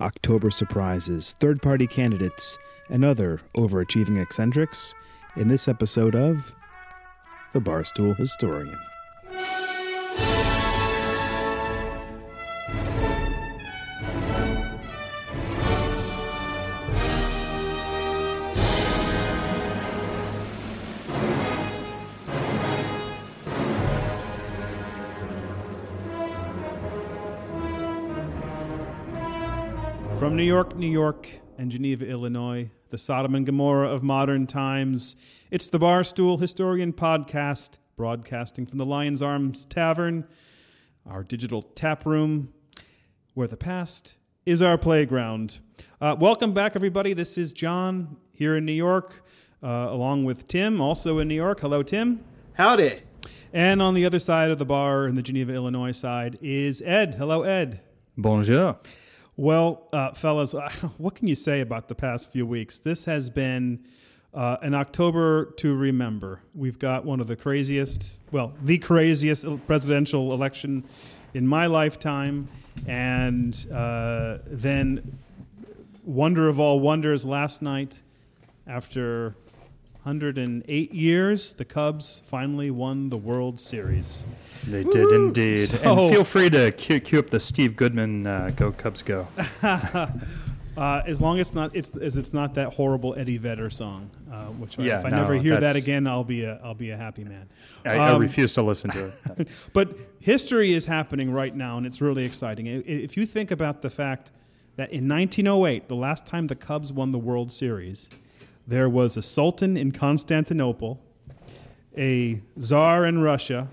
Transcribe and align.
October 0.00 0.50
surprises, 0.50 1.34
third 1.40 1.62
party 1.62 1.86
candidates, 1.86 2.58
and 2.90 3.04
other 3.04 3.40
overachieving 3.56 4.20
eccentrics 4.20 4.94
in 5.36 5.48
this 5.48 5.68
episode 5.68 6.14
of 6.14 6.54
The 7.52 7.60
Barstool 7.60 8.16
Historian. 8.16 8.78
From 30.34 30.38
New 30.38 30.52
York, 30.52 30.74
New 30.74 30.90
York, 30.90 31.28
and 31.58 31.70
Geneva, 31.70 32.08
Illinois, 32.08 32.68
the 32.90 32.98
Sodom 32.98 33.36
and 33.36 33.46
Gomorrah 33.46 33.88
of 33.88 34.02
modern 34.02 34.48
times, 34.48 35.14
it's 35.52 35.68
the 35.68 35.78
Barstool 35.78 36.40
Historian 36.40 36.92
Podcast, 36.92 37.78
broadcasting 37.94 38.66
from 38.66 38.78
the 38.78 38.84
Lion's 38.84 39.22
Arms 39.22 39.64
Tavern, 39.64 40.26
our 41.08 41.22
digital 41.22 41.62
tap 41.62 42.04
room, 42.04 42.52
where 43.34 43.46
the 43.46 43.56
past 43.56 44.16
is 44.44 44.60
our 44.60 44.76
playground. 44.76 45.60
Uh, 46.00 46.16
welcome 46.18 46.52
back, 46.52 46.74
everybody. 46.74 47.12
This 47.12 47.38
is 47.38 47.52
John 47.52 48.16
here 48.32 48.56
in 48.56 48.64
New 48.64 48.72
York, 48.72 49.24
uh, 49.62 49.86
along 49.88 50.24
with 50.24 50.48
Tim, 50.48 50.80
also 50.80 51.20
in 51.20 51.28
New 51.28 51.36
York. 51.36 51.60
Hello, 51.60 51.84
Tim. 51.84 52.24
Howdy. 52.54 53.02
And 53.52 53.80
on 53.80 53.94
the 53.94 54.04
other 54.04 54.18
side 54.18 54.50
of 54.50 54.58
the 54.58 54.66
bar, 54.66 55.06
in 55.06 55.14
the 55.14 55.22
Geneva, 55.22 55.54
Illinois 55.54 55.92
side, 55.92 56.38
is 56.42 56.82
Ed. 56.84 57.14
Hello, 57.14 57.44
Ed. 57.44 57.78
Bonjour. 58.16 58.78
Well, 59.36 59.88
uh, 59.92 60.12
fellas, 60.12 60.52
what 60.98 61.16
can 61.16 61.26
you 61.26 61.34
say 61.34 61.60
about 61.60 61.88
the 61.88 61.94
past 61.96 62.30
few 62.30 62.46
weeks? 62.46 62.78
This 62.78 63.04
has 63.06 63.28
been 63.28 63.80
uh, 64.32 64.58
an 64.62 64.74
October 64.74 65.46
to 65.56 65.74
remember. 65.74 66.40
We've 66.54 66.78
got 66.78 67.04
one 67.04 67.18
of 67.18 67.26
the 67.26 67.34
craziest, 67.34 68.14
well, 68.30 68.52
the 68.62 68.78
craziest 68.78 69.44
presidential 69.66 70.32
election 70.32 70.84
in 71.34 71.48
my 71.48 71.66
lifetime. 71.66 72.46
And 72.86 73.54
uh, 73.72 74.38
then, 74.46 75.18
wonder 76.04 76.48
of 76.48 76.60
all 76.60 76.78
wonders, 76.78 77.24
last 77.24 77.60
night, 77.60 78.02
after 78.68 79.34
108 80.04 80.92
years, 80.92 81.54
the 81.54 81.64
Cubs 81.64 82.22
finally 82.26 82.70
won 82.70 83.08
the 83.08 83.16
World 83.16 83.58
Series. 83.58 84.26
They 84.66 84.84
did 84.84 85.08
indeed. 85.12 85.68
So- 85.68 86.04
and 86.06 86.14
feel 86.14 86.24
free 86.24 86.50
to 86.50 86.70
cue, 86.72 87.00
cue 87.00 87.18
up 87.18 87.30
the 87.30 87.40
Steve 87.40 87.74
Goodman 87.74 88.26
uh, 88.26 88.50
"Go 88.54 88.70
Cubs 88.72 89.02
Go." 89.02 89.26
Uh, 90.76 91.00
as 91.06 91.20
long 91.22 91.38
as 91.38 91.54
not 91.54 91.70
it's 91.72 91.96
as 91.98 92.16
it's 92.16 92.34
not 92.34 92.54
that 92.54 92.74
horrible 92.74 93.14
Eddie 93.16 93.38
Vedder 93.38 93.70
song, 93.70 94.10
uh, 94.32 94.46
which 94.46 94.76
Yeah, 94.76 94.98
if 94.98 95.04
I 95.04 95.10
no, 95.10 95.18
never 95.18 95.34
hear 95.36 95.56
that 95.60 95.76
again, 95.76 96.04
I'll 96.08 96.24
be 96.24 96.42
a 96.42 96.58
I'll 96.64 96.74
be 96.74 96.90
a 96.90 96.96
happy 96.96 97.22
man. 97.22 97.48
I, 97.86 97.94
I 97.96 98.10
Um, 98.10 98.20
refuse 98.20 98.54
to 98.54 98.62
listen 98.62 98.90
to 98.90 99.12
it. 99.38 99.48
But 99.72 99.96
history 100.20 100.72
is 100.72 100.84
happening 100.86 101.30
right 101.30 101.54
now, 101.54 101.76
and 101.76 101.86
it's 101.86 102.00
really 102.00 102.24
exciting. 102.24 102.66
If 102.66 103.16
you 103.16 103.24
think 103.24 103.52
about 103.52 103.82
the 103.82 103.90
fact 103.90 104.32
that 104.74 104.90
in 104.92 105.06
1908, 105.08 105.86
the 105.86 105.94
last 105.94 106.26
time 106.26 106.48
the 106.48 106.56
Cubs 106.56 106.92
won 106.92 107.12
the 107.12 107.20
World 107.20 107.52
Series, 107.52 108.10
there 108.66 108.88
was 108.88 109.16
a 109.16 109.22
sultan 109.22 109.76
in 109.76 109.92
Constantinople, 109.92 111.00
a 111.96 112.40
czar 112.60 113.06
in 113.06 113.22
Russia, 113.22 113.68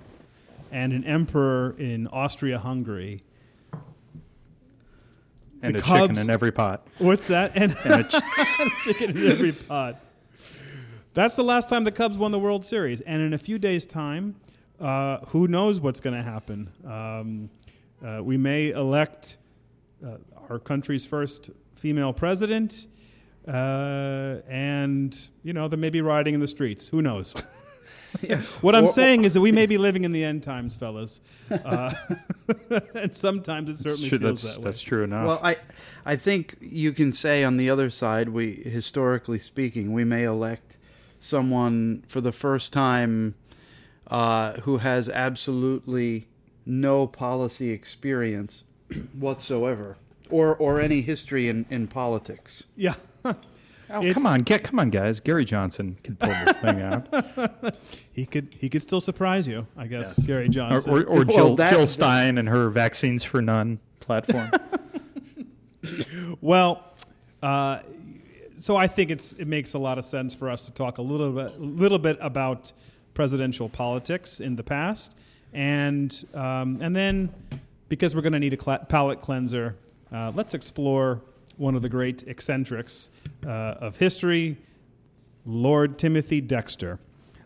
and 0.71 0.93
an 0.93 1.03
emperor 1.03 1.75
in 1.77 2.07
Austria-Hungary. 2.07 3.23
And 5.61 5.75
The 5.75 5.79
a 5.79 5.81
chicken 5.81 6.17
in 6.17 6.29
every 6.29 6.51
pot. 6.51 6.87
What's 6.97 7.27
that? 7.27 7.51
And 7.55 7.75
And 7.85 8.01
a 8.01 8.03
ch- 8.03 8.83
chicken 8.83 9.17
in 9.17 9.27
every 9.31 9.51
pot. 9.51 9.99
That's 11.13 11.35
the 11.35 11.43
last 11.43 11.69
time 11.69 11.83
the 11.83 11.91
Cubs 11.91 12.17
won 12.17 12.31
the 12.31 12.39
World 12.39 12.65
Series, 12.65 13.01
and 13.01 13.21
in 13.21 13.33
a 13.33 13.37
few 13.37 13.59
days' 13.59 13.85
time, 13.85 14.35
uh, 14.79 15.19
who 15.27 15.47
knows 15.47 15.79
what's 15.79 15.99
going 15.99 16.15
to 16.15 16.23
happen? 16.23 16.69
Um, 16.85 17.49
uh, 18.03 18.23
we 18.23 18.37
may 18.37 18.69
elect 18.69 19.37
uh, 20.05 20.17
our 20.49 20.57
country's 20.57 21.05
first 21.05 21.51
female 21.75 22.13
president, 22.13 22.87
uh, 23.47 24.37
and 24.47 25.17
you 25.43 25.53
know 25.53 25.67
they 25.67 25.77
may 25.77 25.89
be 25.89 26.01
rioting 26.01 26.33
in 26.33 26.39
the 26.39 26.47
streets. 26.47 26.87
Who 26.89 27.01
knows? 27.01 27.33
what 28.61 28.75
I'm 28.75 28.83
Or- 28.85 28.87
saying 28.87 29.23
is 29.23 29.33
that 29.35 29.41
we 29.41 29.51
may 29.51 29.65
be 29.65 29.77
living 29.77 30.03
in 30.03 30.11
the 30.11 30.23
end 30.23 30.43
times, 30.43 30.75
fellas, 30.75 31.21
uh, 31.49 31.93
and 32.95 33.15
sometimes 33.15 33.69
it 33.69 33.77
certainly 33.77 34.09
true, 34.09 34.19
feels 34.19 34.41
that's, 34.41 34.55
that 34.55 34.59
way. 34.61 34.65
that's 34.65 34.81
true 34.81 35.03
enough. 35.03 35.27
Well, 35.27 35.39
I, 35.43 35.57
I 36.05 36.15
think 36.17 36.55
you 36.59 36.91
can 36.91 37.13
say 37.13 37.43
on 37.43 37.57
the 37.57 37.69
other 37.69 37.89
side, 37.89 38.29
we 38.29 38.53
historically 38.53 39.39
speaking, 39.39 39.93
we 39.93 40.03
may 40.03 40.23
elect 40.23 40.77
someone 41.19 42.03
for 42.07 42.19
the 42.19 42.31
first 42.31 42.73
time 42.73 43.35
uh, 44.07 44.53
who 44.61 44.77
has 44.77 45.07
absolutely 45.07 46.27
no 46.65 47.07
policy 47.07 47.69
experience 47.71 48.65
whatsoever, 49.13 49.97
or 50.29 50.53
or 50.55 50.81
any 50.81 51.01
history 51.01 51.47
in, 51.47 51.65
in 51.69 51.87
politics. 51.87 52.65
yeah. 52.75 52.95
oh, 53.25 53.99
it's- 54.01 54.13
come 54.13 54.25
on, 54.25 54.41
get 54.41 54.63
come 54.63 54.79
on, 54.79 54.89
guys. 54.89 55.19
Gary 55.19 55.45
Johnson 55.45 55.97
can 56.03 56.15
pull 56.15 56.29
this 56.29 56.57
thing 56.57 56.81
out, 56.81 57.75
He 58.13 58.25
could 58.25 58.53
he 58.59 58.69
could 58.69 58.81
still 58.81 59.01
surprise 59.01 59.47
you, 59.47 59.67
I 59.77 59.87
guess, 59.87 60.15
Yes. 60.17 60.25
Gary 60.27 60.49
Johnson. 60.49 60.91
or, 60.91 61.03
or 61.03 61.15
Well, 61.17 61.25
Jill, 61.25 61.55
that- 61.55 61.71
Jill 61.71 61.85
Stein 61.85 62.37
and 62.37 62.47
her 62.49 62.69
"Vaccines 62.69 63.23
for 63.23 63.41
None" 63.41 63.79
platform. 63.99 64.49
well, 66.41 66.83
uh, 67.41 67.79
so 68.55 68.75
I 68.75 68.87
think 68.87 69.09
it's 69.11 69.33
it 69.33 69.45
makes 69.47 69.73
a 69.73 69.79
lot 69.79 69.97
of 69.97 70.05
sense 70.05 70.35
for 70.35 70.49
us 70.49 70.65
to 70.65 70.71
talk 70.71 70.97
a 70.97 71.01
little 71.01 71.31
bit 71.31 71.59
little 71.59 71.99
bit 71.99 72.17
about 72.21 72.71
presidential 73.13 73.67
politics 73.69 74.39
in 74.39 74.55
the 74.55 74.63
past, 74.63 75.17
and 75.53 76.23
um, 76.33 76.77
and 76.81 76.95
then 76.95 77.29
because 77.89 78.15
we're 78.15 78.21
going 78.21 78.33
to 78.33 78.39
need 78.39 78.53
a 78.53 78.57
cla 78.57 78.79
palate 78.87 79.21
cleanser, 79.21 79.75
uh, 80.11 80.31
let's 80.35 80.53
explore 80.53 81.21
one 81.61 81.75
of 81.75 81.83
the 81.83 81.89
great 81.89 82.23
eccentrics 82.27 83.11
uh, 83.45 83.49
of 83.49 83.95
history, 83.97 84.57
Lord 85.45 85.99
Timothy 85.99 86.41
Dexter. 86.41 86.99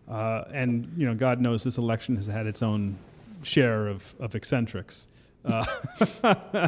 Uh, 0.07 0.45
and 0.53 0.91
you 0.95 1.05
know, 1.05 1.13
God 1.13 1.41
knows 1.41 1.63
this 1.63 1.77
election 1.77 2.15
has 2.15 2.25
had 2.25 2.47
its 2.47 2.63
own 2.63 2.97
share 3.43 3.87
of, 3.87 4.15
of 4.19 4.33
eccentrics. 4.33 5.07
Uh, 5.43 5.65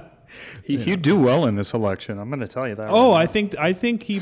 he, 0.63 0.77
he'd 0.77 1.01
do 1.13 1.17
well 1.17 1.45
in 1.45 1.55
this 1.55 1.73
election. 1.73 2.19
I'm 2.19 2.29
going 2.29 2.41
to 2.41 2.47
tell 2.47 2.67
you 2.67 2.75
that. 2.75 2.89
Oh, 2.89 3.11
right 3.11 3.21
I 3.21 3.25
think 3.27 3.57
I 3.57 3.71
think 3.73 4.03
he. 4.03 4.21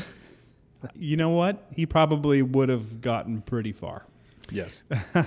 You 0.94 1.16
know 1.16 1.30
what? 1.30 1.66
He 1.74 1.84
probably 1.84 2.42
would 2.42 2.68
have 2.68 3.00
gotten 3.00 3.42
pretty 3.42 3.72
far. 3.72 4.06
yes. 4.50 4.80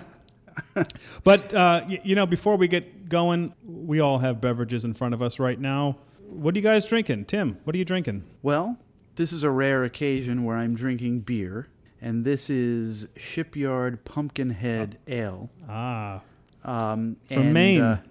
But 1.23 1.53
uh, 1.53 1.85
y- 1.87 2.01
you 2.03 2.15
know, 2.15 2.25
before 2.25 2.57
we 2.57 2.67
get 2.67 3.07
going, 3.07 3.53
we 3.65 3.99
all 4.01 4.17
have 4.19 4.41
beverages 4.41 4.83
in 4.83 4.93
front 4.93 5.13
of 5.13 5.21
us 5.21 5.39
right 5.39 5.59
now. 5.59 5.97
What 6.29 6.55
are 6.55 6.57
you 6.57 6.63
guys 6.63 6.85
drinking, 6.85 7.25
Tim? 7.25 7.57
What 7.63 7.75
are 7.75 7.79
you 7.79 7.85
drinking? 7.85 8.23
Well, 8.41 8.77
this 9.15 9.33
is 9.33 9.43
a 9.43 9.49
rare 9.49 9.83
occasion 9.83 10.43
where 10.43 10.55
I'm 10.55 10.75
drinking 10.75 11.21
beer, 11.21 11.67
and 12.01 12.23
this 12.23 12.49
is 12.49 13.07
Shipyard 13.17 14.05
Pumpkinhead 14.05 14.97
Ale. 15.07 15.49
Ah, 15.67 16.21
Um, 16.63 17.17
From 17.27 17.37
and, 17.37 17.53
Maine. 17.53 17.81
uh, 17.81 18.01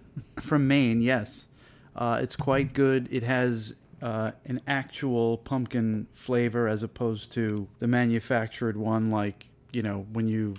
from 0.40 0.66
Maine, 0.66 1.00
yes. 1.00 1.46
Uh, 1.94 2.18
it's 2.22 2.34
quite 2.36 2.72
good. 2.74 3.08
It 3.10 3.22
has 3.22 3.74
uh, 4.02 4.32
an 4.46 4.60
actual 4.66 5.38
pumpkin 5.38 6.06
flavor 6.12 6.66
as 6.68 6.82
opposed 6.82 7.30
to 7.32 7.68
the 7.78 7.86
manufactured 7.86 8.76
one, 8.76 9.10
like, 9.10 9.46
you 9.72 9.82
know, 9.82 10.06
when 10.12 10.28
you 10.28 10.56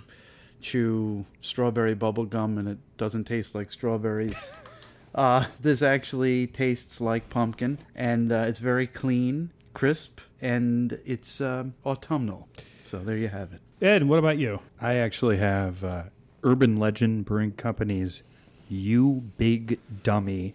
chew 0.60 1.24
strawberry 1.40 1.94
bubble 1.94 2.26
gum 2.26 2.58
and 2.58 2.68
it 2.68 2.78
doesn't 2.96 3.24
taste 3.24 3.54
like 3.54 3.70
strawberries. 3.72 4.50
uh, 5.14 5.46
this 5.60 5.82
actually 5.82 6.46
tastes 6.46 7.00
like 7.00 7.28
pumpkin, 7.30 7.78
and 7.94 8.30
uh, 8.32 8.44
it's 8.46 8.58
very 8.60 8.86
clean, 8.86 9.50
crisp, 9.74 10.20
and 10.40 10.98
it's 11.04 11.40
um, 11.40 11.74
autumnal. 11.84 12.48
So 12.84 12.98
there 12.98 13.16
you 13.16 13.28
have 13.28 13.52
it. 13.52 13.60
Ed, 13.84 14.04
what 14.08 14.18
about 14.18 14.38
you? 14.38 14.60
I 14.80 14.94
actually 14.94 15.38
have 15.38 15.82
uh, 15.84 16.02
Urban 16.42 16.76
Legend 16.76 17.24
Brewing 17.24 17.52
Company's 17.52 18.22
"You 18.68 19.24
Big 19.38 19.78
Dummy" 20.02 20.54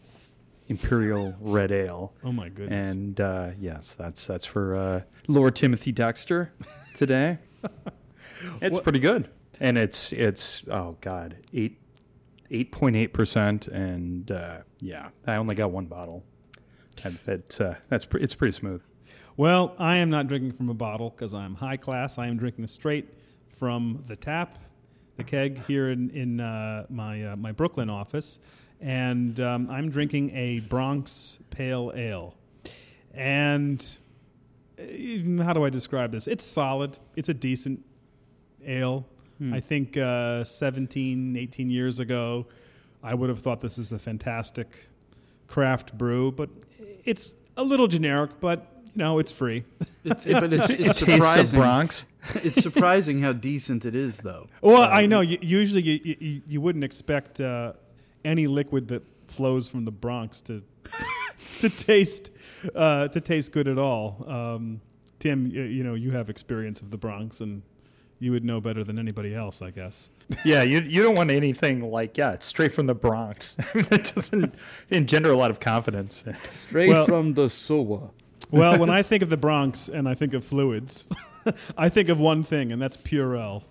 Imperial 0.68 1.36
Red 1.40 1.72
Ale, 1.72 2.12
Oh 2.24 2.32
my 2.32 2.50
goodness! 2.50 2.96
and 2.96 3.20
uh, 3.22 3.50
yes, 3.60 3.94
that's 3.94 4.26
that's 4.26 4.46
for 4.46 4.76
uh, 4.76 5.02
Lord 5.28 5.56
Timothy 5.56 5.92
Dexter 5.92 6.52
today. 6.98 7.38
it's 8.62 8.74
What- 8.76 8.84
pretty 8.84 9.00
good, 9.00 9.30
and 9.60 9.78
it's 9.78 10.12
it's 10.12 10.64
oh 10.70 10.98
god 11.02 11.36
eight 11.54 11.78
eight 12.52 12.72
point 12.72 12.96
eight 12.96 13.14
percent, 13.14 13.68
and 13.68 14.30
uh, 14.32 14.58
yeah, 14.80 15.10
I 15.26 15.36
only 15.36 15.56
got 15.56 15.72
one 15.72 15.86
bottle. 15.86 16.24
That 17.26 17.60
uh, 17.60 17.74
that's 17.90 18.06
pre- 18.06 18.22
it's 18.22 18.36
pretty 18.36 18.54
smooth. 18.54 18.82
Well, 19.38 19.76
I 19.78 19.98
am 19.98 20.10
not 20.10 20.28
drinking 20.28 20.54
from 20.54 20.70
a 20.70 20.74
bottle 20.74 21.10
because 21.10 21.34
I'm 21.34 21.56
high 21.56 21.78
class. 21.78 22.18
I 22.18 22.28
am 22.28 22.38
drinking 22.38 22.68
straight 22.68 23.10
from 23.58 24.04
the 24.08 24.16
tap, 24.16 24.58
the 25.18 25.24
keg 25.24 25.66
here 25.66 25.90
in 25.90 26.10
in 26.12 26.40
uh, 26.40 26.86
my 26.90 27.24
uh, 27.26 27.36
my 27.36 27.52
Brooklyn 27.52 27.90
office, 27.90 28.40
and 28.80 29.38
um, 29.42 29.70
I'm 29.70 29.90
drinking 29.90 30.36
a 30.36 30.62
Bronx 30.62 31.40
Pale 31.50 31.92
Ale. 31.96 32.36
and 33.14 33.98
uh, 34.80 35.44
how 35.44 35.54
do 35.54 35.64
I 35.66 35.70
describe 35.70 36.12
this? 36.12 36.28
It's 36.28 36.46
solid. 36.46 36.98
It's 37.16 37.30
a 37.30 37.34
decent 37.34 37.84
ale. 38.66 39.06
Hmm. 39.38 39.54
I 39.54 39.60
think 39.60 39.98
uh, 39.98 40.44
17, 40.44 41.36
18 41.38 41.70
years 41.70 42.00
ago, 42.00 42.46
I 43.04 43.14
would 43.14 43.30
have 43.30 43.40
thought 43.40 43.62
this 43.62 43.78
is 43.78 43.92
a 43.92 44.00
fantastic 44.00 44.88
craft 45.48 45.98
brew, 45.98 46.32
but 46.32 46.50
it's 47.04 47.34
a 47.58 47.64
little 47.64 47.88
generic, 47.88 48.32
but 48.40 48.72
you 48.86 48.92
know, 49.04 49.20
it's 49.20 49.32
free. 49.32 49.66
It's, 50.06 50.26
but 50.26 50.54
it's, 50.54 50.70
it's 50.70 51.00
Taste 51.00 51.02
of 51.02 51.10
surprising. 51.10 51.60
Bronx. 51.60 52.06
it's 52.36 52.64
surprising 52.64 53.22
how 53.22 53.34
decent 53.34 53.86
it 53.86 53.96
is, 53.96 54.20
though. 54.20 54.48
Well, 54.62 54.84
Um, 54.84 54.90
I 54.92 55.06
know. 55.06 55.20
You, 55.22 55.38
usually, 55.42 55.82
you, 55.84 56.16
you, 56.20 56.42
you 56.48 56.62
wouldn't 56.62 56.84
expect 56.84 57.40
uh, 57.42 57.74
any 58.24 58.48
liquid 58.48 58.88
that 58.88 59.04
flows 59.28 59.68
from 59.68 59.86
the 59.86 59.92
Bronx 59.92 60.40
to 60.42 60.64
to 61.60 61.70
taste 61.70 62.32
uh, 62.74 63.08
to 63.10 63.20
taste 63.22 63.52
good 63.52 63.68
at 63.68 63.78
all. 63.78 64.24
Um, 64.28 64.82
Tim, 65.20 65.46
you, 65.48 65.64
you 65.64 65.84
know, 65.84 65.94
you 65.96 66.12
have 66.12 66.30
experience 66.30 66.82
of 66.82 66.90
the 66.92 66.98
Bronx, 66.98 67.42
and 67.42 67.62
you 68.26 68.32
would 68.32 68.44
know 68.44 68.60
better 68.60 68.84
than 68.84 68.98
anybody 68.98 69.36
else, 69.36 69.62
I 69.62 69.70
guess. 69.70 70.10
Yeah, 70.44 70.64
you 70.64 70.80
you 70.80 71.04
don't 71.04 71.16
want 71.16 71.30
anything 71.30 71.92
like 71.92 72.18
yeah, 72.18 72.32
it's 72.32 72.48
straight 72.48 72.74
from 72.74 72.88
the 72.88 72.96
Bronx. 72.96 73.56
it 73.76 74.14
doesn't 74.16 74.56
engender 74.90 75.30
a 75.32 75.38
lot 75.38 75.52
of 75.52 75.60
confidence. 75.60 76.24
Straight 76.52 76.90
Well- 76.90 77.06
from 77.06 77.36
the 77.36 77.50
sewer. 77.50 78.10
Well, 78.52 78.78
when 78.80 78.90
I 78.90 79.02
think 79.10 79.22
of 79.24 79.30
the 79.30 79.38
Bronx 79.38 79.90
and 79.90 80.10
I 80.10 80.14
think 80.16 80.34
of 80.34 80.44
fluids, 80.44 81.06
I 81.78 81.90
think 81.90 82.10
of 82.10 82.20
one 82.20 82.44
thing, 82.44 82.72
and 82.72 82.82
that's 82.82 82.98
Purell. 82.98 83.64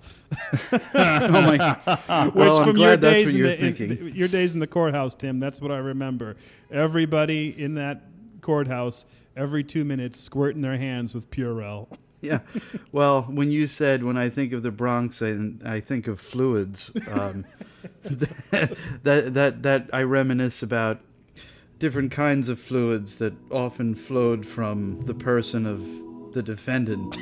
Oh 0.72 1.28
my! 1.28 1.52
Which 1.56 1.98
oh, 2.08 2.32
well, 2.34 2.56
I'm 2.58 2.64
from 2.64 2.74
glad 2.76 2.86
your 2.88 2.96
that's 2.96 3.14
days 3.14 3.24
what 3.26 3.34
you're 3.34 3.46
the, 3.48 3.64
in- 3.66 3.74
thinking. 3.74 4.14
your 4.14 4.28
days 4.28 4.54
in 4.54 4.60
the 4.60 4.66
courthouse, 4.68 5.14
Tim, 5.16 5.38
that's 5.40 5.60
what 5.60 5.70
I 5.72 5.78
remember. 5.78 6.36
Everybody 6.70 7.48
in 7.60 7.74
that 7.74 8.02
courthouse, 8.40 9.06
every 9.36 9.64
two 9.64 9.84
minutes, 9.84 10.20
squirting 10.20 10.62
their 10.62 10.76
hands 10.78 11.12
with 11.14 11.30
Purell. 11.30 11.88
yeah. 12.24 12.40
Well, 12.90 13.22
when 13.22 13.50
you 13.50 13.66
said 13.66 14.02
when 14.02 14.16
I 14.16 14.30
think 14.30 14.54
of 14.54 14.62
the 14.62 14.70
Bronx, 14.70 15.20
I, 15.20 15.50
I 15.64 15.80
think 15.80 16.08
of 16.08 16.18
fluids. 16.18 16.90
Um, 17.10 17.44
that, 18.02 18.78
that 19.02 19.34
that 19.34 19.62
that 19.62 19.90
I 19.92 20.02
reminisce 20.02 20.62
about 20.62 21.00
different 21.78 22.12
kinds 22.12 22.48
of 22.48 22.58
fluids 22.58 23.18
that 23.18 23.34
often 23.50 23.94
flowed 23.94 24.46
from 24.46 25.02
the 25.02 25.12
person 25.12 25.66
of 25.66 26.32
the 26.32 26.42
defendant 26.42 27.14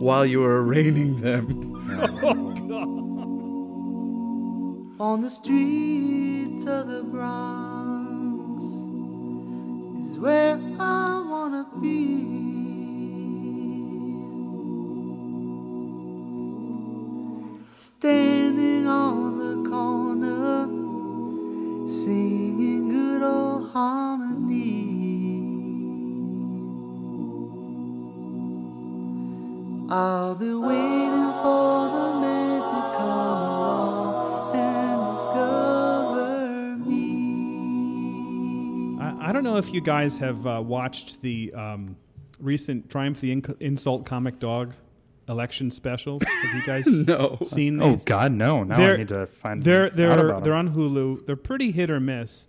while 0.00 0.24
you 0.24 0.38
were 0.40 0.62
arraigning 0.62 1.20
them. 1.20 1.74
On 4.98 5.20
the 5.20 5.28
streets 5.28 6.64
of 6.66 6.88
the 6.88 7.02
Bronx 7.02 8.64
is 10.08 10.16
where 10.18 10.58
I 10.78 11.22
wanna 11.28 11.66
be. 11.82 12.55
Standing 17.98 18.86
on 18.86 19.38
the 19.38 19.70
corner, 19.70 20.66
singing 21.88 22.90
good 22.90 23.22
old 23.22 23.70
harmony. 23.70 24.68
I'll 29.90 30.34
be 30.34 30.52
waiting 30.52 31.32
for 31.40 31.88
the 31.88 32.20
man 32.20 32.60
to 32.60 32.80
come 32.98 33.40
along 33.48 34.56
and 34.56 35.16
discover 35.16 36.76
me. 36.90 37.06
I, 39.00 39.30
I 39.30 39.32
don't 39.32 39.42
know 39.42 39.56
if 39.56 39.72
you 39.72 39.80
guys 39.80 40.18
have 40.18 40.46
uh, 40.46 40.62
watched 40.62 41.22
the 41.22 41.50
um, 41.54 41.96
recent 42.40 42.90
Triumph 42.90 43.22
the 43.22 43.34
Inc- 43.34 43.58
Insult 43.62 44.04
Comic 44.04 44.38
Dog 44.38 44.74
election 45.28 45.70
specials. 45.70 46.22
Have 46.24 46.54
you 46.54 46.62
guys 46.66 46.86
No. 47.06 47.38
seen 47.42 47.78
these? 47.78 48.02
oh? 48.02 48.04
God, 48.06 48.32
no! 48.32 48.62
Now 48.64 48.76
They're- 48.76 48.94
I 48.94 48.96
need 48.98 49.08
to 49.08 49.26
find. 49.26 49.62
They're 49.62 49.90
they're 49.90 50.12
about 50.12 50.44
they're 50.44 50.52
them. 50.54 50.68
on 50.68 50.74
Hulu. 50.74 51.26
They're 51.26 51.36
pretty 51.36 51.70
hit 51.72 51.90
or 51.90 52.00
miss, 52.00 52.46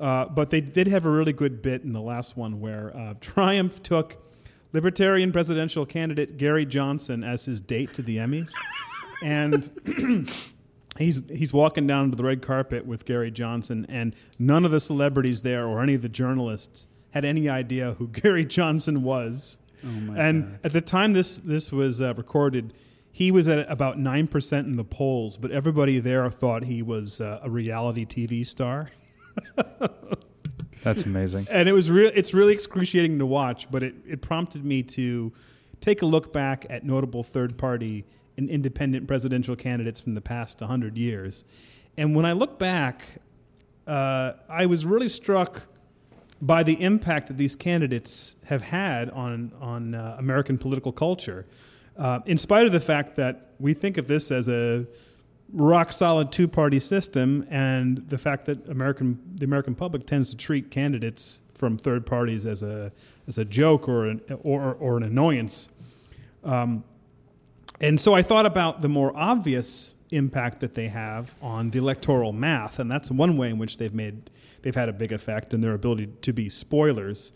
uh, 0.00 0.26
but 0.26 0.50
they 0.50 0.60
did 0.60 0.88
have 0.88 1.04
a 1.04 1.10
really 1.10 1.32
good 1.32 1.62
bit 1.62 1.82
in 1.82 1.92
the 1.92 2.00
last 2.02 2.36
one 2.36 2.60
where 2.60 2.96
uh, 2.96 3.14
Triumph 3.20 3.82
took 3.82 4.16
Libertarian 4.72 5.30
presidential 5.32 5.86
candidate 5.86 6.36
Gary 6.36 6.66
Johnson 6.66 7.22
as 7.22 7.44
his 7.44 7.60
date 7.60 7.94
to 7.94 8.02
the 8.02 8.16
Emmys, 8.16 8.52
and 9.22 9.70
he's 10.98 11.22
he's 11.30 11.52
walking 11.52 11.86
down 11.86 12.10
to 12.10 12.16
the 12.16 12.24
red 12.24 12.42
carpet 12.42 12.86
with 12.86 13.04
Gary 13.04 13.30
Johnson, 13.30 13.86
and 13.88 14.14
none 14.38 14.64
of 14.64 14.70
the 14.70 14.80
celebrities 14.80 15.42
there 15.42 15.66
or 15.66 15.80
any 15.82 15.94
of 15.94 16.02
the 16.02 16.08
journalists 16.08 16.86
had 17.10 17.24
any 17.24 17.48
idea 17.48 17.94
who 17.94 18.08
Gary 18.12 18.44
Johnson 18.44 19.02
was. 19.02 19.58
Oh 19.82 19.88
my 19.88 20.16
and 20.28 20.44
God. 20.44 20.60
at 20.64 20.72
the 20.72 20.80
time 20.80 21.12
this 21.14 21.38
this 21.38 21.72
was 21.72 22.00
uh, 22.02 22.14
recorded, 22.14 22.72
he 23.10 23.30
was 23.30 23.48
at 23.48 23.70
about 23.70 23.98
nine 23.98 24.26
percent 24.28 24.66
in 24.66 24.76
the 24.76 24.84
polls, 24.84 25.36
but 25.36 25.50
everybody 25.50 25.98
there 26.00 26.28
thought 26.30 26.64
he 26.64 26.82
was 26.82 27.20
uh, 27.20 27.40
a 27.42 27.50
reality 27.50 28.04
TV 28.04 28.46
star, 28.46 28.90
That's 30.82 31.04
amazing. 31.06 31.46
and 31.50 31.68
it 31.68 31.72
was 31.72 31.90
real. 31.90 32.10
It's 32.14 32.34
really 32.34 32.52
excruciating 32.52 33.18
to 33.18 33.26
watch, 33.26 33.70
but 33.70 33.82
it, 33.82 33.94
it 34.06 34.20
prompted 34.20 34.64
me 34.64 34.82
to 34.82 35.32
take 35.80 36.02
a 36.02 36.06
look 36.06 36.32
back 36.32 36.66
at 36.68 36.84
notable 36.84 37.22
third 37.22 37.56
party 37.56 38.04
and 38.36 38.50
independent 38.50 39.06
presidential 39.06 39.56
candidates 39.56 40.00
from 40.00 40.14
the 40.14 40.20
past 40.20 40.60
hundred 40.60 40.98
years, 40.98 41.44
and 41.96 42.14
when 42.14 42.26
I 42.26 42.32
look 42.32 42.58
back, 42.58 43.02
uh, 43.86 44.32
I 44.48 44.66
was 44.66 44.84
really 44.84 45.08
struck 45.08 45.66
by 46.42 46.62
the 46.62 46.80
impact 46.82 47.28
that 47.28 47.36
these 47.36 47.54
candidates 47.54 48.36
have 48.46 48.62
had 48.62 49.10
on 49.10 49.52
on 49.60 49.94
uh, 49.94 50.16
American 50.18 50.58
political 50.58 50.92
culture, 50.92 51.46
uh, 51.96 52.20
in 52.26 52.38
spite 52.38 52.66
of 52.66 52.72
the 52.72 52.80
fact 52.80 53.16
that 53.16 53.52
we 53.58 53.74
think 53.74 53.98
of 53.98 54.06
this 54.06 54.30
as 54.30 54.48
a 54.48 54.86
rock 55.52 55.92
solid 55.92 56.32
two 56.32 56.48
party 56.48 56.80
system, 56.80 57.46
and 57.50 58.08
the 58.08 58.18
fact 58.18 58.44
that 58.46 58.66
American 58.68 59.18
the 59.36 59.44
American 59.44 59.74
public 59.74 60.06
tends 60.06 60.30
to 60.30 60.36
treat 60.36 60.70
candidates 60.70 61.40
from 61.54 61.78
third 61.78 62.04
parties 62.04 62.46
as 62.46 62.62
a 62.62 62.92
as 63.28 63.38
a 63.38 63.44
joke 63.44 63.88
or 63.88 64.06
an, 64.06 64.20
or 64.42 64.74
or 64.74 64.96
an 64.96 65.02
annoyance. 65.02 65.68
Um, 66.42 66.84
and 67.80 68.00
so 68.00 68.14
I 68.14 68.22
thought 68.22 68.46
about 68.46 68.82
the 68.82 68.88
more 68.88 69.12
obvious 69.16 69.94
impact 70.16 70.60
that 70.60 70.74
they 70.74 70.88
have 70.88 71.34
on 71.42 71.70
the 71.70 71.78
electoral 71.78 72.32
math, 72.32 72.78
and 72.78 72.90
that's 72.90 73.10
one 73.10 73.36
way 73.36 73.50
in 73.50 73.58
which 73.58 73.78
they've 73.78 73.94
made 73.94 74.30
they've 74.62 74.74
had 74.74 74.88
a 74.88 74.92
big 74.92 75.12
effect 75.12 75.52
in 75.52 75.60
their 75.60 75.74
ability 75.74 76.08
to 76.22 76.32
be 76.32 76.48
spoilers, 76.48 77.32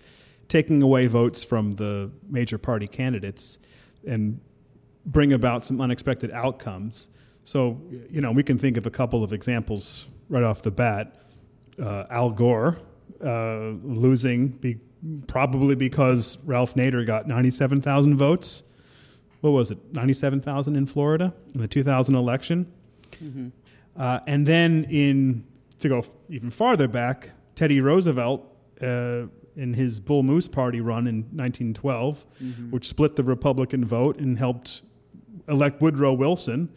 taking 0.49 0.83
away 0.83 1.07
votes 1.07 1.45
from 1.45 1.77
the 1.77 2.11
major 2.29 2.59
party 2.59 2.87
candidates 2.87 3.59
and 4.07 4.41
bring 5.05 5.33
about 5.33 5.65
some 5.65 5.81
unexpected 5.81 6.31
outcomes. 6.31 7.11
So, 7.45 7.81
you 8.11 8.21
know, 8.21 8.33
we 8.33 8.43
can 8.43 8.59
think 8.59 8.77
of 8.77 8.87
a 8.87 8.91
couple 8.91 9.25
of 9.25 9.33
examples 9.33 10.07
right 10.29 10.43
off 10.43 10.63
the 10.63 10.71
bat. 10.71 11.15
Uh, 11.81 12.05
Al 12.11 12.31
Gore 12.31 12.79
uh, 13.25 13.71
losing 13.83 14.49
be, 14.49 14.79
probably 15.27 15.75
because 15.75 16.39
Ralph 16.45 16.75
Nader 16.75 17.07
got 17.07 17.27
97,000 17.27 18.17
votes. 18.17 18.63
What 19.41 19.51
was 19.51 19.71
it, 19.71 19.79
97,000 19.95 20.77
in 20.77 20.87
Florida 20.87 21.33
in 21.55 21.61
the 21.61 21.69
2000 21.69 22.15
election? 22.15 22.73
Uh, 23.97 24.21
and 24.27 24.47
then 24.47 24.85
in 24.85 25.45
to 25.81 25.89
go 25.89 25.99
f- 25.99 26.11
even 26.29 26.51
farther 26.51 26.87
back, 26.89 27.31
Teddy 27.55 27.81
Roosevelt 27.81 28.45
uh, 28.81 29.27
in 29.57 29.75
his 29.75 29.99
Bull 30.01 30.23
Moose 30.23 30.47
Party 30.49 30.81
run 30.81 31.07
in 31.07 31.17
1912, 31.35 32.25
which 32.71 32.87
split 32.87 33.17
the 33.17 33.25
Republican 33.25 33.85
vote 33.85 34.19
and 34.19 34.39
helped 34.39 34.83
elect 35.49 35.81
Woodrow 35.81 36.13
Wilson. 36.13 36.69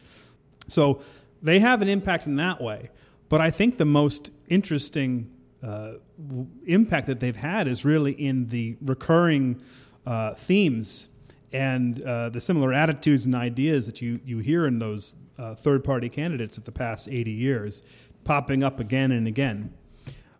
So 0.68 1.02
they 1.42 1.60
have 1.60 1.82
an 1.82 1.90
impact 1.90 2.26
in 2.28 2.36
that 2.38 2.62
way. 2.62 2.90
But 3.30 3.40
I 3.42 3.50
think 3.52 3.78
the 3.78 3.86
most 3.86 4.32
interesting 4.48 5.30
uh, 5.64 5.94
w- 6.28 6.48
impact 6.66 7.08
that 7.08 7.20
they've 7.20 7.36
had 7.36 7.68
is 7.68 7.86
really 7.86 8.14
in 8.14 8.48
the 8.48 8.78
recurring 8.82 9.62
uh, 10.06 10.34
themes 10.34 11.10
and 11.54 12.02
uh, 12.02 12.30
the 12.30 12.42
similar 12.42 12.74
attitudes 12.74 13.26
and 13.26 13.36
ideas 13.36 13.86
that 13.86 14.02
you, 14.02 14.20
you 14.26 14.40
hear 14.40 14.66
in 14.66 14.80
those 14.80 15.16
uh, 15.38 15.56
third 15.56 15.84
party 15.84 16.10
candidates 16.10 16.58
of 16.58 16.66
the 16.66 16.72
past 16.72 17.08
80 17.08 17.32
years 17.32 17.82
popping 18.24 18.64
up 18.64 18.80
again 18.80 19.12
and 19.12 19.28
again. 19.28 19.74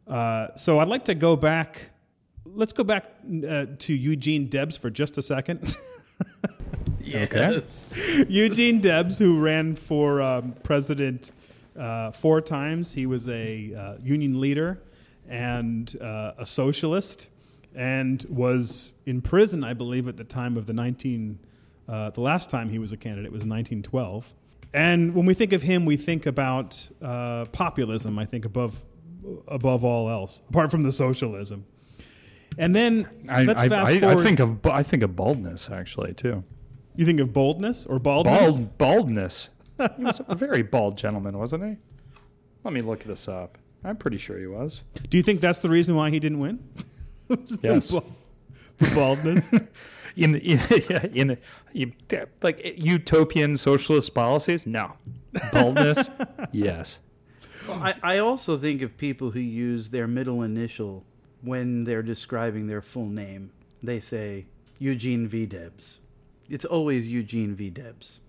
Uh, 0.08 0.48
so 0.56 0.80
I'd 0.80 0.88
like 0.88 1.06
to 1.06 1.16
go 1.16 1.36
back. 1.36 1.90
Let's 2.46 2.74
go 2.74 2.84
back 2.84 3.06
uh, 3.48 3.66
to 3.78 3.94
Eugene 3.94 4.48
Debs 4.48 4.78
for 4.78 4.90
just 4.90 5.18
a 5.18 5.22
second. 5.22 5.76
Yes. 7.04 8.00
Eugene 8.30 8.80
Debs, 8.80 9.20
who 9.20 9.40
ran 9.40 9.76
for 9.76 10.22
um, 10.22 10.54
president 10.64 11.32
uh, 11.78 12.12
four 12.12 12.42
times, 12.42 12.94
he 12.94 13.06
was 13.06 13.28
a 13.30 13.74
uh, 13.74 13.98
union 14.02 14.40
leader 14.40 14.82
and 15.28 15.96
uh, 16.02 16.34
a 16.38 16.46
socialist, 16.46 17.28
and 17.74 18.26
was 18.30 18.92
in 19.06 19.22
prison, 19.22 19.64
I 19.64 19.74
believe, 19.74 20.08
at 20.08 20.18
the 20.18 20.24
time 20.24 20.58
of 20.58 20.66
the 20.66 20.74
19. 20.74 21.40
Uh, 21.88 22.10
the 22.10 22.22
last 22.22 22.50
time 22.50 22.70
he 22.70 22.80
was 22.80 22.92
a 22.92 22.98
candidate 22.98 23.32
was 23.32 23.44
in 23.44 23.50
1912. 23.50 24.34
And 24.74 25.14
when 25.16 25.26
we 25.26 25.34
think 25.34 25.54
of 25.54 25.62
him, 25.62 25.86
we 25.86 25.98
think 25.98 26.26
about 26.26 26.88
uh, 27.02 27.46
populism. 27.52 28.18
I 28.18 28.26
think 28.26 28.46
above 28.46 28.84
above 29.48 29.84
all 29.84 30.10
else, 30.10 30.42
apart 30.50 30.72
from 30.72 30.82
the 30.82 30.92
socialism. 30.92 31.66
And 32.58 32.76
then 32.76 33.08
I, 33.30 33.44
let's 33.44 33.64
I, 33.64 33.70
fast 33.70 33.94
I, 33.94 34.00
forward. 34.00 34.18
I 34.20 34.24
think 34.24 34.40
of 34.40 34.66
I 34.66 34.84
think 34.84 35.04
of 35.04 35.16
baldness 35.16 35.70
actually 35.70 36.14
too. 36.14 36.44
you 36.96 37.06
think 37.06 37.20
of 37.20 37.32
boldness 37.34 37.86
or 37.86 38.00
baldness? 38.00 38.58
Bald 38.58 38.78
baldness. 38.78 39.50
he 39.98 40.04
was 40.04 40.22
a 40.28 40.36
very 40.36 40.62
bald 40.64 40.98
gentleman, 40.98 41.38
wasn't 41.38 41.64
he? 41.66 41.78
Let 42.64 42.74
me 42.74 42.82
look 42.82 43.04
this 43.04 43.28
up. 43.28 43.58
I'm 43.84 43.96
pretty 43.98 44.18
sure 44.20 44.38
he 44.38 44.48
was. 44.48 44.84
Do 45.10 45.18
you 45.18 45.24
think 45.24 45.42
that's 45.42 45.60
the 45.60 45.70
reason 45.70 45.96
why 45.96 46.12
he 46.12 46.20
didn't 46.20 46.40
win? 46.40 46.60
Was 47.28 47.58
the 47.58 47.68
Yes. 47.70 47.88
the 47.90 48.96
baldness. 48.96 49.52
In 50.18 50.36
in, 50.36 50.60
in, 51.14 51.38
in 51.74 51.94
like 52.42 52.76
utopian 52.78 53.58
socialist 53.58 54.14
policies, 54.14 54.66
no. 54.68 54.94
Baldness, 55.54 56.10
yes. 56.52 57.00
Well, 57.68 57.82
I, 57.82 57.96
I 58.04 58.18
also 58.18 58.58
think 58.58 58.82
of 58.82 58.98
people 58.98 59.32
who 59.32 59.40
use 59.40 59.90
their 59.90 60.08
middle 60.08 60.42
initial 60.42 61.06
when 61.42 61.84
they're 61.84 62.04
describing 62.04 62.68
their 62.68 62.82
full 62.82 63.08
name. 63.08 63.52
They 63.82 64.00
say 64.00 64.46
Eugene 64.80 65.28
V. 65.28 65.46
Debs. 65.46 66.00
It's 66.50 66.66
always 66.66 67.08
Eugene 67.08 67.56
V. 67.56 67.70
Debs 67.70 68.22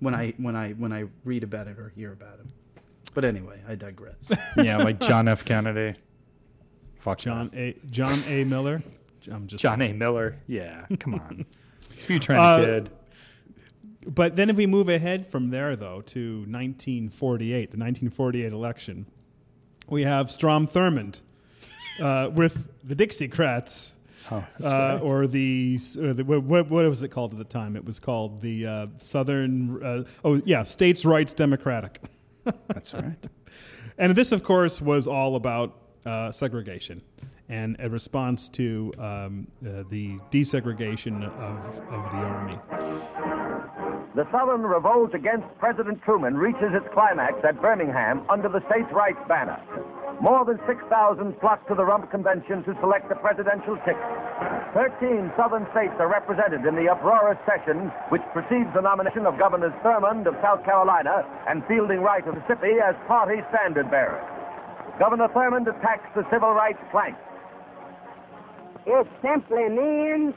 when 0.00 0.14
I 0.14 0.34
when 0.38 0.56
I 0.56 0.72
when 0.72 0.92
I 0.92 1.04
read 1.24 1.42
about 1.42 1.66
it 1.66 1.78
or 1.78 1.90
hear 1.94 2.12
about 2.12 2.38
him. 2.38 2.52
But 3.14 3.24
anyway, 3.24 3.60
I 3.66 3.74
digress. 3.74 4.30
Yeah, 4.56 4.78
like 4.78 5.00
John 5.00 5.28
F. 5.28 5.44
Kennedy. 5.44 5.98
Fuck 6.96 7.18
John 7.18 7.50
that. 7.52 7.58
A. 7.58 7.76
John 7.90 8.22
A. 8.28 8.44
Miller. 8.44 8.82
I'm 9.30 9.46
just 9.46 9.62
John 9.62 9.82
A. 9.82 9.92
Miller. 9.92 10.36
Yeah, 10.46 10.86
come 10.98 11.14
on. 11.14 11.46
Who 12.06 12.14
you 12.14 12.20
trying 12.20 12.40
Uh, 12.40 12.56
to 12.58 12.64
kid? 12.66 12.90
But 14.06 14.36
then 14.36 14.48
if 14.48 14.56
we 14.56 14.66
move 14.66 14.88
ahead 14.88 15.26
from 15.26 15.50
there, 15.50 15.76
though, 15.76 16.00
to 16.02 16.38
1948, 16.48 17.50
the 17.70 17.76
1948 17.76 18.52
election, 18.52 19.06
we 19.88 20.02
have 20.04 20.30
Strom 20.30 20.66
Thurmond 20.66 21.20
uh, 22.00 22.30
with 22.32 22.68
the 22.86 22.94
Dixiecrats, 22.96 23.92
Oh, 24.30 24.36
uh, 24.36 24.42
right. 24.62 24.98
or 24.98 25.26
the, 25.26 25.78
uh, 25.98 26.12
the 26.12 26.22
what, 26.22 26.42
what, 26.42 26.68
what 26.70 26.86
was 26.88 27.02
it 27.02 27.08
called 27.08 27.32
at 27.32 27.38
the 27.38 27.44
time? 27.44 27.76
It 27.76 27.84
was 27.84 27.98
called 27.98 28.42
the 28.42 28.66
uh, 28.66 28.86
Southern, 28.98 29.82
uh, 29.82 30.04
oh 30.22 30.42
yeah, 30.44 30.64
States 30.64 31.04
Rights 31.06 31.32
Democratic. 31.32 32.00
That's 32.68 32.92
right. 32.94 33.16
And 34.00 34.14
this, 34.14 34.30
of 34.30 34.44
course, 34.44 34.80
was 34.80 35.08
all 35.08 35.34
about 35.34 35.76
uh, 36.06 36.30
segregation 36.30 37.02
and 37.48 37.76
a 37.78 37.88
response 37.88 38.48
to 38.50 38.92
um, 38.98 39.48
uh, 39.64 39.82
the 39.88 40.18
desegregation 40.30 41.24
of, 41.24 41.78
of 41.88 42.04
the 42.12 42.18
Army. 42.18 42.58
The 44.14 44.26
Southern 44.32 44.62
revolt 44.62 45.14
against 45.14 45.46
President 45.58 46.02
Truman 46.02 46.36
reaches 46.36 46.74
its 46.74 46.86
climax 46.92 47.34
at 47.44 47.60
Birmingham 47.62 48.26
under 48.28 48.48
the 48.48 48.60
states' 48.66 48.90
rights 48.92 49.20
banner. 49.28 49.60
More 50.20 50.44
than 50.44 50.58
6,000 50.66 50.90
flock 51.38 51.62
to 51.68 51.74
the 51.74 51.84
Rump 51.84 52.10
Convention 52.10 52.64
to 52.64 52.74
select 52.80 53.08
the 53.08 53.14
presidential 53.14 53.76
ticket. 53.86 54.02
Thirteen 54.74 55.30
Southern 55.38 55.64
states 55.70 55.94
are 56.02 56.10
represented 56.10 56.66
in 56.66 56.74
the 56.74 56.90
uproarious 56.90 57.38
session 57.46 57.88
which 58.10 58.22
precedes 58.34 58.68
the 58.74 58.82
nomination 58.82 59.24
of 59.24 59.38
Governors 59.38 59.72
Thurmond 59.86 60.26
of 60.26 60.34
South 60.42 60.64
Carolina 60.64 61.24
and 61.46 61.64
Fielding 61.70 62.02
Wright 62.02 62.26
of 62.26 62.34
Mississippi 62.34 62.82
as 62.82 62.98
party 63.06 63.40
standard 63.54 63.90
bearers. 63.90 64.20
Governor 64.98 65.28
Thurmond 65.30 65.70
attacks 65.70 66.10
the 66.18 66.26
civil 66.28 66.50
rights 66.50 66.82
plank. 66.90 67.14
It 68.86 69.06
simply 69.22 69.68
means 69.68 70.34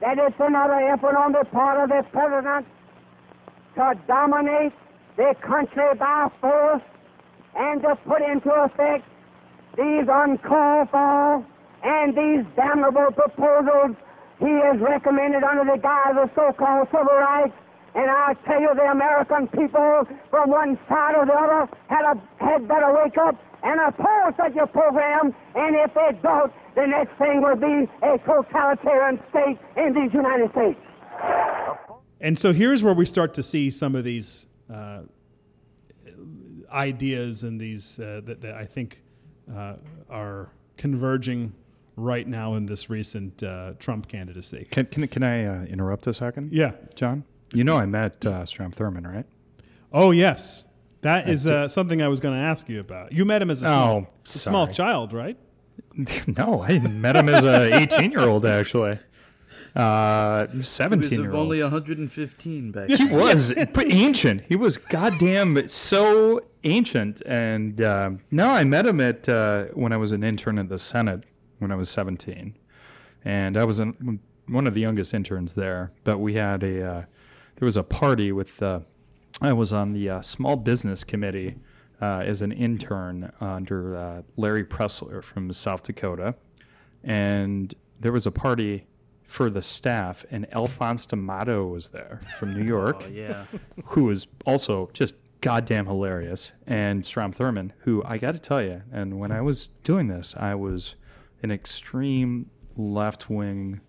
that 0.00 0.18
it's 0.18 0.36
another 0.38 0.80
effort 0.92 1.16
on 1.16 1.32
the 1.32 1.44
part 1.52 1.82
of 1.82 1.88
the 1.88 2.02
president 2.10 2.66
to 3.74 3.94
dominate 4.06 4.72
the 5.16 5.34
country 5.40 5.94
by 5.98 6.28
force 6.40 6.82
and 7.54 7.82
to 7.82 7.96
put 8.06 8.22
into 8.22 8.50
effect 8.50 9.04
these 9.76 10.06
uncalled 10.08 10.90
for 10.90 11.44
and 11.82 12.16
these 12.16 12.44
damnable 12.56 13.10
proposals 13.12 13.96
he 14.38 14.50
has 14.50 14.78
recommended 14.80 15.42
under 15.44 15.64
the 15.64 15.78
guise 15.78 16.16
of 16.18 16.30
so-called 16.34 16.88
civil 16.90 17.14
rights. 17.14 17.54
And 17.94 18.10
I 18.10 18.34
tell 18.46 18.60
you, 18.60 18.74
the 18.74 18.90
American 18.90 19.46
people 19.48 20.06
from 20.30 20.50
one 20.50 20.78
side 20.88 21.14
or 21.14 21.26
the 21.26 21.34
other 21.34 21.68
had, 21.88 22.04
a, 22.04 22.44
had 22.44 22.66
better 22.66 22.92
wake 22.92 23.18
up 23.18 23.36
and 23.62 23.80
oppose 23.80 24.34
such 24.36 24.56
a 24.56 24.66
program. 24.66 25.34
And 25.54 25.76
if 25.76 25.94
they 25.94 26.18
don't, 26.22 26.52
the 26.74 26.86
next 26.86 27.16
thing 27.18 27.42
will 27.42 27.56
be 27.56 27.88
a 28.02 28.18
totalitarian 28.18 29.20
state 29.30 29.58
in 29.76 29.94
these 29.94 30.12
United 30.12 30.50
States. 30.52 30.78
And 32.20 32.38
so 32.38 32.52
here's 32.52 32.82
where 32.82 32.94
we 32.94 33.06
start 33.06 33.34
to 33.34 33.42
see 33.42 33.70
some 33.70 33.94
of 33.94 34.04
these 34.04 34.46
uh, 34.72 35.02
ideas 36.70 37.42
and 37.42 37.60
these 37.60 37.98
uh, 37.98 38.20
that, 38.24 38.40
that 38.40 38.54
I 38.54 38.64
think 38.64 39.02
uh, 39.52 39.76
are 40.08 40.50
converging 40.76 41.52
right 41.96 42.26
now 42.26 42.54
in 42.54 42.66
this 42.66 42.88
recent 42.88 43.42
uh, 43.42 43.72
Trump 43.78 44.08
candidacy. 44.08 44.66
Can 44.70 44.86
can, 44.86 45.06
can 45.08 45.22
I 45.22 45.44
uh, 45.44 45.64
interrupt 45.64 46.06
a 46.06 46.14
second? 46.14 46.52
Yeah. 46.52 46.72
John. 46.94 47.24
You 47.52 47.64
know 47.64 47.76
I 47.76 47.86
met 47.86 48.24
uh, 48.24 48.46
Strom 48.46 48.72
Thurmond, 48.72 49.12
right? 49.12 49.26
Oh 49.92 50.10
yes, 50.10 50.66
that 51.02 51.28
is 51.28 51.46
uh, 51.46 51.68
something 51.68 52.00
I 52.02 52.08
was 52.08 52.20
going 52.20 52.34
to 52.34 52.40
ask 52.40 52.68
you 52.68 52.80
about. 52.80 53.12
You 53.12 53.24
met 53.24 53.42
him 53.42 53.50
as 53.50 53.62
a 53.62 53.66
small, 53.66 53.96
Oh, 53.96 54.06
a 54.24 54.28
small 54.28 54.66
child, 54.68 55.12
right? 55.12 55.36
no, 56.26 56.62
I 56.62 56.78
met 56.78 57.16
him 57.16 57.28
as 57.28 57.44
a 57.44 57.74
18 57.82 58.10
year 58.10 58.20
old 58.20 58.44
actually. 58.46 58.98
Uh, 59.74 60.46
He 60.48 60.62
17 60.62 61.10
was 61.10 61.18
year 61.18 61.32
only 61.34 61.62
old. 61.62 61.72
115 61.72 62.72
back 62.72 62.88
Then. 62.88 62.96
He 63.08 63.14
was 63.14 63.52
but 63.74 63.90
ancient. 63.90 64.42
He 64.42 64.56
was 64.56 64.76
goddamn 64.76 65.68
so 65.68 66.40
ancient. 66.64 67.22
And 67.26 67.80
um 67.82 68.20
no, 68.30 68.50
I 68.50 68.64
met 68.64 68.86
him 68.86 69.00
at 69.00 69.28
uh, 69.28 69.66
when 69.74 69.92
I 69.92 69.96
was 69.96 70.12
an 70.12 70.22
intern 70.22 70.58
at 70.58 70.68
the 70.68 70.78
Senate 70.78 71.24
when 71.58 71.70
I 71.70 71.76
was 71.76 71.88
17, 71.90 72.56
and 73.24 73.56
I 73.56 73.64
was 73.64 73.78
an, 73.78 74.18
one 74.48 74.66
of 74.66 74.74
the 74.74 74.80
youngest 74.80 75.14
interns 75.14 75.54
there. 75.54 75.90
But 76.04 76.18
we 76.18 76.34
had 76.34 76.62
a 76.64 76.84
uh, 76.84 77.04
there 77.56 77.66
was 77.66 77.76
a 77.76 77.82
party 77.82 78.32
with. 78.32 78.62
I 79.42 79.52
was 79.52 79.72
on 79.72 79.92
the 79.92 80.08
uh, 80.08 80.22
small 80.22 80.56
business 80.56 81.04
committee 81.04 81.56
uh, 82.00 82.22
as 82.24 82.42
an 82.42 82.52
intern 82.52 83.32
under 83.40 83.96
uh, 83.96 84.22
Larry 84.36 84.64
Pressler 84.64 85.22
from 85.22 85.52
South 85.52 85.82
Dakota, 85.84 86.34
and 87.02 87.74
there 88.00 88.12
was 88.12 88.26
a 88.26 88.30
party 88.30 88.86
for 89.24 89.48
the 89.50 89.62
staff, 89.62 90.24
and 90.30 90.46
Alphonse 90.54 91.06
D'Amato 91.06 91.66
was 91.66 91.88
there 91.90 92.20
from 92.38 92.54
New 92.58 92.64
York, 92.64 93.04
Oh, 93.06 93.10
yeah. 93.10 93.46
who 93.86 94.04
was 94.04 94.26
also 94.46 94.90
just 94.92 95.14
goddamn 95.40 95.86
hilarious, 95.86 96.52
and 96.66 97.04
Strom 97.04 97.32
Thurmond, 97.32 97.70
who 97.80 98.02
I 98.04 98.18
got 98.18 98.32
to 98.32 98.38
tell 98.38 98.62
you, 98.62 98.82
and 98.92 99.18
when 99.18 99.32
I 99.32 99.40
was 99.40 99.68
doing 99.82 100.08
this, 100.08 100.34
I 100.38 100.54
was 100.54 100.94
an 101.42 101.50
extreme 101.50 102.50
left 102.76 103.28
wing 103.30 103.80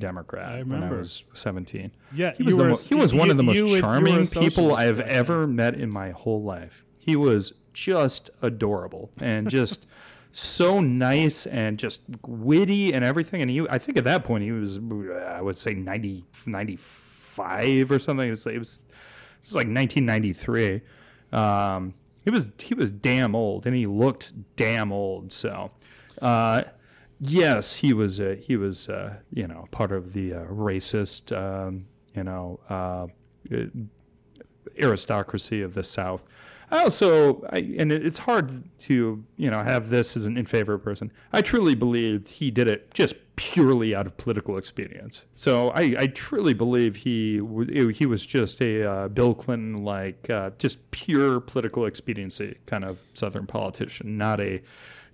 Democrat 0.00 0.46
I 0.52 0.62
when 0.62 0.72
I 0.72 0.74
remember. 0.74 0.98
was 0.98 1.22
17. 1.34 1.92
Yeah, 2.12 2.32
he 2.34 2.42
was, 2.42 2.56
the 2.56 2.62
were 2.64 2.70
a 2.70 2.76
he 2.76 2.94
was 2.96 3.14
one 3.14 3.26
you- 3.26 3.30
of 3.30 3.36
the 3.36 3.42
most 3.44 3.56
would- 3.56 3.66
you 3.66 3.72
were 3.72 3.78
a 3.78 3.80
charming 3.80 4.26
people 4.26 4.74
I've 4.74 4.98
ever 5.00 5.46
met 5.46 5.74
in 5.74 5.90
my 5.90 6.10
whole 6.10 6.42
life. 6.42 6.84
He 6.98 7.14
was 7.16 7.52
just 7.72 8.30
adorable 8.42 9.10
and 9.20 9.48
just 9.48 9.86
so 10.32 10.80
nice 10.80 11.46
and 11.46 11.78
just 11.78 12.00
witty 12.26 12.92
and 12.92 13.04
everything. 13.04 13.40
And 13.42 13.50
he, 13.50 13.66
I 13.68 13.78
think 13.78 13.96
at 13.98 14.04
that 14.04 14.24
point 14.24 14.42
he 14.44 14.52
was, 14.52 14.78
I 15.26 15.40
would 15.40 15.56
say 15.56 15.72
90, 15.74 16.24
95 16.46 17.90
or 17.90 17.98
something. 17.98 18.26
It 18.26 18.30
was, 18.30 18.46
it 18.46 18.58
was, 18.58 18.80
it 18.88 19.44
was 19.46 19.54
like 19.54 19.66
1993. 19.68 20.82
Um, 21.32 21.94
he 22.24 22.30
was 22.30 22.48
he 22.62 22.74
was 22.74 22.90
damn 22.90 23.34
old, 23.34 23.66
and 23.66 23.74
he 23.74 23.86
looked 23.86 24.32
damn 24.56 24.92
old. 24.92 25.32
So, 25.32 25.70
uh, 26.20 26.64
yes, 27.20 27.74
he 27.76 27.92
was 27.92 28.20
he 28.40 28.56
was 28.56 28.88
uh, 28.88 29.16
you 29.32 29.46
know 29.46 29.66
part 29.70 29.92
of 29.92 30.12
the 30.12 30.34
uh, 30.34 30.44
racist 30.46 31.36
um, 31.36 31.86
you 32.14 32.24
know 32.24 32.60
uh, 32.68 33.06
aristocracy 34.80 35.62
of 35.62 35.74
the 35.74 35.82
South. 35.82 36.22
Also, 36.72 37.42
I, 37.50 37.58
and 37.78 37.90
it- 37.90 38.06
it's 38.06 38.20
hard 38.20 38.62
to 38.80 39.24
you 39.36 39.50
know 39.50 39.62
have 39.64 39.90
this 39.90 40.16
as 40.16 40.26
an 40.26 40.36
in 40.36 40.46
favor 40.46 40.78
person. 40.78 41.10
I 41.32 41.42
truly 41.42 41.74
believed 41.74 42.28
he 42.28 42.50
did 42.50 42.68
it 42.68 42.92
just 42.94 43.14
purely 43.34 43.94
out 43.94 44.06
of 44.06 44.16
political 44.18 44.56
expedience. 44.56 45.24
So 45.34 45.70
I, 45.70 45.94
I 45.98 46.06
truly 46.08 46.54
believe 46.54 46.94
he 46.96 47.40
he 47.92 48.06
was 48.06 48.24
just 48.24 48.60
a 48.62 48.84
uh, 48.88 49.08
Bill 49.08 49.34
Clinton 49.34 49.82
like 49.84 50.30
just 50.58 50.78
pure 50.92 51.40
political 51.40 51.86
expediency 51.86 52.58
kind 52.66 52.84
of 52.84 53.00
Southern 53.14 53.46
politician, 53.46 54.16
not 54.16 54.38
a 54.40 54.62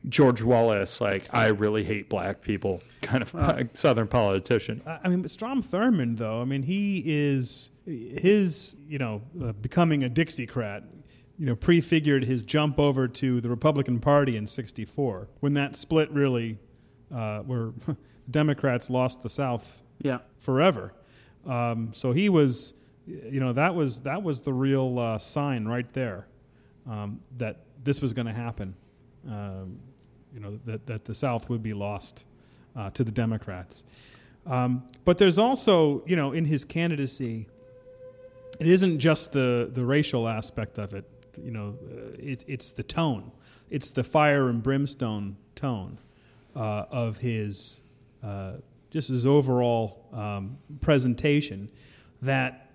George 0.09 0.41
Wallace 0.43 1.01
like 1.01 1.27
I 1.35 1.47
really 1.49 1.83
hate 1.85 2.09
black 2.09 2.41
people 2.41 2.81
kind 3.03 3.23
of 3.23 3.35
Southern 3.75 4.07
politician. 4.09 4.83
I 4.87 5.01
I 5.05 5.09
mean, 5.09 5.23
but 5.23 5.31
Strom 5.31 5.63
Thurmond, 5.63 6.19
though, 6.19 6.41
I 6.41 6.45
mean, 6.45 6.63
he 6.63 7.03
is 7.07 7.71
his, 7.85 8.77
you 8.89 8.99
know, 8.99 9.23
uh, 9.43 9.53
becoming 9.53 10.05
a 10.05 10.09
Dixiecrat, 10.11 10.85
you 11.39 11.47
know, 11.47 11.55
prefigured 11.57 12.25
his 12.25 12.43
jump 12.43 12.79
over 12.79 13.09
to 13.09 13.41
the 13.41 13.49
Republican 13.49 13.99
Party 14.01 14.37
in 14.37 14.47
'64 14.47 15.29
when 15.41 15.55
that 15.55 15.77
split 15.77 16.11
really, 16.11 16.59
uh, 17.15 17.41
where 17.41 17.73
Democrats 18.31 18.89
lost 18.91 19.23
the 19.23 19.29
South 19.31 19.83
Yeah. 20.03 20.19
forever. 20.39 20.95
Um, 21.47 21.91
so 21.93 22.13
he 22.13 22.29
was, 22.29 22.75
you 23.07 23.39
know, 23.41 23.53
that 23.53 23.75
was 23.75 24.01
that 24.01 24.23
was 24.23 24.41
the 24.43 24.53
real 24.53 24.99
uh, 24.99 25.19
sign 25.19 25.65
right 25.67 25.93
there 25.93 26.27
um, 26.89 27.21
that 27.39 27.61
this 27.83 28.01
was 28.01 28.13
going 28.13 28.27
to 28.27 28.33
happen. 28.33 28.75
Um, 29.29 29.79
you 30.37 30.43
know, 30.43 30.61
that, 30.67 30.87
that 30.87 31.07
the 31.07 31.15
South 31.15 31.49
would 31.49 31.63
be 31.63 31.73
lost 31.73 32.27
uh, 32.77 32.91
to 32.91 33.03
the 33.03 33.11
Democrats. 33.11 33.85
Um, 34.47 34.83
but 35.07 35.17
there's 35.17 35.39
also, 35.39 36.05
you 36.07 36.15
know, 36.15 36.33
in 36.33 36.45
his 36.45 36.63
candidacy, 36.63 37.49
it 38.61 38.67
isn't 38.67 38.99
just 38.99 39.33
the, 39.33 39.71
the 39.73 39.83
racial 39.83 40.29
aspect 40.29 40.79
of 40.79 40.93
it. 40.93 41.05
You 41.43 41.51
know, 41.51 41.79
uh, 41.91 42.17
it, 42.19 42.45
it's 42.47 42.71
the 42.71 42.83
tone, 42.83 43.33
it's 43.71 43.91
the 43.91 44.05
fire 44.05 44.51
and 44.51 44.63
brimstone 44.63 45.37
tone 45.55 45.99
uh, 46.55 46.85
of 46.91 47.19
his 47.19 47.81
uh, 48.23 48.53
just 48.91 49.09
his 49.09 49.27
overall 49.27 50.07
um, 50.13 50.59
presentation 50.81 51.71
that 52.23 52.71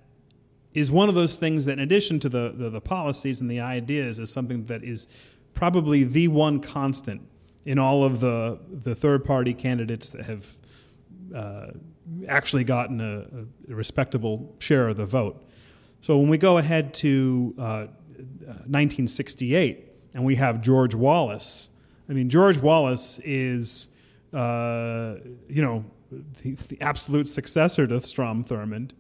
is 0.73 0.91
one 0.91 1.09
of 1.09 1.15
those 1.15 1.35
things 1.35 1.65
that, 1.65 1.73
in 1.73 1.79
addition 1.79 2.19
to 2.19 2.29
the, 2.29 2.53
the, 2.55 2.69
the 2.69 2.81
policies 2.81 3.41
and 3.41 3.49
the 3.49 3.59
ideas, 3.59 4.19
is 4.19 4.31
something 4.31 4.65
that 4.65 4.83
is 4.83 5.07
probably 5.53 6.03
the 6.03 6.27
one 6.27 6.59
constant 6.59 7.21
in 7.65 7.79
all 7.79 8.03
of 8.03 8.19
the 8.19 8.59
the 8.69 8.95
third 8.95 9.23
party 9.23 9.53
candidates 9.53 10.09
that 10.11 10.25
have 10.25 10.59
uh, 11.35 11.67
actually 12.27 12.63
gotten 12.63 12.99
a, 13.01 13.71
a 13.71 13.75
respectable 13.75 14.55
share 14.59 14.89
of 14.89 14.97
the 14.97 15.05
vote. 15.05 15.43
So 16.01 16.17
when 16.17 16.29
we 16.29 16.37
go 16.37 16.57
ahead 16.57 16.93
to 16.95 17.53
uh, 17.57 17.87
1968 18.67 19.87
and 20.13 20.25
we 20.25 20.35
have 20.35 20.61
George 20.61 20.95
Wallace, 20.95 21.69
I 22.09 22.13
mean, 22.13 22.29
George 22.29 22.57
Wallace 22.57 23.19
is, 23.19 23.89
uh, 24.33 25.15
you 25.47 25.61
know, 25.61 25.85
the, 26.41 26.55
the, 26.55 26.81
absolute 26.81 27.27
successor 27.27 27.87
to 27.87 28.01
Strom 28.01 28.43
Thurmond. 28.43 28.91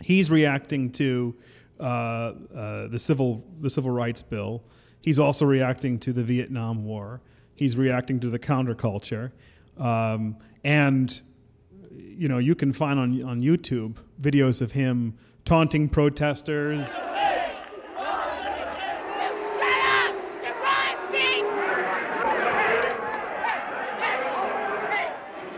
He's 0.00 0.30
reacting 0.30 0.90
to 0.92 1.34
uh, 1.78 1.82
uh, 1.82 2.88
the 2.88 2.98
civil 2.98 3.44
the 3.60 3.68
civil 3.68 3.90
rights 3.90 4.22
bill. 4.22 4.62
He's 5.02 5.18
also 5.18 5.44
reacting 5.44 5.98
to 5.98 6.12
the 6.12 6.22
Vietnam 6.22 6.84
War. 6.84 7.20
He's 7.56 7.76
reacting 7.76 8.20
to 8.20 8.30
the 8.30 8.38
counterculture, 8.38 9.32
um, 9.78 10.36
and 10.64 11.20
you 11.90 12.28
know 12.28 12.38
you 12.38 12.54
can 12.54 12.72
find 12.72 12.98
on 12.98 13.22
on 13.22 13.40
YouTube 13.42 13.96
videos 14.20 14.60
of 14.60 14.72
him 14.72 15.14
taunting 15.44 15.88
protesters. 15.88 16.96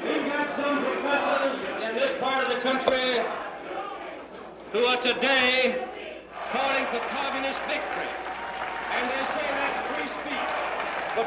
We've 0.02 0.26
got 0.26 0.56
some 0.56 0.84
professors 0.84 1.58
in 1.82 1.94
this 1.96 2.20
part 2.20 2.44
of 2.44 2.56
the 2.56 2.60
country 2.62 3.22
who 4.72 4.84
are 4.84 5.00
today 5.02 5.86
calling 6.52 6.84
for 6.92 7.00
communist 7.10 7.58
victory. 7.66 8.10
And 8.92 9.10
they 9.10 9.24
say 9.34 9.46
that's 9.50 9.78
free 9.88 10.10
speech. 10.20 10.52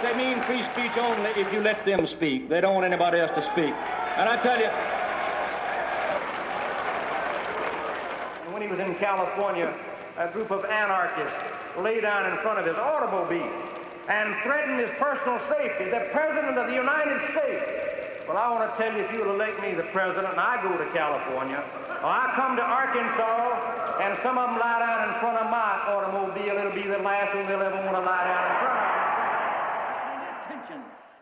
But 0.01 0.13
they 0.13 0.17
mean 0.17 0.41
free 0.43 0.63
speech 0.71 0.95
only 0.97 1.31
if 1.31 1.51
you 1.51 1.59
let 1.59 1.83
them 1.85 2.07
speak. 2.07 2.47
They 2.47 2.61
don't 2.61 2.73
want 2.73 2.85
anybody 2.85 3.19
else 3.19 3.31
to 3.35 3.43
speak. 3.51 3.73
And 4.15 4.29
I 4.29 4.39
tell 4.39 4.55
you, 4.55 4.71
when 8.53 8.61
he 8.61 8.69
was 8.69 8.79
in 8.79 8.95
California, 8.95 9.73
a 10.17 10.31
group 10.31 10.51
of 10.51 10.63
anarchists 10.63 11.35
lay 11.79 11.99
down 11.99 12.31
in 12.31 12.37
front 12.39 12.59
of 12.59 12.65
his 12.65 12.77
automobile 12.77 13.51
and 14.07 14.35
threatened 14.43 14.79
his 14.79 14.89
personal 14.99 15.37
safety. 15.49 15.91
The 15.91 16.07
President 16.13 16.57
of 16.57 16.67
the 16.67 16.75
United 16.75 17.19
States 17.31 17.89
well, 18.29 18.37
I 18.37 18.51
want 18.51 18.69
to 18.69 18.77
tell 18.77 18.93
you, 18.93 19.01
if 19.01 19.11
you 19.11 19.25
will 19.25 19.33
elect 19.33 19.59
me 19.59 19.73
the 19.73 19.89
president 19.89 20.29
and 20.29 20.39
I 20.39 20.61
go 20.61 20.77
to 20.77 20.85
California, 20.93 21.65
or 22.05 22.13
I 22.13 22.31
come 22.37 22.55
to 22.57 22.61
Arkansas 22.61 23.97
and 24.05 24.15
some 24.21 24.37
of 24.37 24.51
them 24.51 24.59
lie 24.59 24.77
down 24.77 25.09
in 25.09 25.19
front 25.19 25.41
of 25.41 25.49
my 25.49 25.81
automobile, 25.89 26.55
it'll 26.55 26.71
be 26.71 26.85
the 26.85 26.99
last 26.99 27.33
one 27.33 27.47
they'll 27.47 27.63
ever 27.63 27.81
want 27.81 27.97
to 27.97 28.05
lie 28.05 28.23
down 28.29 28.51
in 28.53 28.57
front 28.61 28.77
of. 28.85 28.88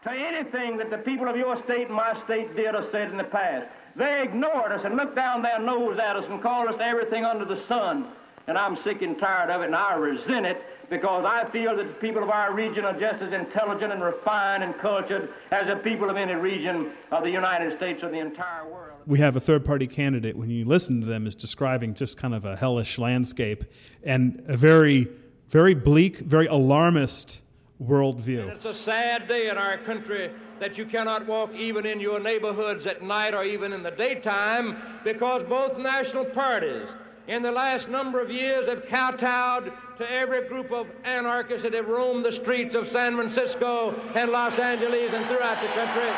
To 0.04 0.12
anything 0.12 0.78
that 0.78 0.90
the 0.90 1.00
people 1.00 1.28
of 1.28 1.36
your 1.36 1.62
state 1.64 1.88
and 1.88 1.96
my 1.96 2.22
state 2.24 2.56
did 2.56 2.76
or 2.76 2.88
said 2.92 3.12
in 3.12 3.18
the 3.18 3.26
past. 3.26 3.68
They 3.96 4.22
ignored 4.24 4.72
us 4.72 4.82
and 4.86 4.96
looked 4.96 5.16
down 5.16 5.42
their 5.42 5.60
nose 5.60 5.98
at 6.00 6.16
us 6.16 6.26
and 6.30 6.42
called 6.42 6.70
us 6.70 6.80
everything 6.80 7.26
under 7.26 7.46
the 7.46 7.62
sun. 7.68 8.08
And 8.48 8.58
I'm 8.58 8.78
sick 8.84 9.02
and 9.02 9.20
tired 9.20 9.50
of 9.50 9.62
it, 9.62 9.66
and 9.66 9.76
I 9.76 9.96
resent 9.96 10.46
it 10.46 10.64
because 10.90 11.26
I 11.28 11.50
feel 11.52 11.76
that 11.76 11.86
the 11.86 11.94
people 11.96 12.24
of 12.24 12.30
our 12.30 12.54
region 12.54 12.86
are 12.86 12.98
just 12.98 13.22
as 13.22 13.34
intelligent 13.34 13.92
and 13.92 14.02
refined 14.02 14.64
and 14.64 14.78
cultured 14.80 15.30
as 15.52 15.68
the 15.68 15.76
people 15.78 16.10
of 16.10 16.16
any 16.16 16.34
region 16.34 16.92
of 17.12 17.24
the 17.24 17.30
United 17.30 17.76
States 17.78 18.02
or 18.04 18.10
the 18.10 18.20
entire 18.20 18.66
world. 18.66 19.00
We 19.06 19.20
have 19.20 19.36
a 19.36 19.42
third 19.42 19.66
party 19.66 19.88
candidate, 19.88 20.38
when 20.38 20.50
you 20.50 20.64
listen 20.64 21.02
to 21.02 21.08
them, 21.08 21.28
is 21.28 21.36
describing 21.36 21.94
just 21.94 22.18
kind 22.18 22.34
of 22.34 22.46
a 22.46 22.56
hellish 22.56 22.98
landscape 22.98 23.66
and 24.04 24.44
a 24.48 24.56
very, 24.56 25.10
very 25.50 25.74
bleak, 25.74 26.18
very 26.20 26.48
alarmist 26.48 27.42
worldview. 27.84 28.52
It's 28.52 28.66
a 28.66 28.74
sad 28.74 29.28
day 29.28 29.50
in 29.50 29.58
our 29.58 29.78
country 29.78 30.32
that 30.60 30.78
you 30.78 30.86
cannot 30.86 31.28
walk 31.28 31.54
even 31.56 31.86
in 31.86 32.00
your 32.00 32.20
neighborhoods 32.20 32.88
at 32.88 33.04
night 33.04 33.34
or 33.34 33.44
even 33.44 33.74
in 33.74 33.84
the 33.84 33.92
daytime 33.92 34.78
because 35.04 35.44
both 35.44 35.78
national 35.78 36.26
parties 36.26 36.88
in 37.28 37.42
the 37.42 37.52
last 37.52 37.90
number 37.90 38.22
of 38.22 38.32
years 38.32 38.68
have 38.68 38.86
kowtowed 38.86 39.72
to 39.98 40.12
every 40.12 40.48
group 40.48 40.72
of 40.72 40.88
anarchists 41.04 41.64
that 41.64 41.74
have 41.74 41.88
roamed 41.88 42.26
the 42.26 42.32
streets 42.32 42.74
of 42.74 42.88
San 42.88 43.16
Francisco 43.16 43.94
and 44.16 44.32
Los 44.32 44.58
Angeles 44.58 45.14
and 45.14 45.26
throughout 45.28 45.62
the 45.62 45.68
country. 45.68 46.10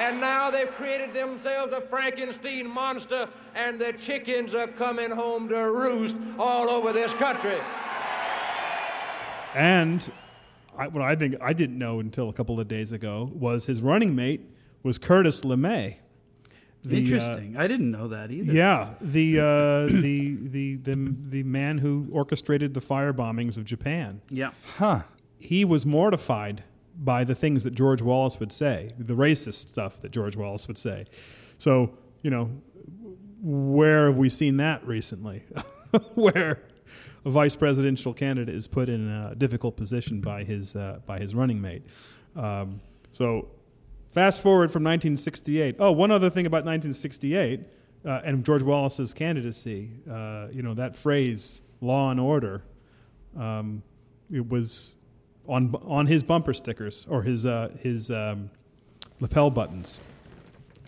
And 0.00 0.18
now 0.18 0.50
they've 0.50 0.74
created 0.74 1.12
themselves 1.12 1.72
a 1.74 1.80
Frankenstein 1.80 2.66
monster, 2.66 3.28
and 3.54 3.78
the 3.78 3.92
chickens 3.92 4.54
are 4.54 4.66
coming 4.66 5.10
home 5.10 5.46
to 5.50 5.70
roost 5.70 6.16
all 6.38 6.70
over 6.70 6.90
this 6.92 7.12
country. 7.14 7.58
And 9.54 10.10
I, 10.76 10.88
what 10.88 11.02
I 11.02 11.14
think 11.16 11.36
I 11.40 11.52
didn't 11.52 11.78
know 11.78 12.00
until 12.00 12.28
a 12.28 12.32
couple 12.32 12.58
of 12.60 12.68
days 12.68 12.92
ago 12.92 13.30
was 13.34 13.66
his 13.66 13.82
running 13.82 14.14
mate 14.14 14.40
was 14.82 14.98
Curtis 14.98 15.42
LeMay. 15.42 15.96
The, 16.82 16.98
Interesting. 16.98 17.58
Uh, 17.58 17.62
I 17.62 17.68
didn't 17.68 17.90
know 17.90 18.08
that 18.08 18.30
either. 18.30 18.52
Yeah, 18.52 18.94
the, 19.00 19.38
uh, 19.38 19.42
the 20.00 20.36
the 20.40 20.76
the 20.76 21.14
the 21.28 21.42
man 21.42 21.78
who 21.78 22.08
orchestrated 22.10 22.72
the 22.72 22.80
fire 22.80 23.12
bombings 23.12 23.58
of 23.58 23.64
Japan. 23.64 24.22
Yeah. 24.30 24.50
Huh. 24.78 25.02
He 25.38 25.64
was 25.64 25.84
mortified 25.84 26.64
by 26.96 27.24
the 27.24 27.34
things 27.34 27.64
that 27.64 27.74
George 27.74 28.02
Wallace 28.02 28.40
would 28.40 28.52
say, 28.52 28.90
the 28.98 29.14
racist 29.14 29.68
stuff 29.68 30.00
that 30.02 30.10
George 30.12 30.36
Wallace 30.36 30.68
would 30.68 30.78
say. 30.78 31.04
So 31.58 31.90
you 32.22 32.30
know, 32.30 32.50
where 33.42 34.06
have 34.06 34.16
we 34.16 34.30
seen 34.30 34.56
that 34.58 34.86
recently? 34.86 35.44
where 36.14 36.52
a 36.52 36.69
vice 37.26 37.56
presidential 37.56 38.14
candidate 38.14 38.54
is 38.54 38.66
put 38.66 38.88
in 38.88 39.08
a 39.08 39.34
difficult 39.34 39.76
position 39.76 40.20
by 40.20 40.44
his 40.44 40.76
uh, 40.76 41.00
by 41.06 41.18
his 41.18 41.34
running 41.34 41.60
mate. 41.60 41.82
Um, 42.36 42.80
so 43.10 43.48
Fast 44.10 44.40
forward 44.40 44.72
from 44.72 44.82
1968. 44.82 45.76
Oh, 45.78 45.92
one 45.92 46.10
other 46.10 46.30
thing 46.30 46.44
about 46.46 46.64
1968 46.64 47.60
uh, 48.04 48.20
and 48.24 48.44
George 48.44 48.62
Wallace's 48.62 49.14
candidacy. 49.14 49.90
Uh, 50.10 50.48
you 50.50 50.62
know 50.62 50.74
that 50.74 50.96
phrase 50.96 51.62
"law 51.80 52.10
and 52.10 52.18
order." 52.18 52.64
Um, 53.38 53.84
it 54.32 54.48
was 54.48 54.94
on 55.46 55.72
on 55.84 56.06
his 56.06 56.24
bumper 56.24 56.54
stickers 56.54 57.06
or 57.08 57.22
his 57.22 57.46
uh, 57.46 57.70
his 57.80 58.10
um, 58.10 58.50
lapel 59.20 59.48
buttons 59.48 60.00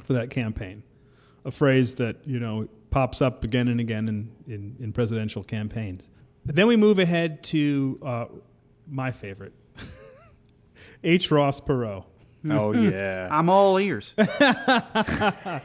for 0.04 0.14
that 0.14 0.30
campaign. 0.30 0.82
A 1.44 1.52
phrase 1.52 1.94
that 1.96 2.16
you 2.26 2.40
know 2.40 2.66
pops 2.90 3.22
up 3.22 3.44
again 3.44 3.68
and 3.68 3.78
again 3.78 4.08
in, 4.08 4.30
in, 4.48 4.76
in 4.80 4.92
presidential 4.92 5.44
campaigns. 5.44 6.10
But 6.44 6.56
then 6.56 6.66
we 6.66 6.76
move 6.76 6.98
ahead 6.98 7.42
to 7.44 7.98
uh, 8.02 8.24
my 8.88 9.10
favorite, 9.10 9.52
H. 11.04 11.30
Ross 11.30 11.60
Perot. 11.60 12.04
Oh 12.50 12.72
yeah. 12.90 13.28
I'm 13.30 13.48
all 13.48 13.78
ears. 13.78 14.14
I'm 14.18 15.60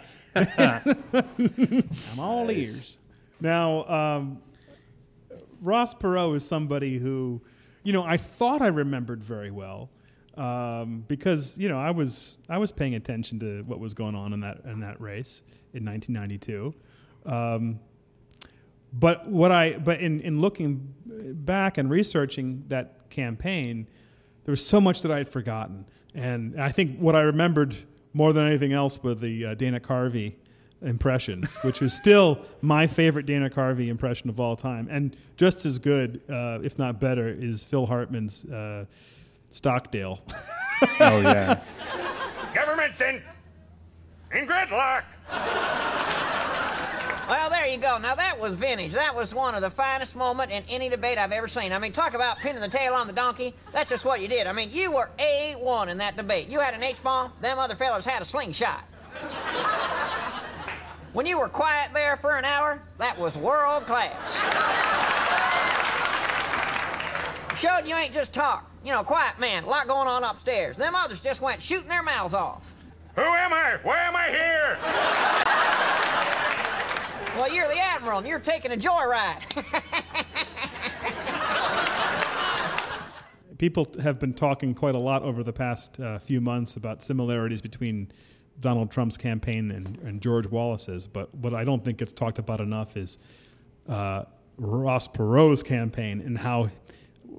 all 2.19 2.51
ears. 2.51 2.97
Now, 3.39 3.85
um, 3.85 4.41
Ross 5.61 5.93
Perot 5.93 6.35
is 6.35 6.47
somebody 6.47 6.97
who, 6.99 7.41
you 7.83 7.93
know, 7.93 8.03
I 8.03 8.17
thought 8.17 8.61
I 8.61 8.67
remembered 8.67 9.23
very 9.23 9.49
well 9.51 9.89
um, 10.37 11.03
because 11.07 11.57
you 11.57 11.67
know 11.67 11.79
I 11.79 11.91
was 11.91 12.37
I 12.47 12.57
was 12.57 12.71
paying 12.71 12.95
attention 12.95 13.39
to 13.39 13.63
what 13.63 13.79
was 13.79 13.93
going 13.93 14.15
on 14.15 14.33
in 14.33 14.39
that 14.41 14.61
in 14.65 14.79
that 14.81 15.01
race 15.01 15.43
in 15.73 15.83
1992. 15.83 16.73
Um, 17.25 17.79
but 18.99 19.27
what 19.27 19.51
I 19.51 19.77
but 19.77 19.99
in, 19.99 20.21
in 20.21 20.41
looking 20.41 20.93
back 21.05 21.77
and 21.77 21.89
researching 21.89 22.63
that 22.67 23.09
campaign, 23.09 23.87
there 24.45 24.51
was 24.51 24.65
so 24.65 24.81
much 24.81 25.01
that 25.01 25.11
I 25.11 25.17
had 25.17 25.29
forgotten. 25.29 25.85
And 26.13 26.59
I 26.59 26.71
think 26.71 26.97
what 26.99 27.15
I 27.15 27.21
remembered 27.21 27.75
more 28.13 28.33
than 28.33 28.47
anything 28.47 28.73
else 28.73 29.01
were 29.03 29.13
the 29.13 29.47
uh, 29.47 29.53
Dana 29.53 29.79
Carvey 29.79 30.35
impressions, 30.81 31.55
which 31.63 31.79
was 31.79 31.93
still 31.93 32.39
my 32.61 32.87
favorite 32.87 33.25
Dana 33.25 33.49
Carvey 33.49 33.87
impression 33.89 34.29
of 34.29 34.39
all 34.39 34.55
time. 34.55 34.87
And 34.89 35.15
just 35.35 35.65
as 35.65 35.79
good, 35.79 36.21
uh, 36.29 36.59
if 36.63 36.79
not 36.79 36.99
better, 36.99 37.27
is 37.27 37.63
Phil 37.63 37.85
Hartman's 37.85 38.45
uh, 38.45 38.85
Stockdale. 39.51 40.21
oh 40.99 41.19
yeah. 41.19 41.63
Government's 42.53 43.01
in 43.01 43.21
in 44.33 44.47
gridlock. 44.47 45.03
Well, 47.27 47.49
there 47.49 47.67
you 47.67 47.77
go. 47.77 47.97
Now 47.97 48.15
that 48.15 48.39
was 48.39 48.53
vintage. 48.53 48.93
That 48.93 49.13
was 49.13 49.33
one 49.33 49.53
of 49.53 49.61
the 49.61 49.69
finest 49.69 50.15
moments 50.15 50.53
in 50.53 50.63
any 50.69 50.87
debate 50.87 51.17
I've 51.17 51.33
ever 51.33 51.49
seen. 51.49 51.73
I 51.73 51.79
mean, 51.79 51.91
talk 51.91 52.13
about 52.13 52.37
pinning 52.37 52.61
the 52.61 52.69
tail 52.69 52.93
on 52.93 53.05
the 53.05 53.11
donkey. 53.11 53.53
That's 53.73 53.89
just 53.89 54.05
what 54.05 54.21
you 54.21 54.29
did. 54.29 54.47
I 54.47 54.53
mean, 54.53 54.69
you 54.71 54.93
were 54.93 55.09
A1 55.19 55.89
in 55.89 55.97
that 55.97 56.15
debate. 56.15 56.47
You 56.47 56.61
had 56.61 56.73
an 56.73 56.83
H-bomb, 56.83 57.33
them 57.41 57.59
other 57.59 57.75
fellows 57.75 58.05
had 58.05 58.21
a 58.21 58.25
slingshot. 58.25 58.81
when 61.11 61.25
you 61.25 61.37
were 61.37 61.49
quiet 61.49 61.91
there 61.93 62.15
for 62.15 62.37
an 62.37 62.45
hour, 62.45 62.81
that 62.97 63.19
was 63.19 63.35
world 63.37 63.85
class. 63.85 64.15
Showed 67.59 67.87
you 67.87 67.95
ain't 67.95 68.13
just 68.13 68.33
talk. 68.33 68.71
You 68.85 68.93
know, 68.93 69.03
quiet 69.03 69.37
man, 69.37 69.65
a 69.65 69.69
lot 69.69 69.87
going 69.87 70.07
on 70.07 70.23
upstairs. 70.23 70.77
Them 70.77 70.95
others 70.95 71.21
just 71.21 71.41
went 71.41 71.61
shooting 71.61 71.89
their 71.89 72.03
mouths 72.03 72.33
off. 72.33 72.71
Who 73.15 73.21
am 73.21 73.51
I? 73.51 73.79
Why 73.83 73.99
am 74.03 74.15
I 74.15 74.29
here? 74.29 75.57
Well, 77.37 77.53
you're 77.53 77.67
the 77.67 77.79
admiral, 77.79 78.17
and 78.17 78.27
you're 78.27 78.39
taking 78.39 78.71
a 78.71 78.75
joyride. 78.75 79.43
People 83.59 83.87
have 84.01 84.19
been 84.19 84.33
talking 84.33 84.73
quite 84.73 84.95
a 84.95 84.99
lot 84.99 85.21
over 85.21 85.43
the 85.43 85.53
past 85.53 85.99
uh, 85.99 86.17
few 86.17 86.41
months 86.41 86.77
about 86.77 87.03
similarities 87.03 87.61
between 87.61 88.11
Donald 88.59 88.89
Trump's 88.89 89.17
campaign 89.17 89.69
and, 89.69 89.99
and 89.99 90.19
George 90.19 90.47
Wallace's, 90.47 91.05
but 91.05 91.33
what 91.35 91.53
I 91.53 91.63
don't 91.63 91.85
think 91.85 91.99
gets 91.99 92.11
talked 92.11 92.39
about 92.39 92.59
enough 92.59 92.97
is 92.97 93.19
uh, 93.87 94.23
Ross 94.57 95.07
Perot's 95.07 95.61
campaign 95.61 96.21
and 96.21 96.37
how 96.39 96.71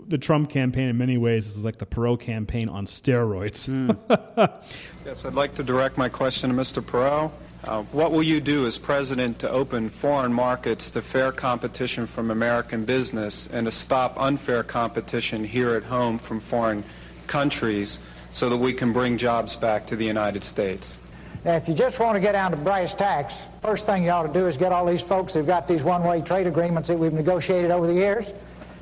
the 0.06 0.18
Trump 0.18 0.48
campaign, 0.48 0.88
in 0.88 0.96
many 0.96 1.18
ways, 1.18 1.56
is 1.56 1.64
like 1.64 1.78
the 1.78 1.86
Perot 1.86 2.20
campaign 2.20 2.68
on 2.68 2.86
steroids. 2.86 3.68
Yes, 5.04 5.24
I'd 5.24 5.34
like 5.34 5.54
to 5.54 5.62
direct 5.62 5.96
my 5.96 6.08
question 6.10 6.50
to 6.50 6.56
Mr. 6.56 6.82
Perot. 6.82 7.30
Uh, 7.64 7.82
what 7.84 8.12
will 8.12 8.22
you 8.22 8.40
do 8.40 8.66
as 8.66 8.78
president 8.78 9.40
to 9.40 9.50
open 9.50 9.90
foreign 9.90 10.32
markets 10.32 10.90
to 10.92 11.02
fair 11.02 11.32
competition 11.32 12.06
from 12.06 12.30
American 12.30 12.84
business 12.84 13.48
and 13.48 13.66
to 13.66 13.70
stop 13.70 14.14
unfair 14.16 14.62
competition 14.62 15.42
here 15.42 15.74
at 15.74 15.82
home 15.82 16.18
from 16.18 16.38
foreign 16.38 16.84
countries 17.26 17.98
so 18.30 18.48
that 18.48 18.56
we 18.56 18.72
can 18.72 18.92
bring 18.92 19.16
jobs 19.16 19.56
back 19.56 19.86
to 19.86 19.96
the 19.96 20.04
United 20.04 20.44
States? 20.44 20.98
Now, 21.44 21.56
if 21.56 21.68
you 21.68 21.74
just 21.74 21.98
want 21.98 22.14
to 22.14 22.20
get 22.20 22.32
down 22.32 22.52
to 22.52 22.56
brass 22.56 22.94
tacks, 22.94 23.40
first 23.60 23.86
thing 23.86 24.04
you 24.04 24.10
ought 24.10 24.26
to 24.26 24.32
do 24.32 24.46
is 24.46 24.56
get 24.56 24.72
all 24.72 24.86
these 24.86 25.02
folks 25.02 25.34
who've 25.34 25.46
got 25.46 25.66
these 25.66 25.82
one-way 25.82 26.20
trade 26.20 26.46
agreements 26.46 26.88
that 26.88 26.98
we've 26.98 27.12
negotiated 27.12 27.70
over 27.70 27.86
the 27.86 27.94
years 27.94 28.26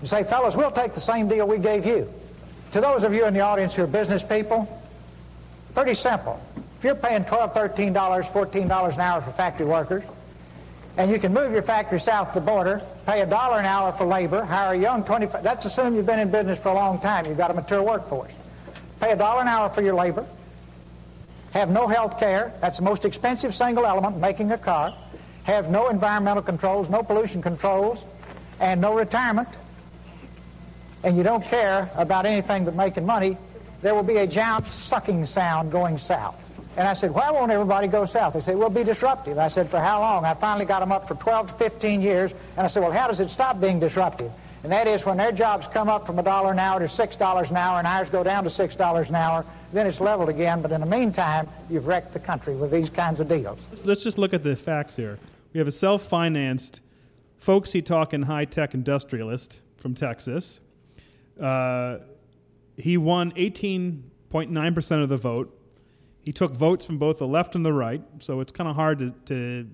and 0.01 0.09
say, 0.09 0.23
fellas, 0.23 0.55
we'll 0.55 0.71
take 0.71 0.93
the 0.93 1.01
same 1.01 1.29
deal 1.29 1.47
we 1.47 1.59
gave 1.59 1.87
you. 1.87 2.13
To 2.73 2.81
those 2.81 3.05
of 3.05 3.15
you 3.15 3.25
in 3.27 3.33
the 3.33 3.41
audience 3.41 3.75
who 3.75 3.85
are 3.85 3.87
business 3.87 4.23
people, 4.23 4.83
pretty 5.75 5.95
simple. 5.95 6.41
You're 6.87 6.95
paying 6.95 7.25
$12, 7.25 7.53
$13, 7.53 7.93
$14 7.93 8.95
an 8.95 9.01
hour 9.01 9.21
for 9.21 9.33
factory 9.33 9.67
workers, 9.67 10.05
and 10.97 11.11
you 11.11 11.19
can 11.19 11.35
move 11.35 11.51
your 11.51 11.63
factory 11.63 11.99
south 11.99 12.29
of 12.29 12.35
the 12.35 12.41
border, 12.41 12.81
pay 13.07 13.23
a 13.23 13.27
dollar 13.27 13.59
an 13.59 13.65
hour 13.67 13.91
for 13.91 14.07
labor, 14.07 14.45
hire 14.45 14.73
a 14.73 14.79
young 14.79 15.03
25, 15.03 15.43
that's 15.43 15.67
assume 15.67 15.97
you've 15.97 16.07
been 16.07 16.21
in 16.21 16.31
business 16.31 16.61
for 16.61 16.69
a 16.69 16.75
long 16.75 17.01
time, 17.01 17.27
you've 17.27 17.39
got 17.39 17.51
a 17.51 17.55
mature 17.55 17.83
workforce. 17.83 18.31
Pay 19.01 19.11
a 19.11 19.17
dollar 19.17 19.41
an 19.41 19.49
hour 19.49 19.69
for 19.69 19.83
your 19.83 19.97
labor, 19.97 20.25
have 21.51 21.71
no 21.71 21.89
health 21.89 22.21
care, 22.21 22.53
that's 22.61 22.79
the 22.79 22.85
most 22.85 23.05
expensive 23.05 23.53
single 23.53 23.85
element 23.85 24.19
making 24.19 24.53
a 24.53 24.59
car, 24.59 24.95
have 25.43 25.69
no 25.69 25.89
environmental 25.89 26.45
controls, 26.45 26.89
no 26.89 27.03
pollution 27.03 27.43
controls, 27.43 28.05
and 28.61 28.81
no 28.81 28.95
retirement, 28.95 29.49
and 31.03 31.17
you 31.17 31.25
don't 31.25 31.45
care 31.47 31.91
about 31.97 32.27
anything 32.27 32.65
but 32.65 32.77
making 32.77 33.05
money, 33.05 33.37
there 33.83 33.93
will 33.93 34.05
be 34.05 34.19
a 34.19 34.27
giant 34.29 34.71
sucking 34.71 35.27
sound 35.27 35.73
going 35.73 35.99
south. 35.99 36.46
And 36.77 36.87
I 36.87 36.93
said, 36.93 37.13
why 37.13 37.31
won't 37.31 37.51
everybody 37.51 37.89
go 37.89 38.05
south? 38.05 38.35
They 38.35 38.41
said, 38.41 38.57
we'll 38.57 38.69
be 38.69 38.85
disruptive. 38.85 39.39
I 39.39 39.49
said, 39.49 39.71
for 39.71 39.81
how 39.81 40.01
long? 40.01 40.25
I 40.25 40.35
finally 40.35 40.67
got 40.67 40.81
them 40.81 40.93
up 40.93 41.09
for 41.09 41.15
12 41.15 41.49
to 41.49 41.55
15 41.55 42.03
years, 42.03 42.33
and 42.57 42.65
I 42.65 42.67
said, 42.67 42.83
well, 42.83 42.93
how 42.93 43.09
does 43.09 43.21
it 43.21 43.31
stop 43.31 43.61
being 43.61 43.81
disruptive? 43.81 44.31
And 44.63 44.73
that 44.73 44.89
is 44.89 45.07
when 45.07 45.17
their 45.17 45.33
jobs 45.33 45.69
come 45.69 45.89
up 45.89 46.07
from 46.07 46.19
a 46.19 46.23
dollar 46.23 46.51
an 46.51 46.59
hour 46.59 46.81
to 46.81 46.87
$6 46.87 47.51
an 47.51 47.57
hour 47.57 47.79
and 47.79 47.87
ours 47.87 48.11
go 48.11 48.25
down 48.25 48.43
to 48.45 48.51
$6 48.51 49.09
an 49.09 49.15
hour, 49.15 49.45
then 49.73 49.87
it's 49.87 50.01
leveled 50.01 50.29
again. 50.29 50.61
But 50.61 50.73
in 50.73 50.81
the 50.81 50.87
meantime, 50.87 51.49
you've 51.71 51.87
wrecked 51.87 52.13
the 52.13 52.19
country 52.19 52.57
with 52.57 52.71
these 52.73 52.91
kinds 52.91 53.21
of 53.21 53.29
deals. 53.29 53.61
Let's 53.85 54.03
just 54.03 54.19
look 54.19 54.35
at 54.35 54.43
the 54.43 54.57
facts 54.57 54.97
here. 54.97 55.19
We 55.53 55.59
have 55.59 55.69
a 55.69 55.73
self 55.73 56.03
financed, 56.03 56.81
folksy 57.39 57.81
talking 57.81 58.23
high 58.23 58.45
tech 58.45 58.75
industrialist 58.75 59.61
from 59.77 59.95
Texas. 59.95 60.61
Uh, 61.41 61.99
he 62.77 62.97
won 62.97 63.33
18.9% 63.33 65.03
of 65.03 65.09
the 65.09 65.17
vote. 65.17 65.56
He 66.27 66.33
took 66.33 66.53
votes 66.53 66.85
from 66.85 66.99
both 66.99 67.19
the 67.19 67.27
left 67.27 67.55
and 67.55 67.65
the 67.65 67.73
right, 67.73 68.03
so 68.19 68.41
it's 68.41 68.51
kind 68.51 68.69
of 68.69 68.75
hard 68.75 68.99
to, 68.99 69.15
to 69.27 69.71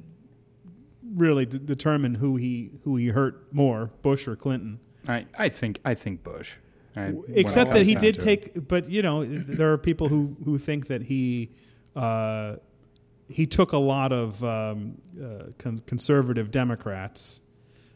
really 1.14 1.46
d- 1.46 1.58
determine 1.58 2.14
who 2.14 2.36
he 2.36 2.72
who 2.84 2.96
he 2.96 3.08
hurt 3.08 3.50
more, 3.54 3.90
Bush 4.02 4.28
or 4.28 4.36
Clinton. 4.36 4.78
I, 5.08 5.24
I 5.38 5.48
think 5.48 5.80
I 5.82 5.94
think 5.94 6.22
Bush. 6.22 6.56
I, 6.94 7.14
Except 7.28 7.72
that 7.72 7.86
he 7.86 7.94
did 7.94 8.16
to 8.16 8.20
it. 8.20 8.24
take, 8.24 8.68
but 8.68 8.90
you 8.90 9.00
know, 9.00 9.24
there 9.24 9.72
are 9.72 9.78
people 9.78 10.08
who, 10.08 10.36
who 10.44 10.58
think 10.58 10.88
that 10.88 11.04
he 11.04 11.52
uh, 11.96 12.56
he 13.28 13.46
took 13.46 13.72
a 13.72 13.78
lot 13.78 14.12
of 14.12 14.44
um, 14.44 14.98
uh, 15.18 15.44
con- 15.56 15.80
conservative 15.86 16.50
Democrats 16.50 17.40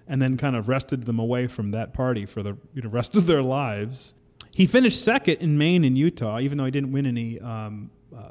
and 0.09 0.23
then 0.23 0.38
kind 0.38 0.57
of 0.57 0.66
wrested 0.66 1.05
them 1.05 1.19
away 1.19 1.47
from 1.47 1.73
that 1.73 1.92
party 1.92 2.25
for 2.25 2.42
the 2.42 2.57
you 2.73 2.81
know, 2.81 2.88
rest 2.88 3.19
of 3.19 3.27
their 3.27 3.42
lives. 3.42 4.14
He 4.51 4.66
finished 4.66 5.05
second 5.05 5.37
in 5.40 5.59
Maine 5.59 5.85
and 5.85 5.99
Utah, 5.99 6.38
even 6.40 6.57
though 6.57 6.64
he 6.64 6.71
didn't 6.71 6.92
win 6.92 7.05
any 7.05 7.38
um, 7.40 7.90
uh, 8.16 8.31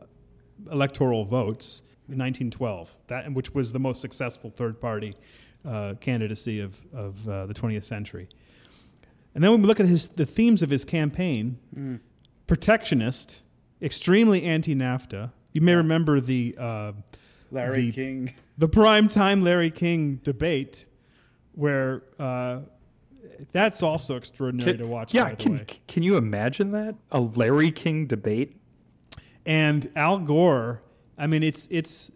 electoral 0.71 1.25
votes 1.25 1.82
in 2.08 2.17
1912, 2.17 2.95
that 3.08 3.32
which 3.34 3.54
was 3.54 3.71
the 3.73 3.80
most 3.80 4.01
successful 4.01 4.49
third 4.49 4.80
party 4.80 5.15
uh, 5.65 5.95
candidacy 5.99 6.60
of, 6.60 6.80
of 6.93 7.28
uh, 7.28 7.45
the 7.47 7.54
20th 7.54 7.84
century. 7.84 8.28
And 9.34 9.43
then 9.43 9.51
when 9.51 9.62
we 9.62 9.67
look 9.67 9.80
at 9.80 9.88
his 9.88 10.10
the 10.10 10.25
themes 10.25 10.62
of 10.62 10.69
his 10.69 10.86
campaign, 10.86 11.58
Mm. 11.75 11.99
protectionist, 12.47 13.41
extremely 13.82 14.43
anti-NAFTA. 14.43 15.32
You 15.51 15.62
may 15.62 15.73
remember 15.75 16.19
the 16.21 16.56
uh, 16.58 16.91
Larry 17.51 17.88
the- 17.88 17.91
King. 17.91 18.34
the 18.58 18.67
prime 18.69 19.08
time 19.10 19.43
Larry 19.43 19.71
King 19.71 20.17
debate, 20.23 20.86
where 21.54 22.04
uh, 22.19 22.60
that's 23.51 23.82
also 23.84 24.15
extraordinary 24.15 24.71
Can- 24.71 24.80
to 24.80 24.88
watch. 24.88 25.13
yeah, 25.13 25.23
by 25.25 25.30
the 25.32 25.36
can, 25.43 25.54
way. 25.58 25.65
can 25.88 26.04
you 26.04 26.15
imagine 26.17 26.71
that? 26.71 26.95
A 27.12 27.19
Larry 27.19 27.71
King 27.71 28.06
debate? 28.08 28.56
And 29.45 29.91
Al 29.95 30.19
Gore. 30.19 30.81
I 31.17 31.27
mean, 31.27 31.43
it's 31.43 31.67
it's 31.71 32.12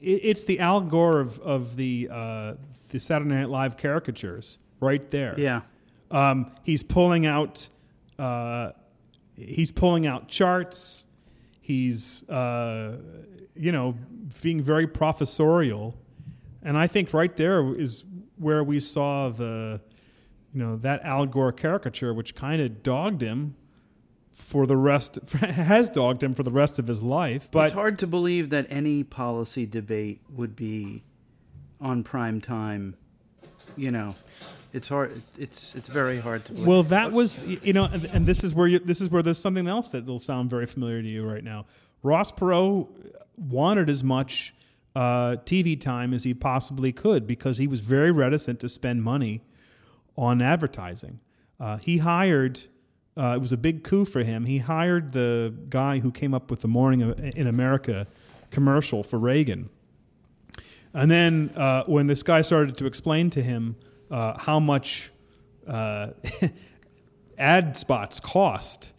it's 0.00 0.44
the 0.44 0.60
Al 0.60 0.80
Gore 0.80 1.20
of 1.20 1.38
of 1.40 1.76
the 1.76 2.08
uh, 2.10 2.54
the 2.88 3.00
Saturday 3.00 3.30
Night 3.30 3.48
Live 3.48 3.76
caricatures 3.76 4.58
right 4.80 5.10
there. 5.10 5.34
Yeah. 5.38 5.62
um, 6.10 6.52
he's 6.62 6.82
pulling 6.82 7.26
out 7.26 7.68
uh, 8.18 8.72
he's 9.36 9.72
pulling 9.72 10.06
out 10.06 10.28
charts. 10.28 11.06
He's 11.60 12.28
uh, 12.28 12.98
you 13.54 13.72
know 13.72 13.96
being 14.42 14.62
very 14.62 14.86
professorial, 14.86 15.96
and 16.62 16.76
I 16.76 16.86
think 16.86 17.12
right 17.12 17.34
there 17.36 17.74
is 17.74 18.04
where 18.36 18.62
we 18.62 18.80
saw 18.80 19.30
the 19.30 19.80
you 20.52 20.62
know 20.62 20.76
that 20.76 21.02
Al 21.04 21.26
Gore 21.26 21.52
caricature, 21.52 22.12
which 22.14 22.34
kind 22.34 22.60
of 22.60 22.82
dogged 22.82 23.22
him 23.22 23.56
for 24.34 24.66
the 24.66 24.76
rest 24.76 25.16
has 25.40 25.90
dogged 25.90 26.22
him 26.22 26.34
for 26.34 26.42
the 26.42 26.50
rest 26.50 26.78
of 26.78 26.86
his 26.86 27.02
life. 27.02 27.48
But 27.50 27.66
it's 27.66 27.74
hard 27.74 27.98
to 28.00 28.06
believe 28.06 28.50
that 28.50 28.66
any 28.68 29.04
policy 29.04 29.64
debate 29.64 30.20
would 30.28 30.56
be 30.56 31.04
on 31.80 32.02
prime 32.02 32.40
time. 32.40 32.96
You 33.76 33.90
know, 33.90 34.14
it's 34.72 34.88
hard. 34.88 35.22
It's 35.38 35.74
it's 35.74 35.88
very 35.88 36.18
hard 36.18 36.44
to 36.46 36.52
believe. 36.52 36.66
Well, 36.66 36.82
that 36.84 37.12
was 37.12 37.40
you 37.46 37.72
know, 37.72 37.88
and, 37.92 38.04
and 38.06 38.26
this 38.26 38.44
is 38.44 38.54
where 38.54 38.66
you, 38.66 38.80
this 38.80 39.00
is 39.00 39.08
where 39.08 39.22
there's 39.22 39.38
something 39.38 39.68
else 39.68 39.88
that 39.88 40.04
will 40.04 40.18
sound 40.18 40.50
very 40.50 40.66
familiar 40.66 41.00
to 41.00 41.08
you 41.08 41.24
right 41.24 41.44
now. 41.44 41.66
Ross 42.02 42.30
Perot 42.32 42.88
wanted 43.36 43.88
as 43.88 44.04
much 44.04 44.54
uh, 44.94 45.36
TV 45.44 45.80
time 45.80 46.12
as 46.12 46.24
he 46.24 46.34
possibly 46.34 46.92
could 46.92 47.26
because 47.26 47.58
he 47.58 47.66
was 47.66 47.80
very 47.80 48.10
reticent 48.10 48.60
to 48.60 48.68
spend 48.68 49.02
money 49.02 49.42
on 50.16 50.42
advertising. 50.42 51.20
Uh, 51.58 51.76
he 51.78 51.98
hired. 51.98 52.62
Uh, 53.16 53.34
it 53.36 53.40
was 53.40 53.52
a 53.52 53.56
big 53.56 53.84
coup 53.84 54.04
for 54.04 54.22
him. 54.24 54.44
He 54.46 54.58
hired 54.58 55.12
the 55.12 55.54
guy 55.68 56.00
who 56.00 56.10
came 56.10 56.34
up 56.34 56.50
with 56.50 56.60
the 56.60 56.68
Morning 56.68 57.00
in 57.36 57.46
America 57.46 58.06
commercial 58.50 59.02
for 59.02 59.18
Reagan. 59.18 59.70
And 60.92 61.10
then 61.10 61.50
uh, 61.56 61.84
when 61.84 62.06
this 62.06 62.22
guy 62.22 62.42
started 62.42 62.76
to 62.78 62.86
explain 62.86 63.30
to 63.30 63.42
him 63.42 63.76
uh, 64.10 64.38
how 64.38 64.60
much 64.60 65.10
uh, 65.66 66.10
ad 67.38 67.76
spots 67.76 68.20
cost, 68.20 68.92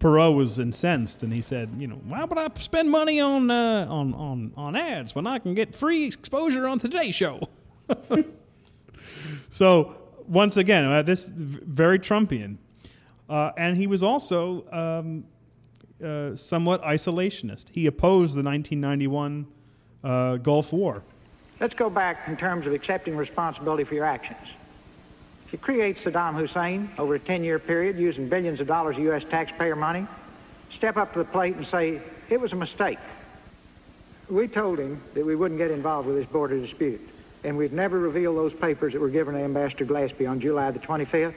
Perot 0.00 0.34
was 0.34 0.58
incensed, 0.58 1.22
and 1.22 1.32
he 1.32 1.42
said, 1.42 1.70
"You 1.76 1.88
know, 1.88 1.96
why 1.96 2.24
would 2.24 2.38
I 2.38 2.48
spend 2.58 2.90
money 2.90 3.20
on 3.20 3.50
uh, 3.50 3.86
on 3.88 4.14
on 4.14 4.52
on 4.56 4.76
ads 4.76 5.14
when 5.14 5.26
I 5.26 5.38
can 5.40 5.54
get 5.54 5.74
free 5.74 6.04
exposure 6.04 6.68
on 6.68 6.78
Today 6.78 7.10
Show?" 7.10 7.40
so 9.50 9.96
once 10.28 10.56
again, 10.56 10.84
uh, 10.84 11.02
this 11.02 11.26
very 11.26 11.98
Trumpian, 11.98 12.58
uh, 13.28 13.52
and 13.56 13.76
he 13.76 13.86
was 13.86 14.02
also 14.02 14.64
um, 14.72 15.24
uh, 16.02 16.34
somewhat 16.34 16.82
isolationist. 16.82 17.70
He 17.70 17.86
opposed 17.86 18.34
the 18.34 18.42
1991 18.42 19.46
uh, 20.02 20.36
Gulf 20.36 20.72
War. 20.72 21.02
Let's 21.60 21.74
go 21.74 21.90
back 21.90 22.28
in 22.28 22.36
terms 22.36 22.66
of 22.66 22.72
accepting 22.72 23.16
responsibility 23.16 23.84
for 23.84 23.94
your 23.94 24.04
actions. 24.04 24.38
If 25.46 25.52
you 25.52 25.58
create 25.58 25.96
Saddam 25.96 26.34
Hussein 26.34 26.90
over 26.98 27.14
a 27.14 27.18
10 27.18 27.42
year 27.42 27.58
period 27.58 27.98
using 27.98 28.28
billions 28.28 28.60
of 28.60 28.66
dollars 28.66 28.96
of 28.96 29.02
U.S. 29.04 29.24
taxpayer 29.24 29.74
money, 29.74 30.06
step 30.70 30.96
up 30.96 31.12
to 31.14 31.18
the 31.18 31.24
plate 31.24 31.56
and 31.56 31.66
say, 31.66 32.00
it 32.28 32.40
was 32.40 32.52
a 32.52 32.56
mistake. 32.56 32.98
We 34.28 34.46
told 34.46 34.78
him 34.78 35.00
that 35.14 35.24
we 35.24 35.34
wouldn't 35.34 35.58
get 35.58 35.70
involved 35.70 36.06
with 36.06 36.16
this 36.16 36.26
border 36.26 36.60
dispute, 36.60 37.00
and 37.44 37.56
we'd 37.56 37.72
never 37.72 37.98
reveal 37.98 38.34
those 38.34 38.52
papers 38.52 38.92
that 38.92 39.00
were 39.00 39.08
given 39.08 39.34
to 39.34 39.40
Ambassador 39.40 39.86
Glaspie 39.86 40.28
on 40.28 40.38
July 40.38 40.70
the 40.70 40.78
25th. 40.78 41.34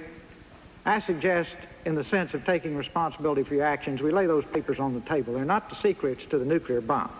I 0.85 0.99
suggest, 0.99 1.55
in 1.85 1.95
the 1.95 2.03
sense 2.03 2.33
of 2.33 2.45
taking 2.45 2.75
responsibility 2.75 3.43
for 3.43 3.53
your 3.53 3.65
actions, 3.65 4.01
we 4.01 4.11
lay 4.11 4.25
those 4.25 4.45
papers 4.45 4.79
on 4.79 4.93
the 4.93 5.01
table. 5.01 5.33
They're 5.33 5.45
not 5.45 5.69
the 5.69 5.75
secrets 5.75 6.25
to 6.25 6.39
the 6.39 6.45
nuclear 6.45 6.81
bomb. 6.81 7.11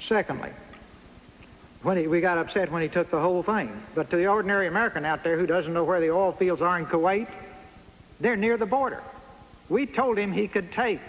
Secondly, 0.00 0.50
when 1.82 1.96
he, 1.96 2.06
we 2.06 2.20
got 2.20 2.38
upset 2.38 2.72
when 2.72 2.82
he 2.82 2.88
took 2.88 3.10
the 3.10 3.20
whole 3.20 3.42
thing. 3.42 3.70
But 3.94 4.10
to 4.10 4.16
the 4.16 4.26
ordinary 4.26 4.66
American 4.66 5.04
out 5.04 5.22
there 5.22 5.38
who 5.38 5.46
doesn't 5.46 5.72
know 5.72 5.84
where 5.84 6.00
the 6.00 6.10
oil 6.10 6.32
fields 6.32 6.62
are 6.62 6.78
in 6.78 6.86
Kuwait, 6.86 7.28
they're 8.20 8.36
near 8.36 8.56
the 8.56 8.66
border. 8.66 9.02
We 9.68 9.86
told 9.86 10.18
him 10.18 10.32
he 10.32 10.48
could 10.48 10.72
take 10.72 11.00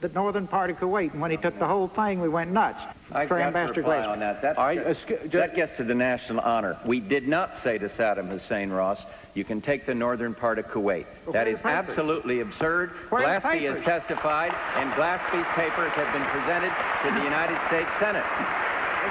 the 0.00 0.08
northern 0.08 0.46
part 0.46 0.70
of 0.70 0.78
Kuwait, 0.78 1.12
and 1.12 1.20
when 1.20 1.30
he 1.30 1.36
took 1.36 1.58
the 1.58 1.66
whole 1.66 1.86
thing, 1.86 2.20
we 2.20 2.28
went 2.28 2.50
nuts 2.50 2.80
I've 3.12 3.28
for 3.28 3.38
got 3.38 3.48
Ambassador 3.48 3.74
to 3.74 3.80
reply 3.80 3.96
Glaspie. 3.98 4.08
on 4.08 4.20
that. 4.20 4.42
That's 4.42 5.04
that 5.32 5.54
gets 5.54 5.76
to 5.76 5.84
the 5.84 5.94
national 5.94 6.40
honor. 6.40 6.78
We 6.86 7.00
did 7.00 7.28
not 7.28 7.62
say 7.62 7.78
to 7.78 7.88
Saddam 7.88 8.28
Hussein, 8.28 8.70
Ross, 8.70 9.02
you 9.34 9.44
can 9.44 9.60
take 9.60 9.86
the 9.86 9.94
northern 9.94 10.34
part 10.34 10.58
of 10.58 10.66
Kuwait. 10.66 11.06
Well, 11.24 11.32
that 11.32 11.46
where 11.46 11.46
are 11.46 11.48
is 11.48 11.56
the 11.58 11.62
papers? 11.62 11.88
absolutely 11.88 12.40
absurd. 12.40 12.90
Where 13.10 13.22
Glaspie 13.22 13.72
has 13.72 13.80
testified, 13.84 14.52
and 14.76 14.90
Glaspie's 14.92 15.46
papers 15.54 15.92
have 15.92 16.12
been 16.12 16.24
presented 16.24 16.72
to 17.04 17.14
the 17.18 17.24
United 17.24 17.58
States 17.68 17.90
Senate. 17.98 18.24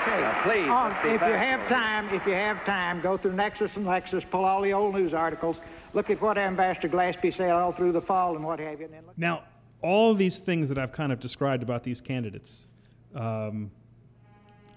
Okay. 0.01 0.21
Now, 0.21 0.41
please, 0.43 0.69
On- 0.69 0.91
if 0.91 1.03
you 1.03 1.17
factual. 1.19 1.37
have 1.37 1.67
time, 1.67 2.09
if 2.13 2.25
you 2.25 2.33
have 2.33 2.63
time, 2.63 3.01
go 3.01 3.17
through 3.17 3.33
Nexis 3.33 3.75
and 3.75 3.85
Lexis, 3.87 4.29
pull 4.29 4.45
all 4.45 4.61
the 4.61 4.71
old 4.73 4.93
news 4.93 5.13
articles, 5.13 5.59
look 5.93 6.09
at 6.09 6.21
what 6.21 6.37
Ambassador 6.37 6.89
Glaspie 6.89 7.33
said 7.33 7.49
all 7.49 7.71
through 7.71 7.91
the 7.93 8.01
fall 8.01 8.35
and 8.35 8.45
what 8.45 8.59
have 8.59 8.79
you, 8.79 8.85
and 8.85 8.93
then 8.93 9.03
look 9.07 9.17
Now, 9.17 9.43
all 9.81 10.13
these 10.13 10.39
things 10.39 10.69
that 10.69 10.77
I've 10.77 10.91
kind 10.91 11.11
of 11.11 11.19
described 11.19 11.63
about 11.63 11.83
these 11.83 12.01
candidates, 12.01 12.67
um, 13.15 13.71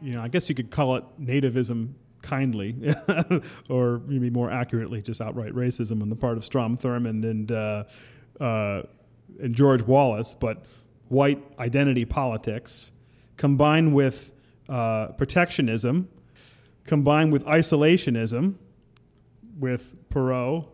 you 0.00 0.14
know, 0.14 0.22
I 0.22 0.28
guess 0.28 0.48
you 0.48 0.54
could 0.54 0.70
call 0.70 0.96
it 0.96 1.04
nativism 1.20 1.92
kindly, 2.22 2.94
or 3.68 4.00
maybe 4.06 4.30
more 4.30 4.50
accurately, 4.50 5.02
just 5.02 5.20
outright 5.20 5.52
racism 5.52 6.00
on 6.00 6.08
the 6.08 6.16
part 6.16 6.36
of 6.36 6.44
Strom 6.44 6.76
Thurmond 6.76 7.24
and 7.28 7.52
uh, 7.52 7.84
uh, 8.40 8.82
and 9.40 9.54
George 9.54 9.82
Wallace, 9.82 10.34
but 10.34 10.64
white 11.08 11.42
identity 11.58 12.04
politics 12.04 12.90
combined 13.36 13.94
with 13.94 14.32
uh, 14.68 15.08
protectionism, 15.08 16.08
combined 16.86 17.32
with 17.32 17.44
isolationism, 17.44 18.54
with 19.58 19.94
Perot, 20.10 20.66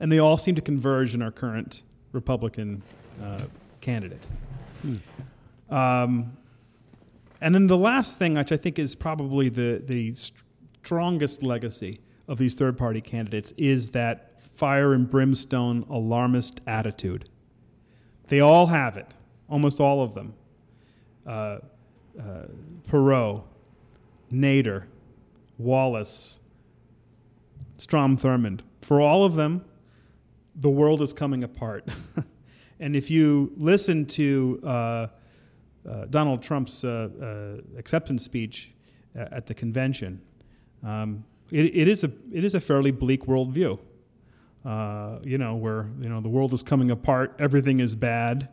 and 0.00 0.12
they 0.12 0.18
all 0.18 0.36
seem 0.36 0.54
to 0.54 0.62
converge 0.62 1.14
in 1.14 1.22
our 1.22 1.30
current 1.30 1.82
Republican 2.12 2.82
uh, 3.22 3.42
candidate. 3.80 4.26
Um, 5.70 6.36
and 7.46 7.54
then 7.54 7.68
the 7.68 7.76
last 7.76 8.18
thing, 8.18 8.34
which 8.34 8.50
I 8.50 8.56
think 8.56 8.76
is 8.76 8.96
probably 8.96 9.48
the, 9.48 9.80
the 9.86 10.12
st- 10.14 10.42
strongest 10.82 11.44
legacy 11.44 12.00
of 12.26 12.38
these 12.38 12.56
third 12.56 12.76
party 12.76 13.00
candidates, 13.00 13.52
is 13.56 13.90
that 13.90 14.40
fire 14.40 14.92
and 14.92 15.08
brimstone 15.08 15.86
alarmist 15.88 16.60
attitude. 16.66 17.30
They 18.26 18.40
all 18.40 18.66
have 18.66 18.96
it, 18.96 19.14
almost 19.48 19.78
all 19.78 20.02
of 20.02 20.12
them. 20.12 20.34
Uh, 21.24 21.58
uh, 22.18 22.46
Perot, 22.90 23.44
Nader, 24.32 24.86
Wallace, 25.56 26.40
Strom 27.78 28.16
Thurmond. 28.16 28.62
For 28.82 29.00
all 29.00 29.24
of 29.24 29.36
them, 29.36 29.64
the 30.56 30.70
world 30.70 31.00
is 31.00 31.12
coming 31.12 31.44
apart. 31.44 31.88
and 32.80 32.96
if 32.96 33.08
you 33.08 33.52
listen 33.56 34.04
to 34.06 34.58
uh, 34.64 35.06
Donald 36.10 36.42
Trump's 36.42 36.84
uh, 36.84 37.08
uh, 37.20 37.78
acceptance 37.78 38.24
speech 38.24 38.72
uh, 39.16 39.26
at 39.30 39.46
the 39.46 39.54
convention, 39.54 40.20
um, 40.84 41.24
it, 41.52 41.66
it 41.76 41.88
is 41.88 42.04
a 42.04 42.10
it 42.32 42.44
is 42.44 42.54
a 42.54 42.60
fairly 42.60 42.90
bleak 42.90 43.26
worldview. 43.26 43.78
Uh, 44.64 45.20
you 45.22 45.38
know, 45.38 45.54
where 45.54 45.86
you 46.00 46.08
know 46.08 46.20
the 46.20 46.28
world 46.28 46.52
is 46.52 46.62
coming 46.62 46.90
apart, 46.90 47.36
everything 47.38 47.78
is 47.78 47.94
bad, 47.94 48.48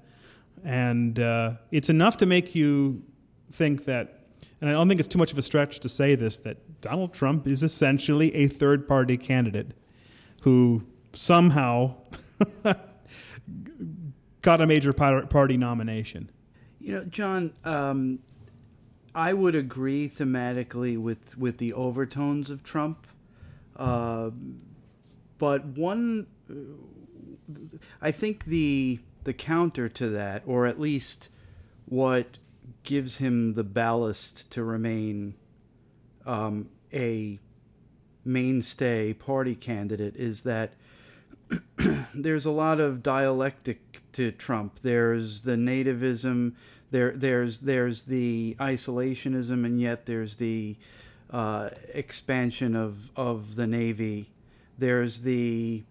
and 0.64 1.20
uh, 1.20 1.54
it's 1.72 1.90
enough 1.90 2.18
to 2.18 2.26
make 2.26 2.54
you 2.54 3.04
think 3.52 3.86
that. 3.86 4.20
And 4.62 4.70
I 4.70 4.74
don't 4.74 4.88
think 4.88 5.00
it's 5.00 5.10
too 5.10 5.18
much 5.18 5.32
of 5.32 5.38
a 5.38 5.42
stretch 5.42 5.80
to 5.80 5.90
say 5.90 6.16
this 6.16 6.38
that 6.40 6.82
Donald 6.82 7.14
Trump 7.14 7.48
is 7.48 7.64
essentially 7.64 8.34
a 8.36 8.48
third 8.48 8.88
party 8.88 9.18
candidate 9.18 9.72
who 10.42 10.84
somehow 11.14 11.96
got 14.42 14.62
a 14.62 14.68
major 14.68 14.94
party 14.94 15.58
nomination. 15.58 16.30
You 16.84 16.96
know, 16.96 17.06
John, 17.06 17.54
um, 17.64 18.20
I 19.16 19.32
would 19.32 19.56
agree 19.56 20.10
thematically 20.10 20.98
with, 20.98 21.38
with 21.38 21.58
the 21.58 21.72
overtones 21.74 22.50
of 22.50 22.62
Trump. 22.62 23.08
Uh, 23.78 24.32
but 25.38 25.66
one, 25.66 26.28
I 28.02 28.12
think 28.12 28.46
the 28.46 29.00
the 29.24 29.34
counter 29.34 29.88
to 29.88 30.10
that, 30.10 30.44
or 30.46 30.68
at 30.68 30.78
least 30.78 31.30
what 31.86 32.38
gives 32.84 33.18
him 33.18 33.54
the 33.54 33.64
ballast 33.64 34.52
to 34.52 34.64
remain 34.64 35.36
um, 36.26 36.70
a 36.94 37.40
mainstay 38.26 39.14
party 39.14 39.56
candidate, 39.56 40.18
is 40.18 40.42
that 40.42 40.74
there's 42.14 42.46
a 42.46 42.52
lot 42.52 42.80
of 42.82 43.02
dialectic 43.02 44.02
to 44.14 44.32
Trump. 44.32 44.80
There's 44.80 45.42
the 45.42 45.56
nativism, 45.56 46.54
there 46.94 47.12
there's 47.12 47.58
there's 47.58 48.04
the 48.04 48.56
isolationism, 48.60 49.66
and 49.66 49.82
yet 49.82 50.06
there's 50.06 50.36
the 50.36 50.76
uh, 51.32 51.72
expansion 51.92 52.76
of 52.76 53.10
of 53.18 53.56
the 53.56 53.66
navy. 53.66 54.30
There's 54.78 55.22
the 55.22 55.84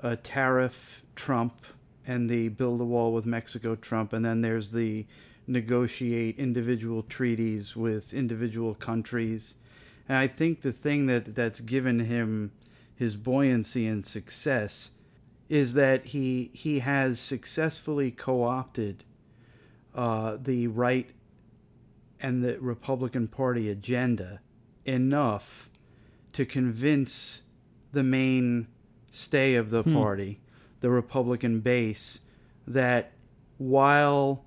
uh, 0.00 0.16
tariff 0.22 1.02
Trump 1.16 1.66
and 2.06 2.30
the 2.30 2.48
build 2.48 2.80
a 2.80 2.84
wall 2.84 3.12
with 3.12 3.26
Mexico 3.26 3.74
Trump, 3.74 4.12
and 4.12 4.24
then 4.24 4.40
there's 4.40 4.70
the 4.70 5.04
negotiate 5.48 6.38
individual 6.38 7.02
treaties 7.02 7.74
with 7.74 8.14
individual 8.14 8.74
countries. 8.74 9.56
And 10.08 10.16
I 10.16 10.28
think 10.28 10.60
the 10.60 10.72
thing 10.72 11.06
that 11.06 11.34
that's 11.34 11.60
given 11.60 11.98
him 11.98 12.52
his 12.94 13.16
buoyancy 13.16 13.84
and 13.88 14.04
success 14.04 14.92
is 15.48 15.74
that 15.74 16.06
he 16.06 16.50
he 16.52 16.78
has 16.78 17.18
successfully 17.18 18.12
co-opted 18.12 19.02
uh, 19.96 20.36
the 20.40 20.68
right 20.68 21.10
and 22.20 22.44
the 22.44 22.58
Republican 22.60 23.26
Party 23.26 23.68
agenda 23.70 24.40
enough 24.84 25.68
to 26.32 26.44
convince 26.44 27.42
the 27.92 28.02
main 28.02 28.68
stay 29.10 29.54
of 29.54 29.70
the 29.70 29.82
Hmm. 29.82 29.94
party, 29.94 30.40
the 30.80 30.90
Republican 30.90 31.60
base, 31.60 32.20
that 32.66 33.12
while 33.58 34.44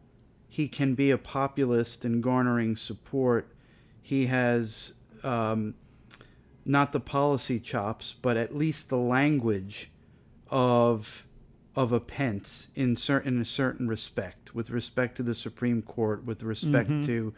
he 0.47 0.67
can 0.67 0.93
be 0.95 1.09
a 1.11 1.17
populist 1.17 2.05
in 2.05 2.21
garnering 2.21 2.75
support, 2.75 3.53
he 4.01 4.27
has 4.27 4.93
um, 5.23 5.73
not 6.65 6.91
the 6.91 6.99
policy 6.99 7.59
chops, 7.59 8.13
but 8.13 8.37
at 8.37 8.55
least 8.55 8.89
the 8.89 8.97
language 8.97 9.91
of 10.49 11.25
of 11.79 11.93
a 11.93 11.99
Pence 12.01 12.67
in 12.75 12.93
certain 12.97 13.35
in 13.35 13.41
a 13.41 13.45
certain 13.45 13.87
respect, 13.87 14.53
with 14.53 14.69
respect 14.69 15.15
to 15.15 15.23
the 15.23 15.33
Supreme 15.33 15.81
Court, 15.81 16.25
with 16.25 16.43
respect 16.43 16.89
Mhm. 16.89 17.05
to 17.05 17.33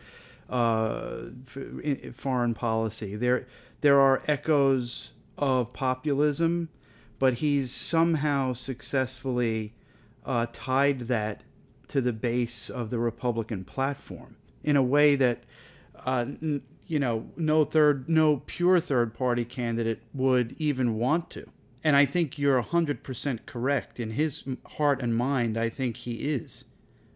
uh, 0.50 1.26
f- 1.48 2.16
foreign 2.16 2.54
policy. 2.56 3.16
There 3.16 3.46
there 3.82 4.00
are 4.00 4.24
echoes 4.28 5.14
of 5.38 5.74
populism, 5.74 6.70
but 7.20 7.36
he's 7.36 7.72
somehow 7.72 8.54
successfully 8.54 9.74
uh, 10.26 10.48
tied 10.52 11.02
that 11.02 11.44
to 11.90 12.02
the 12.02 12.14
base 12.14 12.70
of 12.70 12.90
the 12.90 12.98
Republican 13.00 13.64
platform 13.64 14.36
in 14.64 14.76
a 14.76 14.84
way 14.84 15.16
that 15.16 15.44
uh, 16.06 16.26
n- 16.42 16.62
you 16.88 16.98
know 17.00 17.30
no 17.38 17.64
third 17.64 18.10
no 18.10 18.42
pure 18.48 18.80
third 18.80 19.14
party 19.14 19.46
candidate 19.46 20.02
would 20.16 20.54
even 20.58 20.96
want 20.96 21.30
to. 21.30 21.48
And 21.84 21.96
I 21.96 22.06
think 22.06 22.38
you're 22.38 22.62
100% 22.62 23.46
correct. 23.46 24.00
In 24.00 24.12
his 24.12 24.44
heart 24.78 25.02
and 25.02 25.16
mind, 25.16 25.58
I 25.58 25.70
think 25.70 25.98
he 25.98 26.16
is 26.16 26.66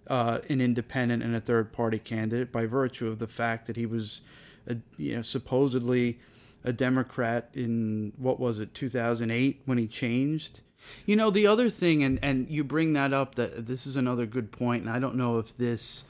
uh, 0.07 0.39
an 0.49 0.61
independent 0.61 1.23
and 1.23 1.35
a 1.35 1.39
third 1.39 1.71
party 1.71 1.99
candidate 1.99 2.51
by 2.51 2.65
virtue 2.65 3.07
of 3.07 3.19
the 3.19 3.27
fact 3.27 3.67
that 3.67 3.75
he 3.75 3.85
was, 3.85 4.21
a, 4.67 4.77
you 4.97 5.17
know, 5.17 5.21
supposedly 5.21 6.19
a 6.63 6.73
Democrat 6.73 7.49
in 7.53 8.13
what 8.17 8.39
was 8.39 8.59
it, 8.59 8.73
2008 8.73 9.61
when 9.65 9.77
he 9.77 9.87
changed. 9.87 10.61
You 11.05 11.15
know, 11.15 11.29
the 11.29 11.47
other 11.47 11.69
thing, 11.69 12.03
and, 12.03 12.19
and 12.21 12.49
you 12.49 12.63
bring 12.63 12.93
that 12.93 13.13
up, 13.13 13.35
that 13.35 13.67
this 13.67 13.85
is 13.85 13.95
another 13.95 14.25
good 14.25 14.51
point, 14.51 14.83
and 14.83 14.91
I 14.91 14.99
don't 14.99 15.15
know 15.15 15.39
if 15.39 15.55
this 15.57 16.05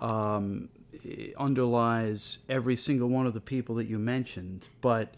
um, 0.00 0.68
underlies 1.36 2.38
every 2.48 2.76
single 2.76 3.08
one 3.08 3.26
of 3.26 3.34
the 3.34 3.40
people 3.40 3.76
that 3.76 3.86
you 3.86 3.98
mentioned. 3.98 4.68
But 4.80 5.14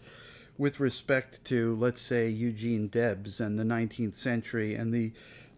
with 0.59 0.79
respect 0.79 1.43
to, 1.45 1.75
let's 1.77 2.01
say, 2.01 2.27
Eugene 2.27 2.89
Debs 2.89 3.39
and 3.39 3.57
the 3.57 3.63
19th 3.63 4.15
century 4.15 4.75
and 4.75 4.93
the 4.93 5.11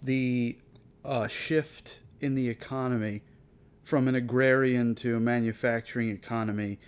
the 0.03 0.57
uh, 1.03 1.27
shift 1.27 1.99
in 2.21 2.35
the 2.35 2.47
economy 2.47 3.23
from 3.83 4.07
an 4.07 4.15
agrarian 4.15 4.95
to 4.95 5.17
a 5.17 5.19
manufacturing 5.19 6.09
economy 6.09 6.79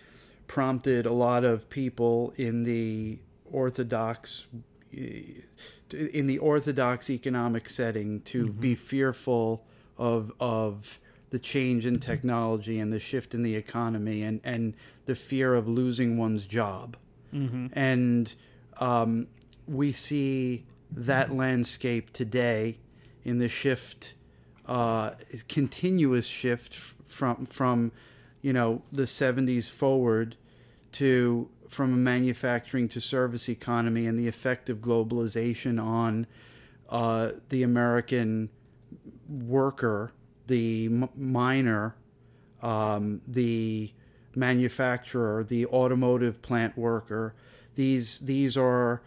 prompted 0.48 1.06
a 1.06 1.12
lot 1.12 1.44
of 1.44 1.70
people 1.70 2.34
in 2.38 2.64
the 2.64 3.20
orthodox 3.52 4.48
in 4.92 6.28
the 6.28 6.38
orthodox 6.38 7.10
economic 7.10 7.68
setting 7.68 8.22
to 8.22 8.50
be 8.50 8.76
fearful 8.76 9.66
of 9.98 10.32
of 10.40 11.00
the 11.32 11.40
change 11.40 11.88
in 11.88 12.00
technology 12.00 12.80
and 12.80 12.94
the 12.94 13.00
shift 13.00 13.34
in 13.34 13.42
the 13.42 13.56
economy 13.56 14.22
and, 14.22 14.40
and 14.44 14.76
the 15.06 15.16
fear 15.16 15.56
of 15.56 15.68
losing 15.68 16.16
one's 16.16 16.46
job. 16.46 16.96
Mhm. 17.34 17.72
And 17.74 18.34
um, 18.80 19.28
we 19.68 19.92
see 19.92 20.66
that 20.92 21.34
landscape 21.34 22.12
today 22.14 22.78
in 23.24 23.40
the 23.40 23.48
shift, 23.48 24.14
uh, 24.68 25.12
continuous 25.48 26.28
shift 26.28 26.76
from 27.08 27.46
from 27.46 27.92
you 28.42 28.54
know 28.54 28.82
the 28.92 29.08
70s 29.08 29.70
forward 29.70 30.36
to 30.94 31.50
from 31.68 31.94
a 31.94 31.98
manufacturing 31.98 32.88
to 32.90 33.02
service 33.02 33.50
economy 33.50 34.06
and 34.06 34.20
the 34.20 34.28
effect 34.28 34.70
of 34.70 34.78
globalization 34.80 35.82
on 35.84 36.28
uh, 36.90 37.32
the 37.50 37.64
American 37.64 38.50
worker, 39.28 40.12
the 40.48 40.86
m- 40.86 41.10
miner, 41.16 41.96
um, 42.62 43.22
the 43.28 43.92
manufacturer, 44.36 45.44
the 45.44 45.66
automotive 45.68 46.42
plant 46.42 46.78
worker. 46.78 47.36
These 47.76 48.20
these 48.20 48.58
are 48.58 49.02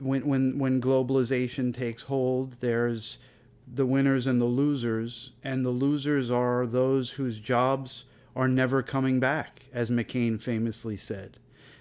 when 0.00 0.26
when 0.26 0.58
when 0.58 0.80
globalization 0.80 1.74
takes 1.74 2.04
hold. 2.04 2.54
There's 2.54 3.18
the 3.66 3.86
winners 3.86 4.26
and 4.26 4.40
the 4.40 4.46
losers, 4.46 5.32
and 5.42 5.64
the 5.64 5.70
losers 5.70 6.30
are 6.30 6.66
those 6.66 7.10
whose 7.10 7.40
jobs 7.40 8.04
are 8.34 8.48
never 8.48 8.82
coming 8.82 9.20
back, 9.20 9.66
as 9.72 9.90
McCain 9.90 10.40
famously 10.40 10.96
said. 10.96 11.38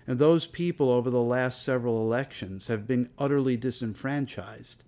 And 0.08 0.20
those 0.20 0.46
people 0.46 0.90
over 0.90 1.10
the 1.10 1.22
last 1.22 1.64
several 1.64 2.02
elections 2.02 2.68
have 2.68 2.88
been 2.88 3.10
utterly 3.18 3.56
disenfranchised. 3.58 4.84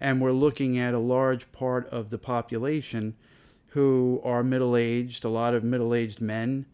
And 0.00 0.20
we're 0.20 0.32
looking 0.32 0.78
at 0.78 0.94
a 0.94 0.98
large 0.98 1.50
part 1.52 1.88
of 1.88 2.10
the 2.10 2.18
population 2.18 3.14
who 3.68 4.20
are 4.24 4.42
middle 4.42 4.76
aged, 4.76 5.24
a 5.24 5.28
lot 5.28 5.54
of 5.54 5.64
middle 5.64 5.94
aged 5.94 6.20
men 6.20 6.66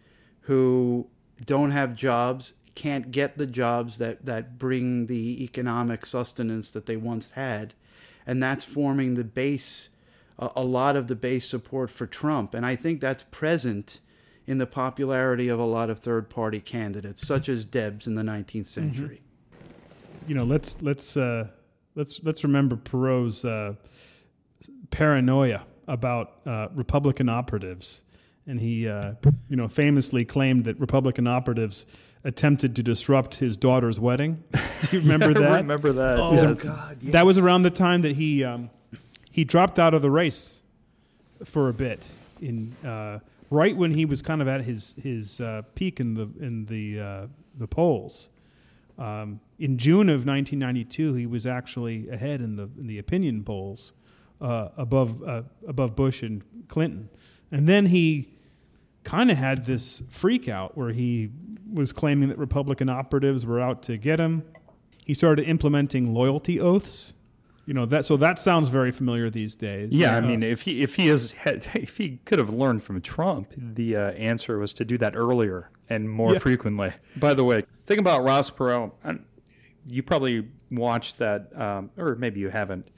who 0.42 1.07
don't 1.44 1.70
have 1.70 1.94
jobs, 1.94 2.53
can't 2.74 3.11
get 3.11 3.38
the 3.38 3.46
jobs 3.46 3.98
that, 3.98 4.24
that 4.24 4.59
bring 4.59 5.07
the 5.07 5.42
economic 5.44 6.07
sustenance 6.07 6.70
that 6.70 6.87
they 6.87 6.96
once 6.96 7.33
had. 7.33 7.74
And 8.26 8.42
that's 8.42 8.64
forming 8.64 9.14
the 9.14 9.24
base, 9.24 9.88
a, 10.38 10.50
a 10.57 10.64
lot 10.64 10.96
of 10.96 11.07
the 11.09 11.14
base 11.14 11.48
support 11.48 11.90
for 11.90 12.07
Trump. 12.07 12.55
And 12.55 12.64
I 12.64 12.76
think 12.76 13.00
that's 13.00 13.24
present 13.31 14.00
in 14.46 14.59
the 14.59 14.66
popularity 14.66 15.48
of 15.48 15.59
a 15.59 15.64
lot 15.64 15.90
of 15.90 15.98
third 15.98 16.29
party 16.29 16.61
candidates, 16.61 17.26
such 17.26 17.48
as 17.48 17.64
Debs 17.64 18.07
in 18.07 18.14
the 18.14 18.22
19th 18.22 18.66
century. 18.66 19.20
you 20.26 20.35
know, 20.35 20.44
let's 20.44 20.81
let's 20.83 21.16
uh, 21.16 21.48
let's 21.94 22.20
let's 22.24 22.42
remember 22.42 22.76
Perot's 22.76 23.44
uh, 23.44 23.74
paranoia 24.90 25.64
about 25.87 26.33
uh, 26.46 26.68
Republican 26.74 27.29
operatives, 27.29 28.03
and 28.46 28.61
he, 28.61 28.88
uh, 28.88 29.12
you 29.48 29.57
know, 29.57 29.68
famously 29.68 30.24
claimed 30.24 30.64
that 30.64 30.79
Republican 30.81 31.26
operatives 31.26 31.87
attempted 32.24 32.76
to 32.76 32.83
disrupt 32.83 33.37
his 33.37 33.57
daughter's 33.57 33.98
wedding. 34.00 34.42
Do 34.90 34.96
you 34.96 35.00
remember 35.00 35.31
Yeah, 35.31 35.38
I 35.48 35.50
that? 35.53 35.57
remember 35.62 35.92
that, 35.92 36.18
It 36.18 36.22
was 36.22 36.42
a- 36.42 36.46
yes. 36.48 36.64
God, 36.68 37.00
That 37.03 37.26
was 37.26 37.38
around 37.38 37.62
the 37.62 37.70
time 37.70 38.03
that 38.03 38.12
he 38.12 38.44
um, 38.44 38.70
he 39.31 39.44
dropped 39.44 39.79
out 39.79 39.94
of 39.94 40.03
the 40.03 40.11
race 40.11 40.62
for 41.44 41.68
a 41.68 41.72
bit 41.72 42.11
in 42.42 42.74
uh, 42.85 43.20
right 43.50 43.76
when 43.76 43.92
he 43.92 44.05
was 44.05 44.20
kind 44.22 44.42
of 44.42 44.48
at 44.48 44.62
his 44.64 44.94
his 45.03 45.40
uh, 45.40 45.62
peak 45.74 46.00
in 46.00 46.14
the 46.14 46.29
in 46.40 46.66
the 46.66 47.00
uh, 47.00 47.26
the 47.59 47.66
polls. 47.66 48.29
Um, 48.98 49.40
in 49.59 49.79
June 49.79 50.09
of 50.11 50.26
1992, 50.26 51.14
he 51.14 51.26
was 51.26 51.46
actually 51.46 52.09
ahead 52.11 52.40
in 52.42 52.57
the 52.57 52.68
in 52.79 52.87
the 52.87 52.98
opinion 52.98 53.44
polls, 53.44 53.92
uh, 54.42 54.68
above 54.76 55.22
uh, 55.22 55.42
above 55.66 55.96
Bush 55.96 56.22
and 56.22 56.42
Clinton, 56.68 57.09
and 57.50 57.66
then 57.68 57.86
he 57.86 58.28
kind 59.04 59.30
of 59.30 59.36
had 59.38 59.64
this 59.64 60.02
freak 60.10 60.48
out 60.48 60.76
where 60.76 60.90
he 60.90 61.30
was 61.72 61.92
claiming 61.92 62.28
that 62.28 62.38
Republican 62.38 62.88
operatives 62.88 63.46
were 63.46 63.60
out 63.60 63.82
to 63.84 63.96
get 63.96 64.18
him. 64.20 64.44
He 65.04 65.14
started 65.14 65.46
implementing 65.48 66.12
loyalty 66.12 66.60
oaths. 66.60 67.14
You 67.66 67.74
know 67.74 67.86
that, 67.86 68.04
so 68.04 68.16
that 68.16 68.38
sounds 68.40 68.68
very 68.68 68.90
familiar 68.90 69.30
these 69.30 69.54
days. 69.54 69.90
Yeah, 69.92 70.16
I 70.16 70.18
Uh, 70.18 70.22
mean, 70.22 70.42
if 70.42 70.62
he 70.62 70.82
if 70.82 70.96
he 70.96 71.08
is 71.08 71.34
if 71.46 71.96
he 71.98 72.18
could 72.24 72.38
have 72.40 72.50
learned 72.50 72.82
from 72.82 73.00
Trump, 73.00 73.52
the 73.56 73.96
uh, 73.96 74.10
answer 74.12 74.58
was 74.58 74.72
to 74.74 74.84
do 74.84 74.98
that 74.98 75.14
earlier 75.14 75.70
and 75.88 76.10
more 76.10 76.32
Yeah. 76.32 76.38
frequently. 76.40 76.92
By 77.16 77.34
the 77.34 77.44
way, 77.44 77.64
think 77.86 78.00
about 78.00 78.24
Ross 78.24 78.50
Perot. 78.50 78.92
You 79.86 80.02
probably 80.02 80.46
watched 80.70 81.18
that, 81.18 81.50
um, 81.58 81.90
or 81.96 82.14
maybe 82.16 82.40
you 82.40 82.50
haven't. 82.50 82.88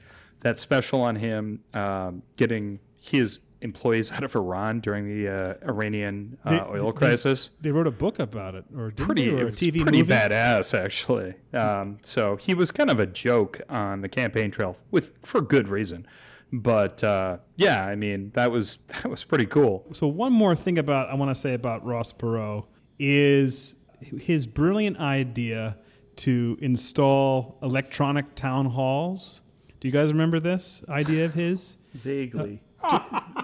That 0.40 0.58
special 0.58 1.00
on 1.02 1.16
him 1.16 1.60
um, 1.74 2.22
getting 2.36 2.80
his 3.00 3.38
employees 3.62 4.12
out 4.12 4.24
of 4.24 4.34
Iran 4.36 4.80
during 4.80 5.06
the 5.08 5.28
uh, 5.28 5.68
Iranian 5.68 6.36
uh, 6.44 6.50
They- 6.50 6.60
oil 6.80 6.92
they- 6.92 6.98
crisis. 6.98 7.50
They, 7.60 7.70
wrote 7.70 7.86
a 7.86 7.90
book 7.92 8.18
about 8.18 8.54
it, 8.54 8.64
or 8.76 8.90
didn't 8.90 9.06
pretty, 9.06 9.30
they, 9.30 9.40
or 9.42 9.46
a 9.48 9.52
TV 9.52 9.82
pretty 9.82 9.98
movie. 9.98 10.12
badass 10.12 10.78
actually. 10.78 11.34
Um, 11.54 11.98
so 12.02 12.36
he 12.36 12.54
was 12.54 12.70
kind 12.70 12.90
of 12.90 12.98
a 13.00 13.06
joke 13.06 13.60
on 13.68 14.00
the 14.02 14.08
campaign 14.08 14.50
trail 14.50 14.76
with 14.90 15.12
for 15.22 15.40
good 15.40 15.68
reason. 15.68 16.06
But 16.52 17.02
uh, 17.02 17.38
yeah, 17.56 17.86
I 17.86 17.94
mean 17.94 18.30
that 18.34 18.50
was 18.50 18.78
that 18.88 19.06
was 19.08 19.24
pretty 19.24 19.46
cool. 19.46 19.86
So 19.92 20.06
one 20.06 20.32
more 20.32 20.54
thing 20.54 20.78
about 20.78 21.08
I 21.10 21.14
want 21.14 21.30
to 21.30 21.40
say 21.40 21.54
about 21.54 21.84
Ross 21.84 22.12
Perot 22.12 22.66
is 22.98 23.76
his 24.00 24.46
brilliant 24.46 24.98
idea 24.98 25.76
to 26.16 26.58
install 26.60 27.58
electronic 27.62 28.34
town 28.34 28.66
halls. 28.66 29.42
Do 29.80 29.88
you 29.88 29.92
guys 29.92 30.12
remember 30.12 30.38
this 30.40 30.84
idea 30.88 31.24
of 31.24 31.34
his? 31.34 31.76
Vaguely. 31.94 32.60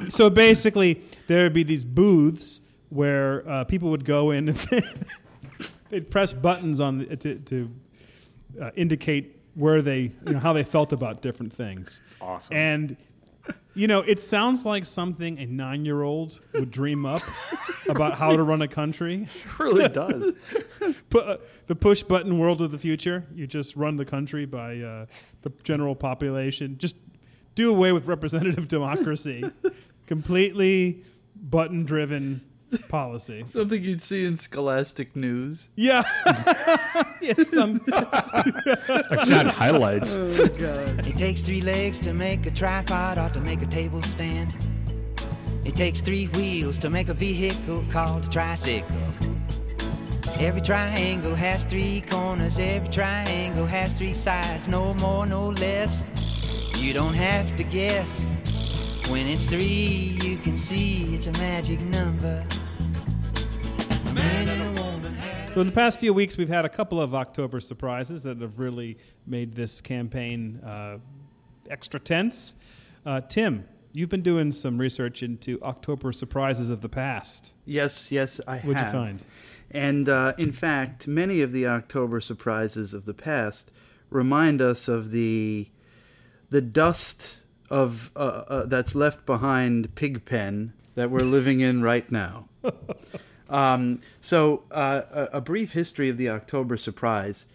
So 0.09 0.31
basically, 0.31 1.03
there 1.27 1.45
would 1.45 1.53
be 1.53 1.63
these 1.63 1.85
booths 1.85 2.61
where 2.91 3.49
uh, 3.49 3.65
people 3.65 3.91
would 3.91 4.05
go 4.05 4.31
in 4.31 4.49
and 4.49 4.59
they'd 5.91 6.11
press 6.11 6.33
buttons 6.33 6.81
on 6.81 6.99
the, 6.99 7.17
to, 7.17 7.35
to 7.37 7.71
uh, 8.61 8.71
indicate 8.77 9.41
where 9.55 9.83
they, 9.83 10.13
you 10.27 10.33
know, 10.33 10.39
how 10.39 10.53
they 10.53 10.63
felt 10.63 10.93
about 10.93 11.21
different 11.21 11.53
things. 11.53 12.01
Awesome. 12.21 12.57
And 12.57 12.97
you 13.75 13.87
know, 13.87 14.01
it 14.01 14.19
sounds 14.21 14.65
like 14.65 14.85
something 14.85 15.39
a 15.39 15.47
nine-year-old 15.47 16.41
would 16.55 16.73
dream 16.73 17.07
up 17.07 17.23
about 17.89 18.15
how 18.15 18.35
to 18.35 18.43
run 18.43 18.61
a 18.61 18.67
country. 18.67 19.29
It 19.45 19.59
really 19.61 19.89
does. 19.89 20.35
Pu- 21.11 21.21
uh, 21.21 21.37
the 21.69 21.77
push 21.77 22.03
button 22.03 22.39
world 22.39 22.61
of 22.61 22.73
the 22.73 22.79
future. 22.79 23.25
You 23.33 23.47
just 23.47 23.77
run 23.77 23.97
the 23.97 24.05
country 24.05 24.47
by 24.47 24.81
uh, 24.81 25.07
the 25.43 25.51
general 25.63 25.95
population. 25.95 26.77
Just 26.79 26.97
do 27.59 27.71
away 27.71 27.91
with 27.91 28.07
representative 28.07 28.69
democracy. 28.79 29.45
Completely 30.07 31.03
button-driven 31.35 32.41
policy. 32.89 33.43
Something 33.47 33.83
you'd 33.83 34.01
see 34.01 34.25
in 34.25 34.37
Scholastic 34.37 35.17
News. 35.17 35.69
Yeah. 35.75 36.03
yeah 37.21 37.35
some, 37.45 37.81
I've 37.93 39.29
got 39.29 39.47
highlights. 39.47 40.17
Oh, 40.17 40.47
God. 40.47 41.07
It 41.07 41.17
takes 41.17 41.41
three 41.41 41.61
legs 41.61 41.99
to 42.01 42.15
make 42.15 42.47
a 42.47 42.53
tripod 42.53 43.19
or 43.19 43.29
to 43.31 43.41
make 43.41 43.61
a 43.63 43.67
table 43.67 44.03
stand. 44.05 44.57
It 45.65 45.75
takes 45.75 46.01
three 46.01 46.27
wheels 46.29 46.79
to 46.79 46.91
make 46.91 47.09
a 47.09 47.15
vehicle 47.15 47.85
called 47.91 48.25
a 48.25 48.29
tricycle. 48.29 48.97
Every 50.39 50.61
triangle 50.61 51.35
has 51.35 51.65
three 51.65 52.03
corners, 52.03 52.61
every 52.61 52.89
triangle 52.91 53.67
has 53.67 53.93
three 53.95 54.13
sides, 54.13 54.69
no 54.69 54.95
more, 54.95 55.27
no 55.27 55.49
less. 55.49 56.05
You 56.79 56.93
don't 56.93 57.15
have 57.15 57.57
to 57.57 57.65
guess. 57.65 58.21
When 59.11 59.27
it's 59.27 59.45
three, 59.45 60.17
you 60.23 60.39
can 60.39 60.57
see 60.57 61.13
it's 61.15 61.27
a 61.27 61.33
magic 61.33 61.81
number. 61.81 62.47
A 64.07 64.13
man 64.13 64.49
and 64.49 64.79
a 64.79 64.83
woman 64.83 65.13
have 65.15 65.53
So 65.53 65.61
in 65.61 65.67
the 65.67 65.73
past 65.73 65.99
few 65.99 66.15
weeks, 66.15 66.37
we've 66.37 66.49
had 66.49 66.65
a 66.65 66.69
couple 66.69 67.01
of 67.01 67.17
October 67.17 67.59
surprises 67.59 68.23
that 68.23 68.41
have 68.41 68.61
really 68.61 68.97
made 69.27 69.57
this 69.57 69.81
campaign 69.81 70.61
uh, 70.65 70.99
extra 71.69 71.99
tense. 71.99 72.55
Uh, 73.05 73.23
Tim, 73.23 73.67
you've 73.93 74.09
been 74.09 74.23
doing 74.23 74.53
some 74.53 74.79
research 74.79 75.25
into 75.25 75.61
October 75.63 76.13
surprises 76.13 76.71
of 76.71 76.81
the 76.81 76.89
past. 76.89 77.55
Yes, 77.65 78.13
yes, 78.13 78.41
I 78.47 78.59
have. 78.59 78.65
What'd 78.65 78.87
you 78.87 78.93
find? 78.93 79.23
And 79.73 80.09
uh, 80.09 80.35
in 80.39 80.53
fact, 80.53 81.09
many 81.09 81.43
of 81.43 81.51
the 81.51 81.67
October 81.67 82.21
surprises 82.21 82.95
of 82.95 83.05
the 83.05 83.15
past 83.15 83.73
remind 84.11 84.63
us 84.63 84.87
of 84.87 85.11
the 85.11 85.69
the 86.51 86.61
dust 86.61 87.39
of 87.71 88.11
uh, 88.17 88.19
uh, 88.19 88.67
that's 88.67 88.95
left 88.95 89.27
behind 89.27 89.95
Pigpen 89.95 90.73
that 90.95 91.11
we're 91.11 91.21
living 91.21 91.61
in 91.61 91.83
right 91.83 92.11
now. 92.11 92.49
Um, 93.49 94.01
so, 94.21 94.65
uh, 94.71 95.03
a, 95.11 95.39
a 95.39 95.41
brief 95.41 95.73
history 95.73 96.09
of 96.09 96.17
the 96.17 96.29
October 96.29 96.77
surprise. 96.77 97.47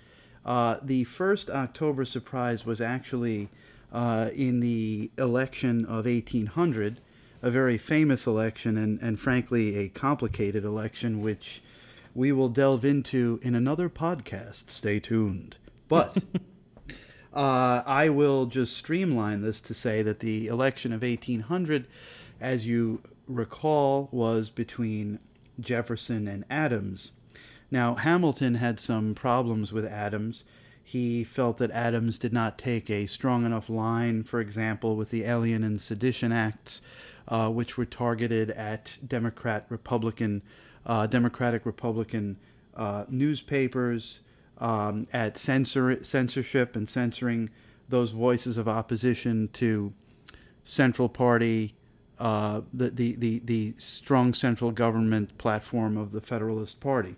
Uh, 0.45 0.77
the 0.81 1.03
first 1.03 1.49
October 1.49 2.05
surprise 2.05 2.65
was 2.65 2.81
actually 2.81 3.49
uh, 3.91 4.29
in 4.35 4.59
the 4.59 5.11
election 5.17 5.85
of 5.85 6.05
1800, 6.05 6.99
a 7.41 7.51
very 7.51 7.77
famous 7.77 8.25
election 8.25 8.77
and, 8.77 8.99
and 9.01 9.19
frankly 9.19 9.77
a 9.77 9.89
complicated 9.89 10.65
election, 10.65 11.21
which 11.21 11.61
we 12.15 12.31
will 12.31 12.49
delve 12.49 12.83
into 12.83 13.39
in 13.41 13.55
another 13.55 13.89
podcast. 13.89 14.69
Stay 14.69 14.99
tuned. 14.99 15.57
But 15.87 16.17
uh, 17.33 17.83
I 17.85 18.09
will 18.09 18.45
just 18.45 18.77
streamline 18.77 19.41
this 19.41 19.59
to 19.61 19.73
say 19.73 20.01
that 20.03 20.19
the 20.19 20.47
election 20.47 20.93
of 20.93 21.01
1800, 21.01 21.87
as 22.39 22.67
you 22.67 23.01
recall, 23.27 24.09
was 24.11 24.49
between 24.49 25.19
Jefferson 25.59 26.27
and 26.27 26.45
Adams. 26.49 27.11
Now, 27.71 27.95
Hamilton 27.95 28.55
had 28.55 28.79
some 28.79 29.15
problems 29.15 29.73
with 29.73 29.85
Adams. 29.85 30.43
He 30.83 31.23
felt 31.23 31.57
that 31.57 31.71
Adams 31.71 32.19
did 32.19 32.33
not 32.33 32.57
take 32.57 32.89
a 32.89 33.07
strong 33.07 33.45
enough 33.45 33.69
line, 33.69 34.23
for 34.23 34.39
example, 34.39 34.95
with 34.95 35.09
the 35.09 35.23
Alien 35.23 35.63
and 35.63 35.81
Sedition 35.81 36.31
Acts, 36.31 36.81
uh, 37.27 37.49
which 37.49 37.77
were 37.77 37.85
targeted 37.85 38.51
at 38.51 38.97
Democrat 39.05 39.65
Republican, 39.69 40.43
uh, 40.85 41.07
Democratic 41.07 41.65
Republican 41.65 42.37
uh, 42.75 43.05
newspapers, 43.09 44.19
um, 44.63 45.05
at 45.11 45.37
censor 45.37 46.03
censorship 46.03 46.75
and 46.75 46.87
censoring 46.87 47.49
those 47.89 48.11
voices 48.11 48.57
of 48.57 48.67
opposition 48.67 49.49
to 49.49 49.93
Central 50.63 51.09
Party, 51.09 51.75
uh, 52.17 52.61
the, 52.73 52.89
the, 52.89 53.15
the, 53.17 53.39
the 53.39 53.73
strong 53.77 54.33
central 54.33 54.71
government 54.71 55.37
platform 55.37 55.97
of 55.97 56.13
the 56.13 56.21
Federalist 56.21 56.79
Party. 56.79 57.17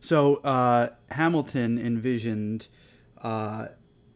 So 0.00 0.36
uh, 0.36 0.88
Hamilton 1.10 1.78
envisioned 1.78 2.68
uh, 3.22 3.66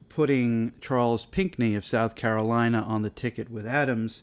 putting 0.08 0.72
Charles 0.80 1.26
Pinckney 1.26 1.74
of 1.74 1.84
South 1.84 2.14
Carolina 2.14 2.80
on 2.80 3.02
the 3.02 3.10
ticket 3.10 3.50
with 3.50 3.66
Adams. 3.66 4.22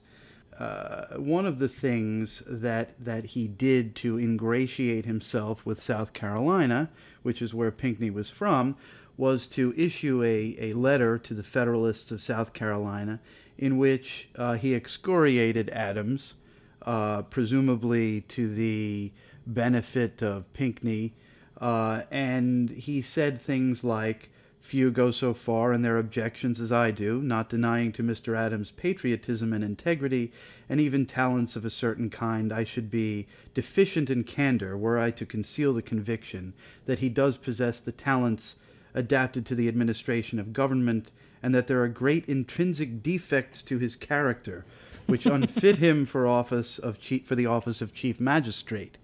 Uh, 0.59 1.15
one 1.15 1.45
of 1.45 1.57
the 1.57 1.69
things 1.69 2.43
that 2.45 2.93
that 3.03 3.27
he 3.27 3.47
did 3.47 3.95
to 3.95 4.19
ingratiate 4.19 5.05
himself 5.05 5.65
with 5.65 5.81
South 5.81 6.13
Carolina, 6.13 6.89
which 7.23 7.41
is 7.41 7.53
where 7.53 7.71
Pinckney 7.71 8.09
was 8.09 8.29
from, 8.29 8.75
was 9.17 9.47
to 9.47 9.73
issue 9.77 10.21
a, 10.21 10.55
a 10.59 10.73
letter 10.73 11.17
to 11.17 11.33
the 11.33 11.43
Federalists 11.43 12.11
of 12.11 12.21
South 12.21 12.53
Carolina 12.53 13.19
in 13.57 13.77
which 13.77 14.29
uh, 14.35 14.53
he 14.53 14.75
excoriated 14.75 15.69
Adams, 15.71 16.35
uh, 16.83 17.21
presumably 17.23 18.21
to 18.21 18.47
the 18.47 19.11
benefit 19.47 20.21
of 20.21 20.51
Pinckney 20.53 21.13
uh, 21.59 22.03
and 22.09 22.69
he 22.69 23.01
said 23.01 23.41
things 23.41 23.83
like, 23.83 24.29
Few 24.59 24.91
go 24.91 25.09
so 25.09 25.33
far 25.33 25.71
in 25.71 25.81
their 25.81 25.97
objections 25.97 26.59
as 26.59 26.71
I 26.71 26.91
do, 26.91 27.21
not 27.21 27.49
denying 27.49 27.91
to 27.93 28.03
Mr. 28.03 28.37
Adams 28.37 28.71
patriotism 28.71 29.53
and 29.53 29.63
integrity, 29.63 30.31
and 30.67 30.81
even 30.81 31.05
talents 31.05 31.55
of 31.55 31.63
a 31.63 31.69
certain 31.69 32.09
kind. 32.09 32.51
I 32.51 32.65
should 32.65 32.91
be 32.91 33.27
deficient 33.53 34.09
in 34.09 34.23
candor 34.23 34.77
were 34.77 34.99
I 34.99 35.11
to 35.11 35.25
conceal 35.25 35.73
the 35.73 35.81
conviction 35.81 36.53
that 36.85 36.99
he 36.99 37.09
does 37.09 37.37
possess 37.37 37.79
the 37.79 37.91
talents 37.91 38.57
adapted 38.93 39.45
to 39.45 39.55
the 39.55 39.67
administration 39.67 40.39
of 40.39 40.53
government, 40.53 41.11
and 41.41 41.55
that 41.55 41.67
there 41.67 41.81
are 41.81 41.87
great 41.87 42.27
intrinsic 42.27 43.01
defects 43.01 43.61
to 43.63 43.77
his 43.77 43.95
character 43.95 44.65
which 45.09 45.25
unfit 45.25 45.77
him 45.77 46.05
for 46.05 46.27
office 46.27 46.77
of 46.77 46.99
chief, 46.99 47.25
for 47.25 47.35
the 47.35 47.45
office 47.45 47.81
of 47.81 47.93
chief 47.93 48.19
magistrate, 48.19 48.97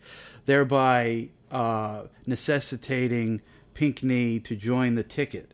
thereby 0.46 1.30
uh, 1.52 2.04
necessitating 2.26 3.42
Pinckney 3.76 4.40
to 4.40 4.56
join 4.56 4.96
the 4.96 5.04
ticket. 5.04 5.54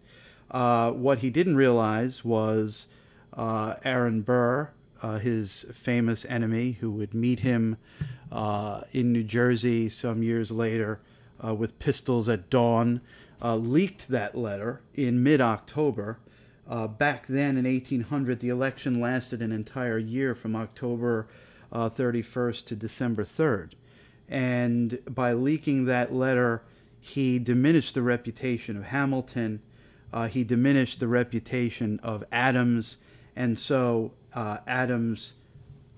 Uh, 0.50 0.92
what 0.92 1.18
he 1.20 1.30
didn't 1.30 1.58
realize 1.58 2.24
was 2.24 2.88
uh, 3.34 3.76
Aaron 3.84 4.22
Burr, 4.22 4.72
uh, 5.02 5.18
his 5.18 5.66
famous 5.74 6.24
enemy, 6.26 6.74
who 6.74 6.90
would 6.92 7.14
meet 7.14 7.42
him 7.42 7.76
uh, 8.32 8.82
in 8.94 9.12
New 9.12 9.24
Jersey 9.24 9.90
some 9.90 10.24
years 10.24 10.52
later 10.52 11.02
uh, 11.46 11.54
with 11.54 11.80
pistols 11.80 12.30
at 12.30 12.50
dawn, 12.50 13.02
leaked 13.44 14.08
that 14.08 14.38
letter 14.38 14.82
in 14.94 15.22
mid 15.22 15.42
October. 15.42 16.20
back 16.98 17.28
then 17.28 17.58
in 17.58 17.66
1800, 17.66 18.40
the 18.40 18.50
election 18.50 19.02
lasted 19.02 19.42
an 19.42 19.52
entire 19.52 19.98
year 19.98 20.34
from 20.34 20.56
October 20.56 21.28
31st 21.74 22.66
to 22.66 22.76
December 22.76 23.24
3rd 23.24 23.72
and 24.32 24.98
by 25.08 25.34
leaking 25.34 25.86
that 25.86 26.14
letter, 26.14 26.64
he 27.02 27.40
diminished 27.40 27.96
the 27.96 28.04
reputation 28.04 28.78
of 28.78 28.86
Hamilton. 28.86 29.62
Uh, 30.14 30.28
he 30.28 30.44
diminished 30.44 31.00
the 31.00 31.08
reputation 31.08 32.00
of 32.04 32.24
Adams, 32.32 32.98
and 33.36 33.58
so 33.58 34.14
uh, 34.34 34.60
Adams 34.68 35.34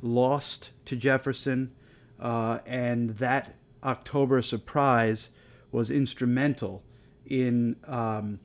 lost 0.02 0.72
to 0.86 0.96
Jefferson, 0.96 1.72
uh, 2.20 2.60
and 2.66 3.12
that 3.12 3.54
October 3.84 4.42
surprise 4.42 5.30
was 5.72 5.92
instrumental 5.92 6.84
in 7.26 7.76
um, 7.86 8.40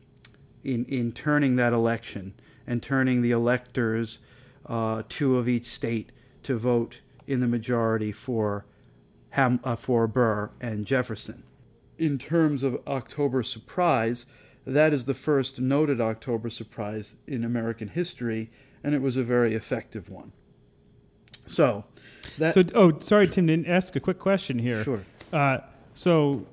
in 0.65 0.85
in 0.87 1.13
turning 1.13 1.57
that 1.57 1.73
election 1.73 2.35
and 2.67 2.83
turning 2.83 3.23
the 3.23 3.31
electors, 3.31 4.19
uh, 4.67 5.03
two 5.09 5.37
of 5.37 5.49
each 5.49 5.67
state, 5.67 6.11
to 6.43 6.57
vote 6.57 7.01
in 7.27 7.41
the 7.41 7.47
majority 7.47 8.11
for 8.11 8.67
Ham, 9.31 9.61
uh, 9.63 9.77
for 9.77 10.09
Burr 10.09 10.51
and 10.61 10.87
Jefferson. 10.87 11.45
In 11.99 12.19
terms 12.19 12.63
of 12.63 12.81
October 12.87 13.43
surprise, 13.43 14.25
that 14.67 14.93
is 14.93 15.05
the 15.07 15.15
first 15.15 15.61
noted 15.61 16.01
October 16.01 16.51
surprise 16.51 17.17
in 17.27 17.45
American 17.45 17.89
history, 17.89 18.51
and 18.85 18.95
it 18.95 19.03
was 19.03 19.17
a 19.17 19.25
very 19.25 19.55
effective 19.55 20.09
one. 20.09 20.33
So, 21.47 21.87
that. 22.39 22.55
So, 22.55 22.63
oh, 22.75 22.99
sorry, 23.01 23.27
Tim, 23.27 23.47
didn't 23.47 23.67
ask 23.67 23.97
a 23.97 24.01
quick 24.01 24.19
question 24.19 24.59
here. 24.59 24.85
Sure. 24.85 25.05
Uh, 25.33 25.59
so, 25.95 26.47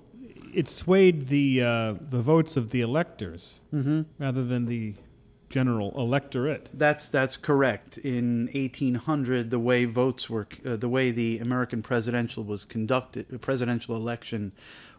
it 0.54 0.68
swayed 0.70 1.28
the 1.28 1.62
uh, 1.62 1.94
the 2.00 2.22
votes 2.22 2.56
of 2.58 2.72
the 2.72 2.82
electors 2.82 3.62
Mhm. 3.74 4.06
rather 4.18 4.44
than 4.44 4.66
the 4.66 4.96
general 5.50 5.94
electorate. 5.98 6.70
That's 6.74 7.08
that's 7.08 7.38
correct. 7.38 7.98
In 8.00 8.50
1800, 8.54 9.52
the 9.52 9.60
way 9.60 9.86
votes 9.86 10.30
were, 10.30 10.48
uh, 10.66 10.78
the 10.78 10.90
way 10.90 11.12
the 11.12 11.40
American 11.40 11.82
presidential 11.82 12.44
was 12.44 12.66
conducted, 12.66 13.42
presidential 13.42 13.96
election 13.96 14.54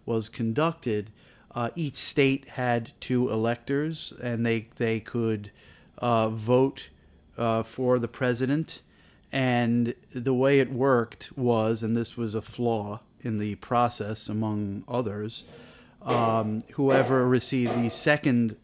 was 0.06 0.28
conducted. 0.28 1.10
Uh, 1.54 1.70
each 1.74 1.96
state 1.96 2.48
had 2.50 2.92
two 3.00 3.30
electors, 3.30 4.12
and 4.22 4.46
they 4.46 4.68
they 4.76 5.00
could 5.00 5.50
uh, 5.98 6.28
vote 6.30 6.90
uh, 7.36 7.62
for 7.62 7.98
the 7.98 8.08
president. 8.08 8.82
And 9.32 9.94
the 10.14 10.32
way 10.32 10.60
it 10.60 10.72
worked 10.72 11.36
was, 11.36 11.82
and 11.82 11.96
this 11.96 12.16
was 12.16 12.34
a 12.34 12.40
flaw 12.40 13.00
in 13.20 13.38
the 13.38 13.56
process, 13.56 14.28
among 14.28 14.84
others, 14.86 15.44
um, 16.02 16.62
whoever 16.74 17.26
received 17.26 17.76
the 17.76 17.90
second 17.90 18.56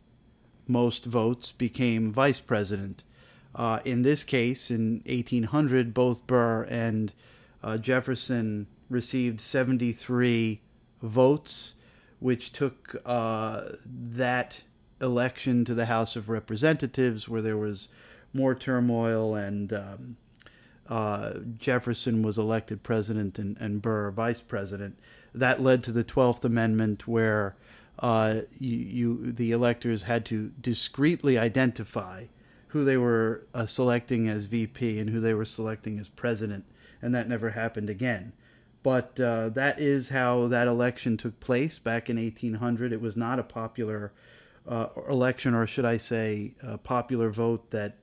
most 0.68 1.04
votes 1.04 1.50
became 1.52 2.12
vice 2.12 2.40
president. 2.40 3.02
Uh, 3.54 3.80
in 3.84 4.02
this 4.02 4.24
case, 4.24 4.70
in 4.70 5.02
1800, 5.06 5.92
both 5.92 6.26
Burr 6.26 6.62
and 6.64 7.12
uh, 7.62 7.76
Jefferson 7.76 8.66
received 8.88 9.40
73 9.40 10.60
votes, 11.02 11.74
which 12.20 12.52
took 12.52 12.96
uh, 13.04 13.64
that 13.84 14.62
election 15.00 15.64
to 15.64 15.74
the 15.74 15.86
House 15.86 16.16
of 16.16 16.28
Representatives, 16.28 17.28
where 17.28 17.42
there 17.42 17.58
was 17.58 17.88
more 18.32 18.54
turmoil, 18.54 19.34
and 19.34 19.72
um, 19.72 20.16
uh, 20.88 21.34
Jefferson 21.58 22.22
was 22.22 22.38
elected 22.38 22.82
president 22.82 23.38
and, 23.38 23.56
and 23.58 23.82
Burr 23.82 24.10
vice 24.10 24.40
president. 24.40 24.98
That 25.34 25.60
led 25.60 25.82
to 25.84 25.92
the 25.92 26.04
12th 26.04 26.44
Amendment, 26.44 27.08
where 27.08 27.56
uh, 27.98 28.42
you, 28.58 28.76
you 28.78 29.32
the 29.32 29.52
electors 29.52 30.04
had 30.04 30.24
to 30.26 30.52
discreetly 30.60 31.38
identify 31.38 32.26
who 32.68 32.84
they 32.84 32.96
were 32.96 33.46
uh, 33.52 33.66
selecting 33.66 34.28
as 34.28 34.46
VP 34.46 34.98
and 34.98 35.10
who 35.10 35.20
they 35.20 35.34
were 35.34 35.44
selecting 35.44 35.98
as 35.98 36.08
president, 36.08 36.64
and 37.02 37.14
that 37.14 37.28
never 37.28 37.50
happened 37.50 37.90
again. 37.90 38.32
But 38.82 39.18
uh, 39.20 39.50
that 39.50 39.80
is 39.80 40.08
how 40.08 40.48
that 40.48 40.66
election 40.66 41.16
took 41.16 41.38
place 41.40 41.78
back 41.78 42.10
in 42.10 42.16
1800. 42.16 42.92
It 42.92 43.00
was 43.00 43.16
not 43.16 43.38
a 43.38 43.44
popular 43.44 44.12
uh, 44.66 44.88
election, 45.08 45.54
or 45.54 45.66
should 45.66 45.84
I 45.84 45.96
say, 45.96 46.54
a 46.62 46.78
popular 46.78 47.30
vote 47.30 47.70
that 47.70 47.98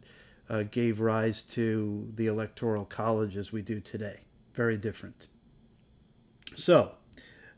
uh, 0.50 0.64
gave 0.64 1.00
rise 1.00 1.42
to 1.44 2.12
the 2.16 2.28
Electoral 2.28 2.86
College 2.86 3.36
as 3.36 3.52
we 3.52 3.62
do 3.62 3.80
today. 3.80 4.22
Very 4.54 4.78
different. 4.78 5.28
So, 6.56 6.94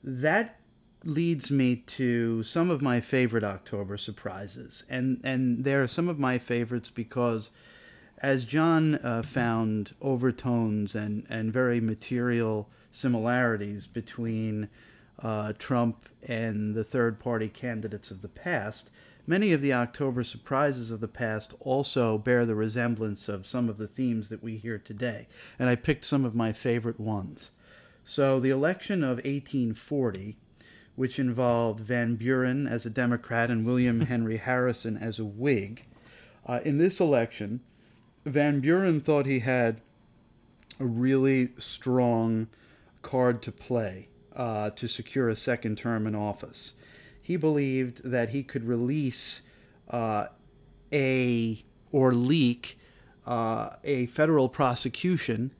that 0.03 0.59
leads 1.03 1.49
me 1.49 1.75
to 1.75 2.43
some 2.43 2.69
of 2.69 2.81
my 2.81 3.01
favorite 3.01 3.43
October 3.43 3.97
surprises, 3.97 4.83
and 4.89 5.19
and 5.23 5.63
they're 5.63 5.87
some 5.87 6.09
of 6.09 6.19
my 6.19 6.37
favorites 6.37 6.89
because 6.89 7.49
as 8.21 8.43
John 8.43 8.95
uh, 8.95 9.23
found 9.23 9.93
overtones 9.99 10.93
and, 10.93 11.25
and 11.29 11.51
very 11.51 11.81
material 11.81 12.69
similarities 12.91 13.87
between 13.87 14.69
uh, 15.21 15.53
Trump 15.57 16.09
and 16.27 16.73
the 16.73 16.83
third 16.83 17.19
party 17.19 17.47
candidates 17.47 18.11
of 18.11 18.21
the 18.21 18.27
past, 18.27 18.89
many 19.27 19.53
of 19.53 19.61
the 19.61 19.73
October 19.73 20.23
surprises 20.23 20.91
of 20.91 20.99
the 20.99 21.07
past 21.07 21.53
also 21.59 22.17
bear 22.17 22.45
the 22.45 22.55
resemblance 22.55 23.29
of 23.29 23.45
some 23.45 23.69
of 23.69 23.77
the 23.77 23.87
themes 23.87 24.29
that 24.29 24.43
we 24.43 24.57
hear 24.57 24.77
today. 24.77 25.27
And 25.59 25.69
I 25.69 25.75
picked 25.75 26.05
some 26.05 26.25
of 26.25 26.35
my 26.35 26.53
favorite 26.53 26.99
ones. 26.99 27.51
So, 28.03 28.39
the 28.39 28.49
election 28.49 29.03
of 29.03 29.17
1840, 29.17 30.37
which 30.95 31.19
involved 31.19 31.79
Van 31.81 32.15
Buren 32.15 32.67
as 32.67 32.85
a 32.85 32.89
Democrat 32.89 33.49
and 33.51 33.65
William 33.65 34.01
Henry 34.07 34.37
Harrison 34.37 34.97
as 34.97 35.19
a 35.19 35.25
Whig, 35.25 35.85
uh, 36.47 36.59
in 36.65 36.79
this 36.79 36.99
election, 36.99 37.61
Van 38.25 38.59
Buren 38.59 38.99
thought 38.99 39.25
he 39.27 39.39
had 39.39 39.81
a 40.79 40.85
really 40.85 41.49
strong 41.57 42.47
card 43.01 43.41
to 43.43 43.51
play 43.51 44.07
uh, 44.35 44.69
to 44.71 44.87
secure 44.87 45.29
a 45.29 45.35
second 45.35 45.77
term 45.77 46.07
in 46.07 46.15
office. 46.15 46.73
He 47.21 47.35
believed 47.35 48.03
that 48.03 48.29
he 48.29 48.43
could 48.43 48.63
release 48.63 49.41
uh, 49.89 50.27
a 50.91 51.63
or 51.91 52.13
leak 52.13 52.77
uh, 53.25 53.71
a 53.83 54.07
federal 54.07 54.49
prosecution 54.49 55.51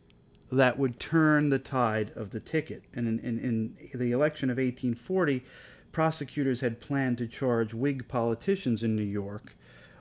that 0.52 0.78
would 0.78 1.00
turn 1.00 1.50
the 1.50 1.60
tide 1.60 2.12
of 2.16 2.32
the 2.32 2.40
ticket. 2.40 2.84
And 2.94 3.08
in, 3.08 3.20
in, 3.20 3.78
in 3.94 4.00
the 4.00 4.12
election 4.12 4.50
of 4.50 4.58
1840, 4.58 5.44
prosecutors 5.92 6.60
had 6.62 6.82
planned 6.82 7.18
to 7.20 7.28
charge 7.28 7.74
Whig 7.74 8.08
politicians 8.08 8.84
in 8.84 8.96
New 8.96 9.04
York 9.04 9.56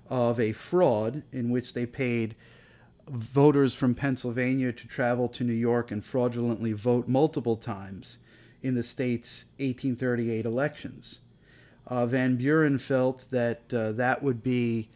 of 0.08 0.40
a 0.40 0.52
fraud 0.52 1.22
in 1.32 1.50
which 1.50 1.72
they 1.72 1.86
paid 1.86 2.34
voters 3.10 3.74
from 3.74 3.94
Pennsylvania 3.94 4.72
to 4.72 4.86
travel 4.86 5.28
to 5.28 5.44
New 5.44 5.52
York 5.52 5.90
and 5.90 6.04
fraudulently 6.04 6.72
vote 6.72 7.08
multiple 7.08 7.56
times 7.56 8.18
in 8.62 8.74
the 8.74 8.82
state's 8.82 9.46
1838 9.58 10.44
elections. 10.44 11.20
Uh, 11.86 12.06
Van 12.06 12.36
Buren 12.36 12.78
felt 12.78 13.26
that 13.30 13.74
uh, 13.74 13.92
that 13.92 14.22
would 14.22 14.42
be 14.42 14.88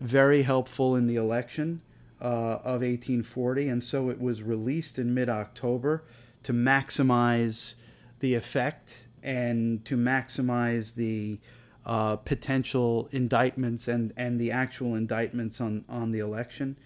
very 0.00 0.42
helpful 0.42 0.96
in 0.96 1.06
the 1.06 1.16
election 1.16 1.82
uh, 2.20 2.58
of 2.64 2.80
1840, 2.80 3.68
and 3.68 3.82
so 3.82 4.08
it 4.08 4.20
was 4.20 4.42
released 4.42 4.98
in 4.98 5.12
mid 5.12 5.28
October 5.28 6.04
to 6.44 6.52
maximize 6.52 7.74
the 8.20 8.34
effect 8.34 9.06
and 9.22 9.84
to 9.84 9.96
maximize 9.96 10.94
the 10.94 11.38
uh, 11.84 12.16
potential 12.16 13.08
indictments 13.12 13.88
and, 13.88 14.12
and 14.16 14.40
the 14.40 14.50
actual 14.50 14.94
indictments 14.94 15.60
on, 15.60 15.84
on 15.88 16.12
the 16.12 16.20
election. 16.20 16.76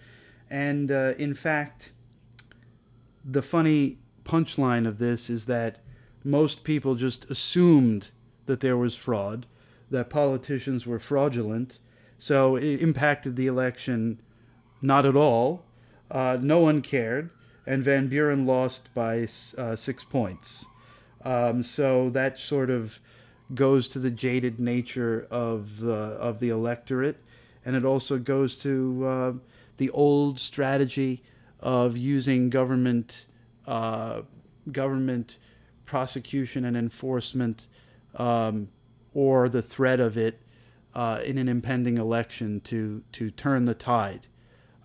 And 0.49 0.91
uh, 0.91 1.13
in 1.17 1.33
fact, 1.33 1.91
the 3.23 3.41
funny 3.41 3.97
punchline 4.23 4.87
of 4.87 4.97
this 4.97 5.29
is 5.29 5.45
that 5.45 5.79
most 6.23 6.63
people 6.63 6.95
just 6.95 7.29
assumed 7.29 8.09
that 8.45 8.59
there 8.59 8.77
was 8.77 8.95
fraud, 8.95 9.45
that 9.89 10.09
politicians 10.09 10.85
were 10.85 10.99
fraudulent, 10.99 11.79
so 12.17 12.55
it 12.55 12.81
impacted 12.81 13.35
the 13.35 13.47
election 13.47 14.19
not 14.81 15.05
at 15.05 15.15
all. 15.15 15.65
Uh, 16.09 16.37
no 16.39 16.59
one 16.59 16.81
cared, 16.81 17.29
and 17.65 17.83
Van 17.83 18.07
Buren 18.07 18.45
lost 18.45 18.93
by 18.93 19.27
uh, 19.57 19.75
six 19.75 20.03
points. 20.03 20.65
Um, 21.23 21.61
so 21.63 22.09
that 22.11 22.39
sort 22.39 22.69
of 22.69 22.99
goes 23.53 23.87
to 23.89 23.99
the 23.99 24.11
jaded 24.11 24.59
nature 24.59 25.27
of 25.29 25.79
the 25.79 25.93
of 25.93 26.39
the 26.39 26.49
electorate, 26.49 27.17
and 27.65 27.75
it 27.75 27.83
also 27.83 28.17
goes 28.17 28.55
to 28.59 29.05
uh, 29.05 29.33
the 29.77 29.89
old 29.91 30.39
strategy 30.39 31.23
of 31.59 31.97
using 31.97 32.49
government 32.49 33.25
uh, 33.65 34.21
government 34.71 35.37
prosecution 35.85 36.65
and 36.65 36.75
enforcement, 36.75 37.67
um, 38.15 38.69
or 39.13 39.49
the 39.49 39.61
threat 39.61 39.99
of 39.99 40.17
it 40.17 40.41
uh, 40.93 41.21
in 41.23 41.37
an 41.37 41.47
impending 41.47 41.97
election 41.97 42.59
to 42.61 43.03
to 43.13 43.31
turn 43.31 43.65
the 43.65 43.73
tide, 43.73 44.27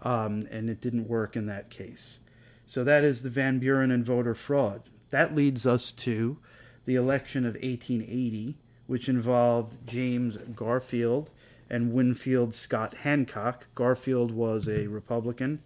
um, 0.03 0.47
and 0.51 0.70
it 0.70 0.80
didn't 0.80 1.09
work 1.09 1.36
in 1.36 1.47
that 1.47 1.70
case. 1.70 2.20
So 2.66 2.84
that 2.84 3.05
is 3.05 3.22
the 3.22 3.30
Van 3.30 3.59
Buren 3.59 3.90
and 3.90 4.05
voter 4.05 4.34
fraud. 4.34 4.82
That 5.11 5.34
leads 5.34 5.66
us 5.66 5.93
to 5.93 6.38
the 6.86 6.95
election 6.95 7.45
of 7.45 7.55
1880, 7.55 8.57
which 8.86 9.09
involved 9.09 9.86
James 9.86 10.36
Garfield 10.36 11.30
and 11.72 11.92
Winfield 11.92 12.54
Scott 12.54 12.94
Hancock. 12.98 13.66
Garfield 13.74 14.30
was 14.30 14.68
a 14.68 14.86
Republican. 14.86 15.62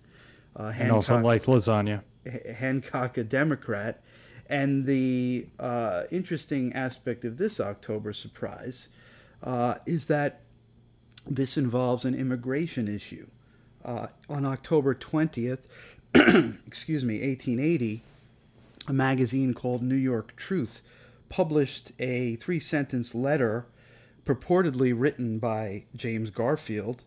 Uh, 0.59 0.73
and 0.79 0.93
also 0.93 1.19
liked 1.19 1.47
lasagna. 1.47 2.01
H- 2.25 2.57
Hancock 2.57 3.19
a 3.19 3.25
Democrat. 3.25 4.03
And 4.49 4.87
the 4.87 5.49
uh, 5.59 6.05
interesting 6.13 6.73
aspect 6.73 7.25
of 7.25 7.37
this 7.37 7.59
October 7.61 8.13
surprise 8.13 8.89
uh, 9.43 9.75
is 9.85 10.07
that 10.07 10.43
this 11.27 11.59
involves 11.59 12.05
an 12.05 12.15
immigration 12.15 12.87
issue. 12.87 13.27
Uh, 13.85 14.07
on 14.29 14.45
October 14.45 14.95
20th, 14.95 15.65
excuse 16.67 17.05
me, 17.05 17.15
1880, 17.15 18.03
a 18.87 18.93
magazine 18.93 19.53
called 19.55 19.83
New 19.83 19.97
York 19.97 20.37
Truth 20.37 20.83
published 21.29 21.91
a 21.99 22.37
three 22.37 22.61
sentence 22.61 23.13
letter 23.13 23.67
purportedly 24.27 24.93
written 24.95 25.39
by 25.39 25.85
James 25.95 26.31
Garfield, 26.31 27.05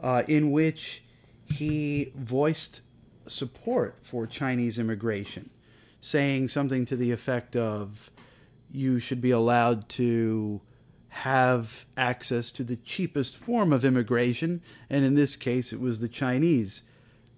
uh, 0.00 0.22
in 0.26 0.50
which 0.50 1.02
he 1.44 2.12
voiced 2.14 2.80
support 3.26 3.98
for 4.02 4.26
Chinese 4.26 4.78
immigration, 4.78 5.50
saying 6.00 6.48
something 6.48 6.84
to 6.86 6.96
the 6.96 7.12
effect 7.12 7.56
of, 7.56 8.10
you 8.70 9.00
should 9.00 9.20
be 9.20 9.32
allowed 9.32 9.88
to 9.88 10.60
have 11.08 11.86
access 11.96 12.52
to 12.52 12.62
the 12.62 12.76
cheapest 12.76 13.36
form 13.36 13.72
of 13.72 13.84
immigration, 13.84 14.62
and 14.88 15.04
in 15.04 15.16
this 15.16 15.34
case, 15.34 15.72
it 15.72 15.80
was 15.80 16.00
the 16.00 16.08
Chinese. 16.08 16.82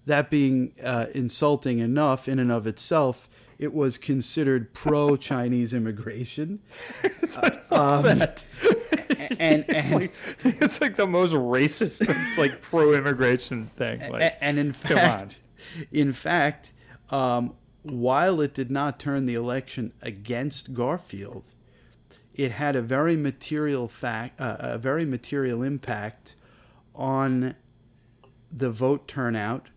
That 0.05 0.29
being 0.29 0.73
uh, 0.83 1.07
insulting 1.15 1.79
enough 1.79 2.27
in 2.27 2.37
and 2.37 2.51
of 2.51 2.67
itself, 2.67 3.27
it 3.57 3.73
was 3.73 3.97
considered 3.97 4.73
pro 4.73 5.15
Chinese 5.15 5.73
immigration. 5.73 6.59
um, 7.71 8.03
that. 8.03 8.45
And, 9.31 9.65
and 9.67 9.67
it's, 9.69 9.91
like, 9.91 10.13
it's 10.43 10.81
like 10.81 10.95
the 10.95 11.07
most 11.07 11.33
racist, 11.33 12.07
like 12.37 12.61
pro 12.61 12.93
immigration 12.93 13.69
thing. 13.77 13.99
Like, 14.11 14.37
and 14.41 14.59
in 14.59 14.71
fact, 14.71 15.41
in 15.91 16.13
fact, 16.13 16.71
um, 17.09 17.55
while 17.83 18.41
it 18.41 18.53
did 18.53 18.71
not 18.71 18.99
turn 18.99 19.25
the 19.25 19.35
election 19.35 19.93
against 20.01 20.73
Garfield, 20.73 21.53
it 22.33 22.51
had 22.53 22.75
a 22.75 22.81
very 22.81 23.15
material 23.15 23.87
fact, 23.87 24.39
uh, 24.39 24.57
a 24.59 24.77
very 24.77 25.05
material 25.05 25.61
impact 25.61 26.35
on 26.95 27.55
the 28.51 28.71
vote 28.71 29.07
turnout 29.07 29.69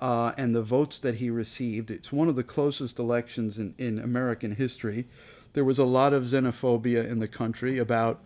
uh, 0.00 0.32
and 0.36 0.54
the 0.54 0.62
votes 0.62 0.98
that 0.98 1.16
he 1.16 1.30
received. 1.30 1.90
It's 1.90 2.12
one 2.12 2.28
of 2.28 2.36
the 2.36 2.42
closest 2.42 2.98
elections 2.98 3.58
in, 3.58 3.74
in 3.78 3.98
American 3.98 4.56
history. 4.56 5.06
There 5.52 5.64
was 5.64 5.78
a 5.78 5.84
lot 5.84 6.12
of 6.12 6.24
xenophobia 6.24 7.08
in 7.08 7.20
the 7.20 7.28
country 7.28 7.78
about 7.78 8.22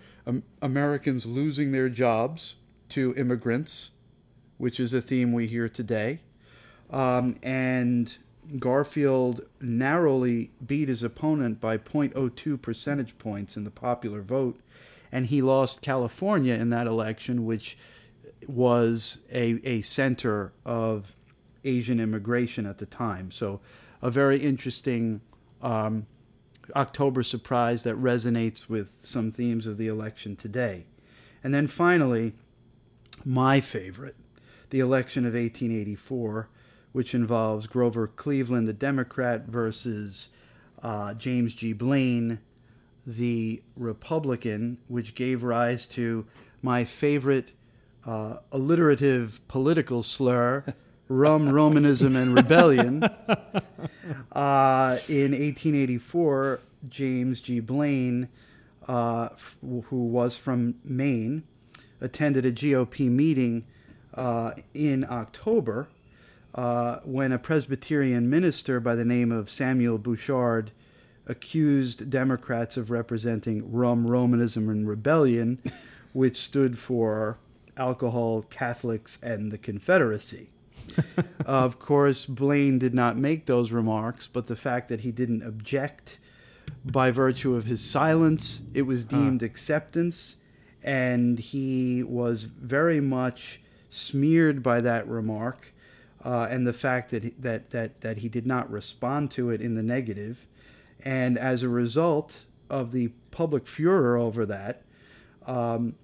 Americans 0.61 1.27
losing 1.27 1.73
their 1.73 1.89
jobs 1.89 2.57
to 2.91 3.15
immigrants, 3.17 3.91
which 4.57 4.81
is 4.81 4.93
a 4.93 5.01
theme 5.01 5.33
we 5.33 5.47
hear 5.47 5.69
today. 5.69 6.21
Um, 6.91 7.37
and 7.43 8.17
Garfield 8.59 9.43
narrowly 9.61 10.51
beat 10.65 10.89
his 10.89 11.03
opponent 11.03 11.61
by 11.61 11.77
0.02 11.77 12.61
percentage 12.61 13.19
points 13.19 13.57
in 13.57 13.65
the 13.65 13.71
popular 13.71 14.23
vote, 14.23 14.59
and 15.13 15.27
he 15.27 15.43
lost 15.43 15.83
California 15.83 16.55
in 16.55 16.71
that 16.71 16.87
election, 16.87 17.45
which 17.45 17.77
was 18.47 19.19
a, 19.31 19.61
a 19.65 19.83
center 19.83 20.53
of 20.65 21.15
Asian 21.65 22.01
immigration 22.01 22.67
at 22.67 22.79
the 22.79 22.87
time. 22.87 23.31
So, 23.31 23.61
a 24.01 24.11
very 24.11 24.39
interesting 24.39 25.21
um, 25.61 26.07
October 26.75 27.23
surprise 27.23 27.83
that 27.83 27.97
resonates 27.97 28.69
with 28.69 29.01
some 29.03 29.31
themes 29.31 29.67
of 29.67 29.77
the 29.79 29.87
election 29.87 30.37
today. 30.37 30.87
And 31.43 31.55
then 31.55 31.67
finally, 31.67 32.35
my 33.25 33.61
favorite, 33.61 34.17
the 34.71 34.81
election 34.81 35.25
of 35.25 35.35
1884, 35.35 36.49
which 36.93 37.15
involves 37.15 37.67
Grover 37.67 38.07
Cleveland, 38.07 38.67
the 38.67 38.73
Democrat, 38.73 39.47
versus 39.47 40.29
uh, 40.83 41.15
James 41.15 41.55
G. 41.55 41.73
Blaine, 41.73 42.41
the 43.07 43.63
Republican, 43.77 44.79
which 44.89 45.15
gave 45.15 45.43
rise 45.43 45.87
to 45.89 46.27
my 46.63 46.85
favorite 46.85 47.53
uh, 48.07 48.39
alliterative 48.53 49.41
political 49.49 50.03
slur. 50.03 50.65
Rum, 51.09 51.49
Romanism, 51.49 52.17
and 52.17 52.35
Rebellion. 52.35 53.03
Uh, 54.33 54.97
in 55.09 55.33
1884, 55.33 56.61
James 56.89 57.41
G. 57.41 57.61
Blaine, 57.61 58.29
uh, 58.87 59.31
f- 59.33 59.57
who 59.61 60.07
was 60.07 60.37
from 60.37 60.77
Maine, 60.85 61.43
attended 62.01 62.47
a 62.47 62.53
GOP 62.53 63.11
meeting 63.11 63.67
uh, 64.15 64.53
in 64.75 65.05
October, 65.11 65.89
uh, 66.55 67.01
when 67.05 67.33
a 67.33 67.39
Presbyterian 67.39 68.31
minister 68.31 68.81
by 68.81 68.95
the 68.95 69.05
name 69.05 69.33
of 69.33 69.51
Samuel 69.51 69.99
Burchard 69.99 70.71
accused 71.27 72.09
Democrats 72.09 72.77
of 72.77 72.91
representing 72.91 73.73
rum, 73.73 74.07
Romanism, 74.07 74.69
and 74.69 74.89
rebellion, 74.89 75.59
which 76.13 76.37
stood 76.37 76.79
for 76.79 77.39
alcohol, 77.77 78.43
Catholics, 78.43 79.19
and 79.23 79.51
the 79.51 79.59
Confederacy. 79.59 80.49
Of 81.47 81.79
course, 81.79 82.27
Blaine 82.27 82.79
did 82.79 82.95
not 82.95 83.17
make 83.17 83.47
those 83.47 83.73
remarks, 83.73 84.29
but 84.29 84.47
the 84.47 84.57
fact 84.57 84.89
that 84.89 85.01
he 85.01 85.11
didn't 85.13 85.43
object 85.43 86.19
by 86.85 87.11
virtue 87.11 87.55
of 87.55 87.65
his 87.65 87.83
silence, 87.83 88.63
it 88.75 88.83
was 88.83 89.05
deemed 89.05 89.43
acceptance, 89.43 90.37
and 90.83 91.39
he 91.39 92.03
was 92.03 92.45
very 92.45 93.01
much 93.01 93.61
smeared 93.89 94.63
by 94.63 94.81
that 94.81 95.07
remark. 95.09 95.73
Uh, 96.25 96.47
and 96.51 96.67
the 96.67 96.73
fact 96.73 97.11
that, 97.11 97.23
he, 97.23 97.31
that 97.39 97.71
that 97.71 98.01
that 98.01 98.19
he 98.19 98.29
did 98.29 98.47
not 98.47 98.69
respond 98.71 99.31
to 99.31 99.51
it 99.51 99.61
in 99.61 99.77
the 99.77 99.83
negative, 99.83 100.47
and 101.05 101.39
as 101.39 101.63
a 101.63 101.69
result 101.69 102.45
of 102.69 102.91
the 102.93 103.09
public 103.31 103.67
furor 103.67 104.17
over 104.17 104.45
that, 104.45 104.83
um, 105.47 105.95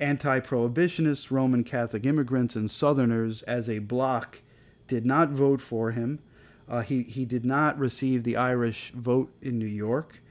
anti-prohibitionists, 0.00 1.30
Roman 1.30 1.64
Catholic 1.64 2.04
immigrants, 2.06 2.56
and 2.56 2.70
Southerners 2.70 3.42
as 3.42 3.68
a 3.68 3.78
bloc 3.78 4.40
did 4.86 5.06
not 5.06 5.30
vote 5.30 5.60
for 5.60 5.92
him. 5.92 6.20
Uh, 6.68 6.80
he 6.80 7.02
he 7.02 7.24
did 7.24 7.44
not 7.44 7.78
receive 7.78 8.24
the 8.24 8.36
Irish 8.36 8.90
vote 8.92 9.32
in 9.42 9.58
New 9.58 9.66
York, 9.66 10.22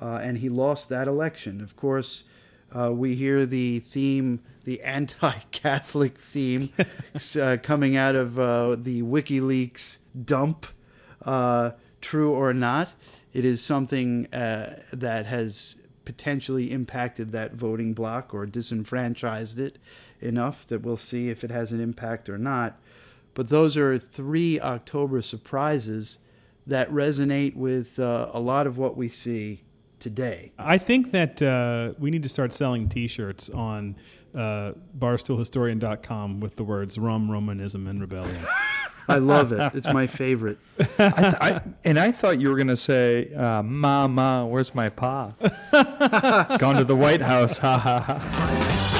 uh, 0.00 0.20
and 0.22 0.38
he 0.38 0.48
lost 0.48 0.88
that 0.88 1.08
election. 1.08 1.60
Of 1.60 1.76
course, 1.76 2.24
uh, 2.74 2.92
we 2.92 3.16
hear 3.16 3.44
the 3.44 3.80
theme, 3.80 4.40
the 4.64 4.80
anti-Catholic 4.82 6.18
theme, 6.18 6.70
uh, 7.40 7.56
coming 7.62 7.96
out 7.96 8.14
of 8.14 8.38
uh, 8.38 8.76
the 8.76 9.02
WikiLeaks 9.02 9.98
dump. 10.24 10.66
Uh, 11.22 11.72
true 12.00 12.32
or 12.32 12.54
not, 12.54 12.94
it 13.32 13.44
is 13.44 13.62
something 13.62 14.22
that 14.30 15.26
has 15.26 15.76
potentially 16.04 16.70
impacted 16.70 17.32
that 17.32 17.54
voting 17.54 17.92
bloc 17.92 18.32
or 18.34 18.46
disenfranchised 18.46 19.58
it 19.58 19.78
enough 20.20 20.66
that 20.66 20.82
we'll 20.82 20.96
see 20.96 21.28
if 21.28 21.44
it 21.44 21.50
has 21.50 21.72
an 21.72 21.80
impact 21.80 22.28
or 22.28 22.38
not. 22.38 22.78
But 23.34 23.48
those 23.48 23.76
are 23.76 23.98
three 23.98 24.60
October 24.60 25.22
surprises 25.22 26.18
that 26.66 26.90
resonate 26.90 27.56
with 27.56 27.98
uh, 27.98 28.30
a 28.32 28.40
lot 28.40 28.66
of 28.66 28.76
what 28.76 28.96
we 28.96 29.08
see 29.08 29.62
today. 29.98 30.52
I 30.58 30.78
think 30.78 31.10
that 31.12 31.40
uh, 31.40 31.94
we 31.98 32.10
need 32.10 32.22
to 32.22 32.28
start 32.28 32.52
selling 32.52 32.88
T-shirts 32.88 33.50
on 33.50 33.96
uh, 34.34 34.72
barstoolhistorian.com 34.98 36.40
with 36.40 36.56
the 36.56 36.64
words 36.64 36.98
"rum, 36.98 37.30
Romanism, 37.30 37.86
and 37.86 38.00
rebellion." 38.00 38.44
I 39.10 39.18
love 39.18 39.52
it. 39.52 39.74
It's 39.74 39.92
my 39.92 40.06
favorite. 40.06 40.58
I, 40.98 41.36
I, 41.40 41.60
and 41.84 41.98
I 41.98 42.12
thought 42.12 42.40
you 42.40 42.48
were 42.48 42.56
going 42.56 42.68
to 42.68 42.76
say, 42.76 43.32
uh, 43.34 43.62
"Ma, 43.62 44.06
ma, 44.06 44.44
where's 44.44 44.74
my 44.74 44.88
pa? 44.88 45.32
Gone 46.58 46.76
to 46.76 46.84
the 46.84 46.96
White 46.96 47.22
House." 47.22 47.58
Ha 47.58 47.78
ha 47.78 48.00
ha. 48.00 48.99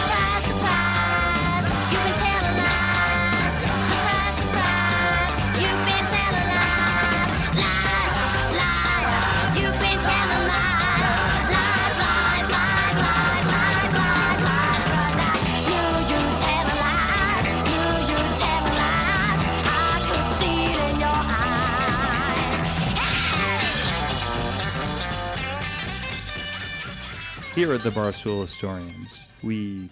Here 27.60 27.74
at 27.74 27.82
the 27.82 27.90
Barstool 27.90 28.40
Historians, 28.40 29.20
we 29.42 29.90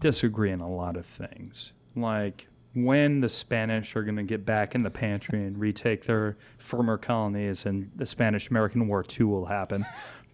disagree 0.00 0.50
on 0.50 0.58
a 0.60 0.68
lot 0.68 0.96
of 0.96 1.06
things, 1.06 1.70
like 1.94 2.48
when 2.74 3.20
the 3.20 3.28
Spanish 3.28 3.94
are 3.94 4.02
going 4.02 4.16
to 4.16 4.24
get 4.24 4.44
back 4.44 4.74
in 4.74 4.82
the 4.82 4.90
pantry 4.90 5.44
and 5.44 5.56
retake 5.56 6.06
their 6.06 6.36
former 6.58 6.98
colonies, 6.98 7.64
and 7.64 7.92
the 7.94 8.06
Spanish-American 8.06 8.88
War 8.88 9.04
II 9.08 9.26
will 9.26 9.44
happen. 9.44 9.86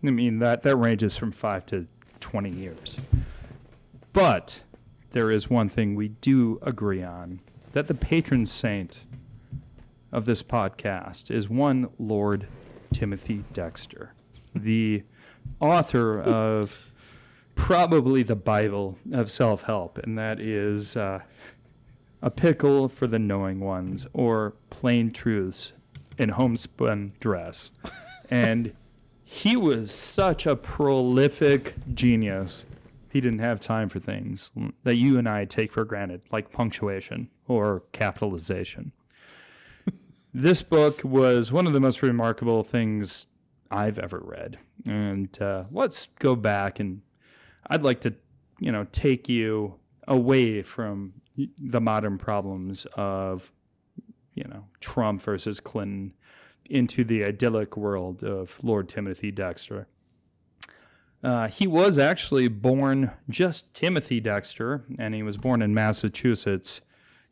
I 0.02 0.12
mean 0.12 0.38
that 0.38 0.62
that 0.62 0.76
ranges 0.76 1.14
from 1.18 1.30
five 1.30 1.66
to 1.66 1.86
twenty 2.20 2.52
years. 2.52 2.96
But 4.14 4.62
there 5.10 5.30
is 5.30 5.50
one 5.50 5.68
thing 5.68 5.94
we 5.94 6.08
do 6.08 6.58
agree 6.62 7.02
on: 7.02 7.40
that 7.72 7.86
the 7.86 7.92
patron 7.92 8.46
saint 8.46 9.00
of 10.10 10.24
this 10.24 10.42
podcast 10.42 11.30
is 11.30 11.50
one 11.50 11.90
Lord 11.98 12.46
Timothy 12.94 13.44
Dexter, 13.52 14.14
the 14.54 15.02
author 15.60 16.20
of 16.20 16.92
probably 17.54 18.22
the 18.22 18.36
Bible 18.36 18.98
of 19.12 19.30
self 19.30 19.62
help, 19.62 19.98
and 19.98 20.18
that 20.18 20.40
is 20.40 20.96
uh, 20.96 21.20
A 22.22 22.30
Pickle 22.30 22.88
for 22.88 23.06
the 23.06 23.18
Knowing 23.18 23.60
Ones, 23.60 24.06
or 24.12 24.54
Plain 24.70 25.12
Truths 25.12 25.72
in 26.18 26.30
Homespun 26.30 27.12
Dress. 27.20 27.70
and 28.30 28.74
he 29.24 29.56
was 29.56 29.90
such 29.90 30.46
a 30.46 30.56
prolific 30.56 31.74
genius. 31.92 32.64
He 33.10 33.20
didn't 33.20 33.38
have 33.40 33.60
time 33.60 33.88
for 33.88 34.00
things 34.00 34.50
that 34.82 34.96
you 34.96 35.18
and 35.18 35.28
I 35.28 35.44
take 35.44 35.72
for 35.72 35.84
granted, 35.84 36.22
like 36.32 36.50
punctuation 36.50 37.30
or 37.46 37.84
capitalization. 37.92 38.92
this 40.34 40.62
book 40.62 41.02
was 41.04 41.52
one 41.52 41.66
of 41.66 41.72
the 41.72 41.80
most 41.80 42.02
remarkable 42.02 42.64
things 42.64 43.26
I've 43.74 43.98
ever 43.98 44.20
read. 44.20 44.58
And 44.86 45.36
uh, 45.42 45.64
let's 45.72 46.06
go 46.06 46.36
back 46.36 46.78
and 46.78 47.02
I'd 47.66 47.82
like 47.82 48.00
to, 48.02 48.14
you 48.60 48.70
know, 48.70 48.86
take 48.92 49.28
you 49.28 49.74
away 50.06 50.62
from 50.62 51.14
the 51.36 51.80
modern 51.80 52.16
problems 52.16 52.86
of, 52.94 53.50
you 54.34 54.44
know, 54.44 54.66
Trump 54.80 55.22
versus 55.22 55.58
Clinton 55.58 56.12
into 56.66 57.02
the 57.02 57.24
idyllic 57.24 57.76
world 57.76 58.22
of 58.22 58.58
Lord 58.62 58.88
Timothy 58.88 59.32
Dexter. 59.32 59.88
Uh, 61.22 61.48
he 61.48 61.66
was 61.66 61.98
actually 61.98 62.48
born 62.48 63.10
just 63.28 63.72
Timothy 63.74 64.20
Dexter, 64.20 64.84
and 64.98 65.14
he 65.14 65.22
was 65.22 65.36
born 65.36 65.62
in 65.62 65.74
Massachusetts 65.74 66.80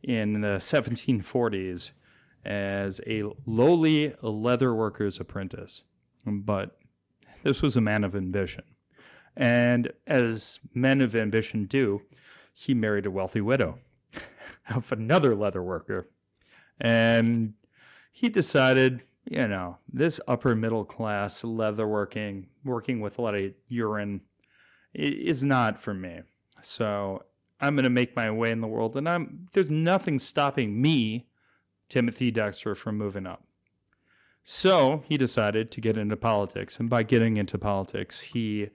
in 0.01 0.41
the 0.41 0.57
1740s 0.57 1.91
as 2.43 2.99
a 3.07 3.23
lowly 3.45 4.13
leather 4.21 4.73
worker's 4.73 5.19
apprentice 5.19 5.83
but 6.25 6.77
this 7.43 7.61
was 7.61 7.75
a 7.75 7.81
man 7.81 8.03
of 8.03 8.15
ambition. 8.15 8.63
And 9.35 9.91
as 10.07 10.59
men 10.73 11.01
of 11.01 11.15
ambition 11.15 11.65
do, 11.65 12.01
he 12.53 12.73
married 12.73 13.05
a 13.05 13.11
wealthy 13.11 13.41
widow 13.41 13.79
of 14.69 14.91
another 14.91 15.35
leather 15.35 15.63
worker. 15.63 16.07
And 16.79 17.53
he 18.11 18.29
decided, 18.29 19.01
you 19.25 19.47
know, 19.47 19.77
this 19.91 20.19
upper 20.27 20.55
middle 20.55 20.85
class 20.85 21.43
leather 21.43 21.87
working, 21.87 22.47
working 22.63 23.01
with 23.01 23.17
a 23.17 23.21
lot 23.21 23.35
of 23.35 23.51
urine, 23.67 24.21
is 24.93 25.43
not 25.43 25.79
for 25.79 25.93
me. 25.93 26.21
So 26.61 27.23
I'm 27.59 27.75
going 27.75 27.83
to 27.83 27.89
make 27.89 28.15
my 28.15 28.29
way 28.29 28.51
in 28.51 28.61
the 28.61 28.67
world, 28.67 28.95
and 28.95 29.09
I'm 29.09 29.47
there's 29.53 29.69
nothing 29.69 30.19
stopping 30.19 30.81
me, 30.81 31.27
Timothy 31.89 32.29
Dexter, 32.29 32.75
from 32.75 32.97
moving 32.97 33.25
up. 33.25 33.43
So 34.43 35.03
he 35.07 35.17
decided 35.17 35.71
to 35.71 35.81
get 35.81 35.97
into 35.97 36.17
politics. 36.17 36.79
And 36.79 36.89
by 36.89 37.03
getting 37.03 37.37
into 37.37 37.57
politics, 37.57 38.19
he 38.19 38.69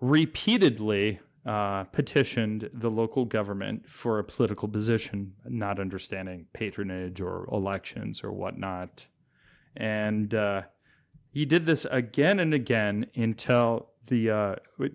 repeatedly 0.00 1.20
uh, 1.46 1.84
petitioned 1.84 2.68
the 2.74 2.90
local 2.90 3.24
government 3.24 3.88
for 3.88 4.18
a 4.18 4.24
political 4.24 4.68
position, 4.68 5.32
not 5.46 5.80
understanding 5.80 6.46
patronage 6.52 7.20
or 7.20 7.48
elections 7.50 8.22
or 8.22 8.32
whatnot. 8.32 9.06
And 9.76 10.34
uh, 10.34 10.62
he 11.32 11.44
did 11.44 11.64
this 11.64 11.86
again 11.90 12.40
and 12.40 12.52
again 12.52 13.06
until 13.14 13.90
the 14.06 14.30
uh, 14.30 14.54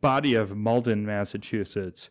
body 0.00 0.34
of 0.34 0.56
Malden, 0.56 1.04
Massachusetts, 1.04 2.08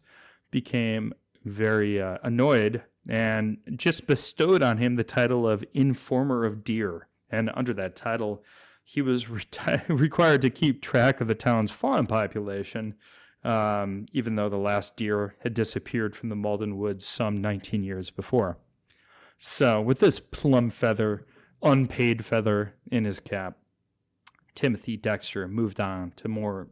became 0.52 1.14
very 1.44 2.02
uh, 2.02 2.18
annoyed 2.24 2.84
and 3.08 3.58
just 3.76 4.08
bestowed 4.08 4.62
on 4.62 4.78
him 4.78 4.96
the 4.96 5.04
title 5.04 5.48
of 5.48 5.64
Informer 5.74 6.46
of 6.46 6.64
Deer. 6.64 7.08
And 7.36 7.52
under 7.54 7.74
that 7.74 7.96
title, 7.96 8.44
he 8.84 9.02
was 9.02 9.26
reti- 9.26 9.88
required 9.90 10.42
to 10.42 10.50
keep 10.50 10.82
track 10.82 11.20
of 11.20 11.28
the 11.28 11.36
town's 11.36 11.72
fawn 11.72 12.08
population, 12.08 12.96
um, 13.44 14.06
even 14.14 14.36
though 14.36 14.50
the 14.50 14.58
last 14.58 14.96
deer 14.96 15.36
had 15.40 15.54
disappeared 15.54 16.16
from 16.16 16.30
the 16.30 16.36
Malden 16.36 16.78
Woods 16.78 17.06
some 17.06 17.42
19 17.42 17.84
years 17.84 18.10
before. 18.10 18.58
So, 19.38 19.82
with 19.82 20.00
this 20.00 20.20
plum 20.20 20.70
feather, 20.70 21.26
unpaid 21.62 22.24
feather 22.24 22.76
in 22.90 23.04
his 23.04 23.20
cap, 23.20 23.58
Timothy 24.56 24.96
Dexter 24.96 25.48
moved 25.50 25.82
on 25.82 26.14
to 26.16 26.30
more 26.30 26.70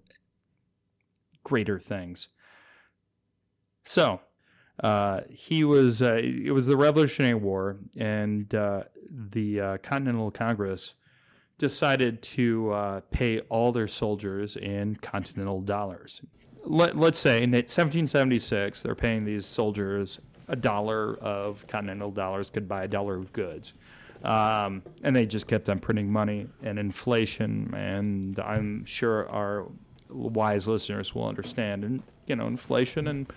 greater 1.44 1.78
things. 1.78 2.30
So, 3.84 4.22
Uh, 4.84 5.22
he 5.30 5.64
was 5.64 6.04
uh, 6.04 6.20
it 6.22 6.52
was 6.52 6.66
the 6.66 6.78
Revolutionary 6.78 7.36
War, 7.36 7.78
and 7.98 8.54
uh, 8.54 8.84
the 9.10 9.60
uh, 9.60 9.78
Continental 9.78 10.30
Congress 10.30 10.94
decided 11.58 12.22
to 12.22 12.72
uh, 12.72 13.02
pay 13.10 13.40
all 13.42 13.72
their 13.72 13.88
soldiers 13.88 14.58
in 14.58 14.98
continental 14.98 15.62
dollars. 15.62 16.22
Let, 16.66 16.98
let's 16.98 17.20
say 17.20 17.44
in 17.44 17.52
1776, 17.52 18.82
they're 18.82 18.96
paying 18.96 19.24
these 19.24 19.46
soldiers 19.46 20.20
a 20.48 20.56
dollar 20.56 21.16
of 21.20 21.66
continental 21.68 22.12
dollars 22.12 22.50
could 22.50 22.68
buy 22.68 22.84
a 22.84 22.88
dollar 22.88 23.16
of 23.16 23.32
goods. 23.32 23.74
Um, 24.24 24.84
and 25.04 25.16
they 25.16 25.26
just 25.26 25.48
kept 25.48 25.70
on 25.70 25.80
printing 25.80 26.12
money 26.12 26.48
and 26.62 26.80
inflation. 26.80 27.74
And 27.76 28.40
I'm 28.40 28.86
sure 28.86 29.30
our 29.30 29.68
wise 30.10 30.68
listeners 30.68 31.14
will 31.14 31.28
understand. 31.28 31.84
And, 31.84 32.04
you 32.28 32.36
know, 32.36 32.48
inflation 32.48 33.08
and 33.08 33.32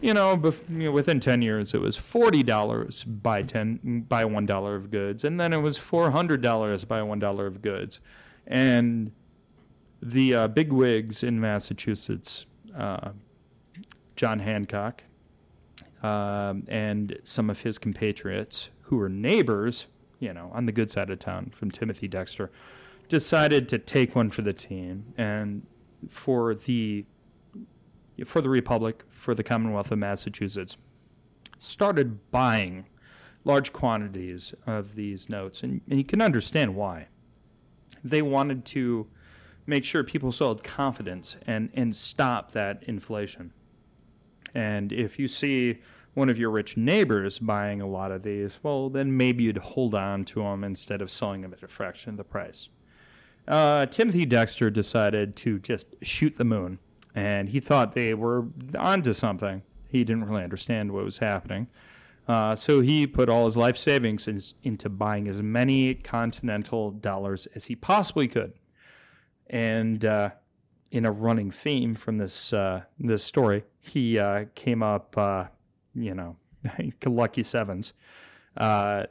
you 0.00 0.14
know, 0.14 0.36
bef- 0.36 0.68
you 0.68 0.86
know, 0.86 0.92
within 0.92 1.20
10 1.20 1.42
years 1.42 1.74
it 1.74 1.80
was 1.80 1.98
$40 1.98 3.22
by 3.22 3.42
10 3.42 4.06
by 4.08 4.24
$1 4.24 4.76
of 4.76 4.90
goods 4.90 5.24
and 5.24 5.40
then 5.40 5.52
it 5.52 5.58
was 5.58 5.78
$400 5.78 6.88
by 6.88 7.00
$1 7.00 7.46
of 7.46 7.62
goods. 7.62 8.00
And 8.46 9.12
the 10.00 10.34
uh, 10.34 10.48
big 10.48 10.72
wigs 10.72 11.24
in 11.24 11.40
massachusetts 11.40 12.46
uh, 12.76 13.10
john 14.14 14.38
hancock 14.38 15.02
um, 16.04 16.62
and 16.68 17.18
some 17.24 17.50
of 17.50 17.62
his 17.62 17.78
compatriots 17.78 18.70
who 18.82 18.96
were 18.96 19.08
neighbors 19.08 19.86
you 20.20 20.32
know 20.32 20.52
on 20.54 20.66
the 20.66 20.72
good 20.72 20.88
side 20.88 21.10
of 21.10 21.18
town 21.18 21.50
from 21.52 21.68
timothy 21.68 22.06
dexter 22.06 22.48
decided 23.08 23.68
to 23.70 23.78
take 23.78 24.14
one 24.14 24.30
for 24.30 24.42
the 24.42 24.52
team. 24.52 25.12
And 25.16 25.66
for 26.08 26.54
the 26.54 27.04
for 28.24 28.40
the 28.40 28.48
Republic, 28.48 29.04
for 29.10 29.34
the 29.34 29.42
Commonwealth 29.42 29.90
of 29.90 29.98
Massachusetts, 29.98 30.76
started 31.58 32.30
buying 32.30 32.86
large 33.44 33.72
quantities 33.72 34.54
of 34.66 34.94
these 34.94 35.28
notes. 35.28 35.62
And, 35.62 35.80
and 35.88 35.98
you 35.98 36.04
can 36.04 36.20
understand 36.20 36.74
why. 36.74 37.08
They 38.04 38.22
wanted 38.22 38.64
to 38.66 39.06
make 39.66 39.84
sure 39.84 40.02
people 40.02 40.32
had 40.32 40.62
confidence 40.62 41.36
and, 41.46 41.70
and 41.74 41.94
stop 41.94 42.52
that 42.52 42.82
inflation. 42.84 43.52
And 44.54 44.92
if 44.92 45.18
you 45.18 45.28
see 45.28 45.78
one 46.14 46.30
of 46.30 46.38
your 46.38 46.50
rich 46.50 46.76
neighbors 46.76 47.38
buying 47.38 47.80
a 47.80 47.86
lot 47.86 48.10
of 48.10 48.22
these, 48.22 48.58
well, 48.62 48.88
then 48.88 49.16
maybe 49.16 49.44
you'd 49.44 49.58
hold 49.58 49.94
on 49.94 50.24
to 50.26 50.40
them 50.40 50.64
instead 50.64 51.02
of 51.02 51.10
selling 51.10 51.42
them 51.42 51.52
at 51.52 51.62
a 51.62 51.68
fraction 51.68 52.10
of 52.10 52.16
the 52.16 52.24
price. 52.24 52.68
Uh, 53.46 53.86
Timothy 53.86 54.26
Dexter 54.26 54.68
decided 54.70 55.36
to 55.36 55.58
just 55.58 55.86
shoot 56.02 56.36
the 56.36 56.44
moon 56.44 56.78
and 57.14 57.48
he 57.48 57.60
thought 57.60 57.94
they 57.94 58.14
were 58.14 58.46
onto 58.78 59.12
something. 59.12 59.62
He 59.88 60.04
didn't 60.04 60.24
really 60.24 60.44
understand 60.44 60.92
what 60.92 61.04
was 61.04 61.18
happening. 61.18 61.68
Uh, 62.28 62.54
so 62.54 62.80
he 62.80 63.06
put 63.06 63.30
all 63.30 63.46
his 63.46 63.56
life 63.56 63.78
savings 63.78 64.28
in, 64.28 64.42
into 64.62 64.90
buying 64.90 65.26
as 65.26 65.42
many 65.42 65.94
continental 65.94 66.90
dollars 66.90 67.48
as 67.54 67.64
he 67.64 67.74
possibly 67.74 68.28
could. 68.28 68.52
And 69.48 70.04
uh, 70.04 70.30
in 70.90 71.06
a 71.06 71.10
running 71.10 71.50
theme 71.50 71.94
from 71.94 72.18
this 72.18 72.52
uh, 72.52 72.82
this 72.98 73.24
story, 73.24 73.64
he 73.80 74.18
uh, 74.18 74.44
came 74.54 74.82
up, 74.82 75.16
uh, 75.16 75.44
you 75.94 76.14
know, 76.14 76.36
lucky 77.06 77.42
sevens. 77.42 77.94
Uh, 78.56 79.04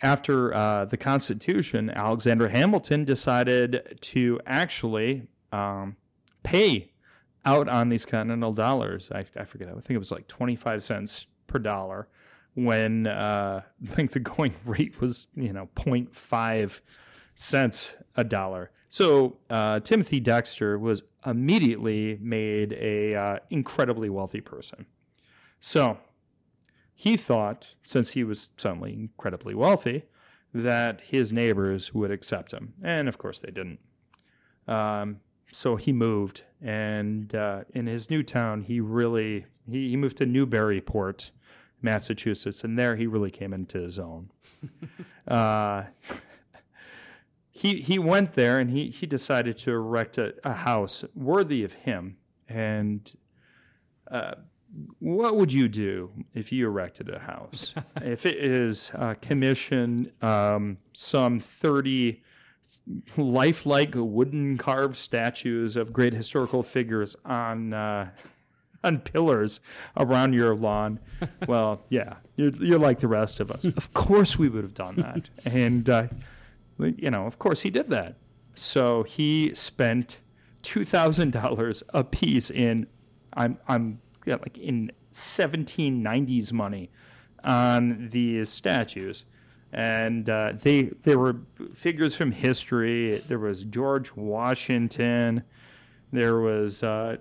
after 0.00 0.86
the 0.88 0.96
Constitution, 0.96 1.90
Alexander 1.90 2.48
Hamilton 2.50 3.04
decided 3.04 3.98
to 4.00 4.38
actually 4.46 5.26
um, 5.50 5.96
pay 6.44 6.92
out 7.48 7.68
on 7.68 7.88
these 7.88 8.04
continental 8.04 8.52
dollars. 8.52 9.08
I, 9.12 9.24
I 9.36 9.44
forget. 9.44 9.68
I 9.68 9.72
think 9.72 9.90
it 9.92 9.98
was 9.98 10.10
like 10.10 10.28
25 10.28 10.82
cents 10.82 11.26
per 11.46 11.58
dollar 11.58 12.08
when 12.54 13.06
uh, 13.06 13.62
I 13.90 13.94
think 13.94 14.12
the 14.12 14.20
going 14.20 14.54
rate 14.64 15.00
was, 15.00 15.28
you 15.34 15.52
know, 15.52 15.68
0.5 15.76 16.80
cents 17.34 17.96
a 18.16 18.24
dollar. 18.24 18.70
So 18.88 19.38
uh, 19.48 19.80
Timothy 19.80 20.20
Dexter 20.20 20.78
was 20.78 21.02
immediately 21.24 22.18
made 22.20 22.72
a 22.74 23.14
uh, 23.14 23.38
incredibly 23.50 24.08
wealthy 24.08 24.40
person. 24.40 24.86
So 25.60 25.98
he 26.94 27.16
thought, 27.16 27.68
since 27.82 28.12
he 28.12 28.24
was 28.24 28.50
suddenly 28.56 28.92
incredibly 28.92 29.54
wealthy, 29.54 30.04
that 30.54 31.00
his 31.02 31.32
neighbors 31.32 31.92
would 31.92 32.10
accept 32.10 32.52
him, 32.52 32.74
and 32.82 33.08
of 33.08 33.18
course 33.18 33.40
they 33.40 33.50
didn't. 33.50 33.78
Um, 34.66 35.20
so 35.52 35.76
he 35.76 35.92
moved, 35.92 36.42
and 36.60 37.34
uh, 37.34 37.64
in 37.74 37.86
his 37.86 38.10
new 38.10 38.22
town, 38.22 38.62
he 38.62 38.80
really 38.80 39.46
he, 39.70 39.90
he 39.90 39.96
moved 39.96 40.18
to 40.18 40.26
Newburyport, 40.26 41.30
Massachusetts, 41.80 42.64
and 42.64 42.78
there 42.78 42.96
he 42.96 43.06
really 43.06 43.30
came 43.30 43.52
into 43.52 43.78
his 43.78 43.98
own. 43.98 44.30
uh, 45.28 45.84
he 47.50 47.80
he 47.80 47.98
went 47.98 48.34
there, 48.34 48.58
and 48.58 48.70
he 48.70 48.90
he 48.90 49.06
decided 49.06 49.58
to 49.58 49.72
erect 49.72 50.18
a, 50.18 50.34
a 50.44 50.52
house 50.52 51.04
worthy 51.14 51.64
of 51.64 51.72
him. 51.72 52.16
And 52.48 53.12
uh, 54.10 54.34
what 54.98 55.36
would 55.36 55.52
you 55.52 55.68
do 55.68 56.10
if 56.34 56.52
you 56.52 56.66
erected 56.66 57.08
a 57.08 57.18
house? 57.18 57.74
if 58.02 58.26
it 58.26 58.36
is 58.36 58.90
uh, 58.94 59.14
commission 59.20 60.12
um, 60.20 60.76
some 60.92 61.40
thirty 61.40 62.22
lifelike 63.16 63.92
wooden 63.94 64.58
carved 64.58 64.96
statues 64.96 65.76
of 65.76 65.92
great 65.92 66.12
historical 66.12 66.62
figures 66.62 67.16
on 67.24 67.72
uh, 67.72 68.10
on 68.84 69.00
pillars 69.00 69.60
around 69.96 70.34
your 70.34 70.54
lawn. 70.54 71.00
well, 71.48 71.82
yeah, 71.88 72.16
you're, 72.36 72.50
you're 72.50 72.78
like 72.78 73.00
the 73.00 73.08
rest 73.08 73.40
of 73.40 73.50
us. 73.50 73.64
Of 73.76 73.92
course, 73.92 74.38
we 74.38 74.48
would 74.48 74.62
have 74.62 74.74
done 74.74 74.96
that, 74.96 75.30
and 75.44 75.88
uh, 75.88 76.08
you 76.78 77.10
know, 77.10 77.26
of 77.26 77.38
course, 77.38 77.62
he 77.62 77.70
did 77.70 77.88
that. 77.90 78.16
So 78.54 79.02
he 79.04 79.52
spent 79.54 80.18
two 80.62 80.84
thousand 80.84 81.32
dollars 81.32 81.82
a 81.90 82.04
piece 82.04 82.50
in 82.50 82.86
I'm 83.34 83.58
I'm 83.68 84.00
yeah, 84.26 84.36
like 84.36 84.58
in 84.58 84.92
1790s 85.12 86.52
money 86.52 86.90
on 87.42 88.10
these 88.10 88.48
statues 88.48 89.24
and 89.72 90.30
uh, 90.30 90.52
they 90.60 90.90
there 91.02 91.18
were 91.18 91.36
figures 91.74 92.14
from 92.14 92.32
history. 92.32 93.22
There 93.28 93.38
was 93.38 93.64
George 93.64 94.14
Washington. 94.16 95.42
There 96.10 96.40
was 96.40 96.82
uh, 96.82 97.18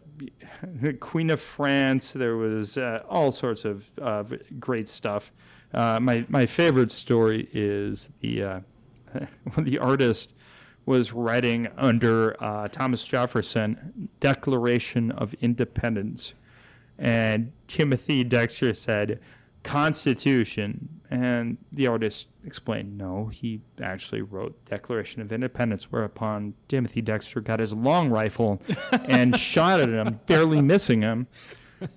the 0.63 0.93
Queen 0.93 1.29
of 1.29 1.41
France. 1.41 2.11
There 2.13 2.37
was 2.37 2.77
uh, 2.77 3.03
all 3.09 3.31
sorts 3.31 3.65
of 3.65 3.85
uh, 4.01 4.23
great 4.59 4.87
stuff. 4.87 5.31
Uh, 5.73 5.99
my 5.99 6.25
my 6.29 6.45
favorite 6.45 6.91
story 6.91 7.49
is 7.51 8.09
the 8.21 8.43
uh, 8.43 8.59
the 9.57 9.77
artist 9.77 10.33
was 10.85 11.11
writing 11.11 11.67
under 11.75 12.33
Thomas 12.71 13.03
Jefferson 13.05 14.07
Declaration 14.21 15.11
of 15.11 15.33
Independence, 15.41 16.33
and 16.97 17.51
Timothy 17.67 18.23
Dexter 18.23 18.73
said 18.73 19.19
Constitution. 19.67 20.87
And 21.09 21.57
the 21.71 21.87
artist 21.87 22.27
explained, 22.45 22.97
no, 22.97 23.27
he 23.27 23.61
actually 23.81 24.21
wrote 24.21 24.63
Declaration 24.65 25.21
of 25.21 25.31
Independence, 25.31 25.91
whereupon 25.91 26.53
Timothy 26.69 27.01
Dexter 27.01 27.41
got 27.41 27.59
his 27.59 27.73
long 27.73 28.09
rifle 28.09 28.61
and 29.07 29.37
shot 29.37 29.81
at 29.81 29.89
him, 29.89 30.21
barely 30.25 30.61
missing 30.61 31.01
him, 31.01 31.27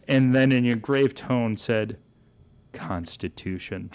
and 0.09 0.35
then 0.35 0.51
in 0.53 0.67
a 0.67 0.77
grave 0.77 1.15
tone 1.15 1.57
said, 1.57 1.97
Constitution. 2.73 3.91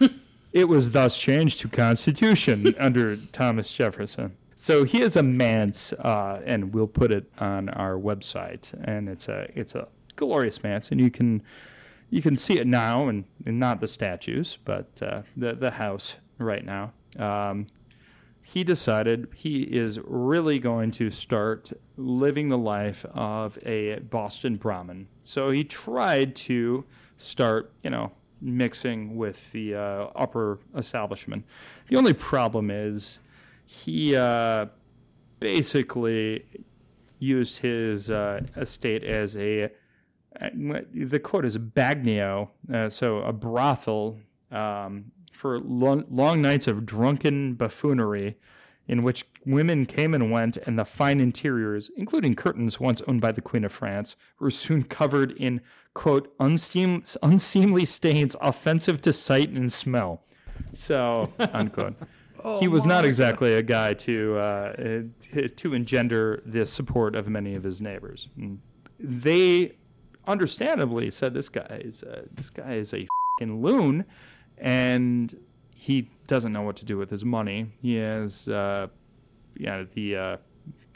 it 0.52 0.68
was 0.68 0.92
thus 0.92 1.18
changed 1.18 1.60
to 1.60 1.68
Constitution 1.68 2.74
under 2.80 3.16
Thomas 3.16 3.72
Jefferson. 3.72 4.36
So 4.54 4.84
he 4.84 5.02
is 5.02 5.16
a 5.16 5.22
manse, 5.22 5.92
uh, 5.92 6.42
and 6.44 6.72
we'll 6.72 6.86
put 6.86 7.12
it 7.12 7.30
on 7.38 7.68
our 7.70 7.94
website, 7.94 8.72
and 8.84 9.08
it's 9.08 9.28
a 9.28 9.48
it's 9.54 9.74
a 9.74 9.86
glorious 10.16 10.62
manse, 10.62 10.90
and 10.90 11.00
you 11.00 11.10
can 11.10 11.42
you 12.10 12.22
can 12.22 12.36
see 12.36 12.58
it 12.58 12.66
now, 12.66 13.08
and, 13.08 13.24
and 13.44 13.58
not 13.58 13.80
the 13.80 13.88
statues, 13.88 14.58
but 14.64 14.86
uh, 15.02 15.22
the 15.36 15.54
the 15.54 15.70
house 15.72 16.16
right 16.38 16.64
now. 16.64 16.92
Um, 17.18 17.66
he 18.42 18.62
decided 18.62 19.26
he 19.34 19.62
is 19.62 19.98
really 20.04 20.60
going 20.60 20.92
to 20.92 21.10
start 21.10 21.72
living 21.96 22.48
the 22.48 22.58
life 22.58 23.04
of 23.12 23.58
a 23.66 23.98
Boston 23.98 24.54
Brahmin. 24.56 25.08
So 25.24 25.50
he 25.50 25.64
tried 25.64 26.36
to 26.36 26.84
start, 27.16 27.72
you 27.82 27.90
know, 27.90 28.12
mixing 28.40 29.16
with 29.16 29.50
the 29.50 29.74
uh, 29.74 30.06
upper 30.14 30.60
establishment. 30.76 31.44
The 31.88 31.96
only 31.96 32.12
problem 32.12 32.70
is 32.70 33.18
he 33.64 34.14
uh, 34.14 34.66
basically 35.40 36.44
used 37.18 37.58
his 37.58 38.10
uh, 38.10 38.42
estate 38.56 39.02
as 39.02 39.36
a 39.36 39.70
the 40.38 41.20
quote 41.20 41.44
is 41.44 41.56
bagnio, 41.58 42.50
uh, 42.72 42.90
so 42.90 43.18
a 43.18 43.32
brothel 43.32 44.18
um, 44.50 45.06
for 45.32 45.60
long, 45.60 46.04
long, 46.10 46.40
nights 46.42 46.66
of 46.66 46.86
drunken 46.86 47.54
buffoonery 47.54 48.36
in 48.88 49.02
which 49.02 49.26
women 49.44 49.84
came 49.84 50.14
and 50.14 50.30
went, 50.30 50.56
and 50.58 50.78
the 50.78 50.84
fine 50.84 51.20
interiors, 51.20 51.90
including 51.96 52.34
curtains 52.34 52.78
once 52.78 53.02
owned 53.08 53.20
by 53.20 53.32
the 53.32 53.40
Queen 53.40 53.64
of 53.64 53.72
France, 53.72 54.14
were 54.38 54.50
soon 54.50 54.84
covered 54.84 55.32
in, 55.32 55.60
quote, 55.94 56.36
unseem- 56.38 57.16
unseemly 57.22 57.84
stains 57.84 58.36
offensive 58.40 59.02
to 59.02 59.12
sight 59.12 59.50
and 59.50 59.72
smell. 59.72 60.22
So, 60.72 61.32
unquote. 61.38 61.96
he 62.60 62.68
was 62.68 62.86
not 62.86 63.04
exactly 63.04 63.54
a 63.54 63.62
guy 63.62 63.94
to 63.94 64.36
uh, 64.36 65.02
uh, 65.34 65.48
to 65.56 65.74
engender 65.74 66.42
the 66.46 66.64
support 66.64 67.16
of 67.16 67.28
many 67.28 67.54
of 67.54 67.64
his 67.64 67.80
neighbors. 67.80 68.28
They 69.00 69.72
understandably 70.26 71.10
said 71.10 71.34
this 71.34 71.48
guy 71.48 71.80
is 71.82 72.02
a, 72.02 72.24
this 72.32 72.50
guy 72.50 72.74
is 72.74 72.92
a 72.94 73.06
fing 73.38 73.62
loon, 73.62 74.04
and 74.58 75.36
he 75.70 76.10
doesn't 76.26 76.52
know 76.52 76.62
what 76.62 76.76
to 76.76 76.84
do 76.84 76.96
with 76.96 77.10
his 77.10 77.24
money. 77.24 77.72
He 77.80 77.96
has, 77.96 78.48
uh, 78.48 78.88
yeah, 79.56 79.84
the 79.94 80.16
uh, 80.16 80.36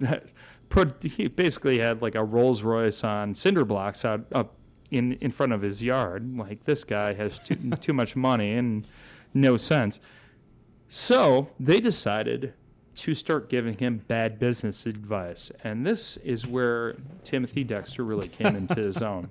he 1.02 1.28
basically 1.28 1.78
had 1.78 2.02
like 2.02 2.14
a 2.14 2.24
Rolls 2.24 2.62
Royce 2.62 3.04
on 3.04 3.34
cinder 3.34 3.64
blocks 3.64 4.04
out 4.04 4.24
up 4.32 4.54
in 4.90 5.14
in 5.14 5.30
front 5.30 5.52
of 5.52 5.62
his 5.62 5.82
yard. 5.82 6.36
Like 6.36 6.64
this 6.64 6.84
guy 6.84 7.14
has 7.14 7.38
too, 7.38 7.56
too 7.80 7.92
much 7.92 8.16
money 8.16 8.54
and 8.54 8.86
no 9.34 9.56
sense. 9.56 10.00
So 10.88 11.50
they 11.60 11.80
decided 11.80 12.54
to 13.00 13.14
start 13.14 13.48
giving 13.48 13.78
him 13.78 14.02
bad 14.08 14.38
business 14.38 14.84
advice. 14.84 15.50
And 15.64 15.86
this 15.86 16.18
is 16.18 16.46
where 16.46 16.96
Timothy 17.24 17.64
Dexter 17.64 18.04
really 18.04 18.28
came 18.28 18.54
into 18.54 18.74
his 18.74 19.02
own. 19.02 19.30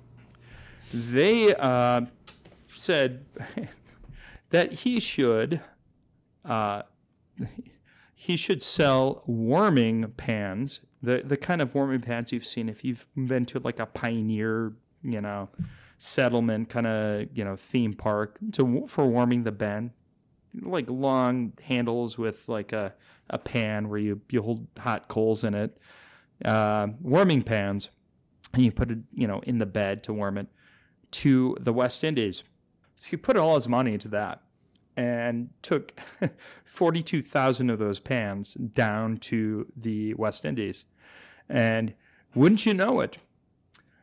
They 0.92 1.54
uh, 1.54 2.02
said 2.72 3.24
that 4.50 4.72
he 4.72 4.98
should 4.98 5.60
uh, 6.44 6.82
he 8.12 8.36
should 8.36 8.60
sell 8.60 9.22
warming 9.26 10.14
pans, 10.16 10.80
the 11.00 11.22
the 11.24 11.36
kind 11.36 11.62
of 11.62 11.72
warming 11.72 12.00
pans 12.00 12.32
you've 12.32 12.46
seen 12.46 12.68
if 12.68 12.84
you've 12.84 13.06
been 13.14 13.46
to 13.46 13.60
like 13.60 13.78
a 13.78 13.86
pioneer, 13.86 14.72
you 15.04 15.20
know, 15.20 15.48
settlement 15.96 16.68
kind 16.68 16.88
of 16.88 17.26
you 17.34 17.44
know 17.44 17.54
theme 17.54 17.94
park 17.94 18.36
to 18.50 18.84
for 18.88 19.06
warming 19.06 19.44
the 19.44 19.52
bed 19.52 19.90
like 20.60 20.86
long 20.88 21.52
handles 21.62 22.18
with 22.18 22.48
like 22.48 22.72
a, 22.72 22.94
a 23.28 23.38
pan 23.38 23.88
where 23.88 23.98
you, 23.98 24.20
you 24.30 24.42
hold 24.42 24.66
hot 24.78 25.08
coals 25.08 25.44
in 25.44 25.54
it, 25.54 25.78
uh, 26.44 26.88
warming 27.00 27.42
pans, 27.42 27.90
and 28.52 28.64
you 28.64 28.72
put 28.72 28.90
it 28.90 28.98
you 29.12 29.26
know 29.26 29.40
in 29.40 29.58
the 29.58 29.66
bed 29.66 30.02
to 30.04 30.12
warm 30.12 30.38
it 30.38 30.48
to 31.12 31.56
the 31.60 31.72
West 31.72 32.04
Indies. 32.04 32.42
So 32.96 33.08
he 33.10 33.16
put 33.16 33.36
all 33.36 33.54
his 33.54 33.68
money 33.68 33.94
into 33.94 34.08
that 34.08 34.42
and 34.96 35.48
took 35.62 35.98
42,000 36.64 37.70
of 37.70 37.78
those 37.78 38.00
pans 38.00 38.54
down 38.54 39.16
to 39.18 39.66
the 39.76 40.14
West 40.14 40.44
Indies. 40.44 40.84
And 41.48 41.94
wouldn't 42.34 42.66
you 42.66 42.74
know 42.74 43.00
it, 43.00 43.18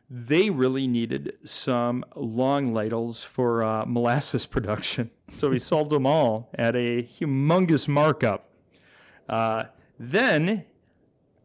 they 0.09 0.49
really 0.49 0.87
needed 0.87 1.33
some 1.43 2.05
long 2.15 2.73
ladles 2.73 3.23
for 3.23 3.63
uh, 3.63 3.85
molasses 3.85 4.45
production. 4.55 5.11
So 5.33 5.51
he 5.51 5.59
sold 5.59 5.89
them 5.89 6.05
all 6.05 6.49
at 6.53 6.75
a 6.75 7.03
humongous 7.03 7.87
markup. 7.87 8.49
Uh, 9.27 9.65
then 9.99 10.63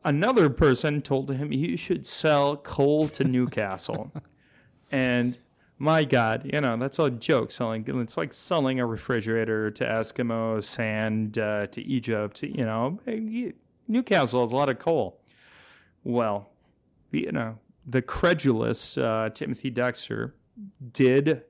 another 0.05 0.49
person 0.51 1.03
told 1.03 1.31
him 1.31 1.51
he 1.51 1.77
should 1.77 2.07
sell 2.07 2.57
coal 2.57 3.09
to 3.09 3.25
Newcastle. 3.25 4.13
and 4.93 5.37
my 5.79 6.05
God, 6.05 6.49
you 6.53 6.61
know, 6.61 6.77
that's 6.77 7.01
a 7.01 7.11
joke 7.11 7.51
selling. 7.51 7.85
It's 7.89 8.17
like 8.17 8.33
selling 8.33 8.79
a 8.79 8.87
refrigerator 8.87 9.69
to 9.73 9.85
Eskimos, 9.85 10.65
sand 10.65 11.39
uh, 11.39 11.67
to 11.69 11.83
Egypt. 11.83 12.45
You 12.45 12.63
know, 12.63 13.01
Newcastle 13.89 14.41
has 14.41 14.53
a 14.53 14.57
lot 14.57 14.69
of 14.69 14.79
coal. 14.79 15.19
Well, 16.05 16.51
you 17.11 17.33
know, 17.33 17.59
the 17.87 18.03
credulous 18.03 18.97
uh, 18.97 19.31
Timothy 19.35 19.71
Dexter 19.71 20.35
did 20.93 21.43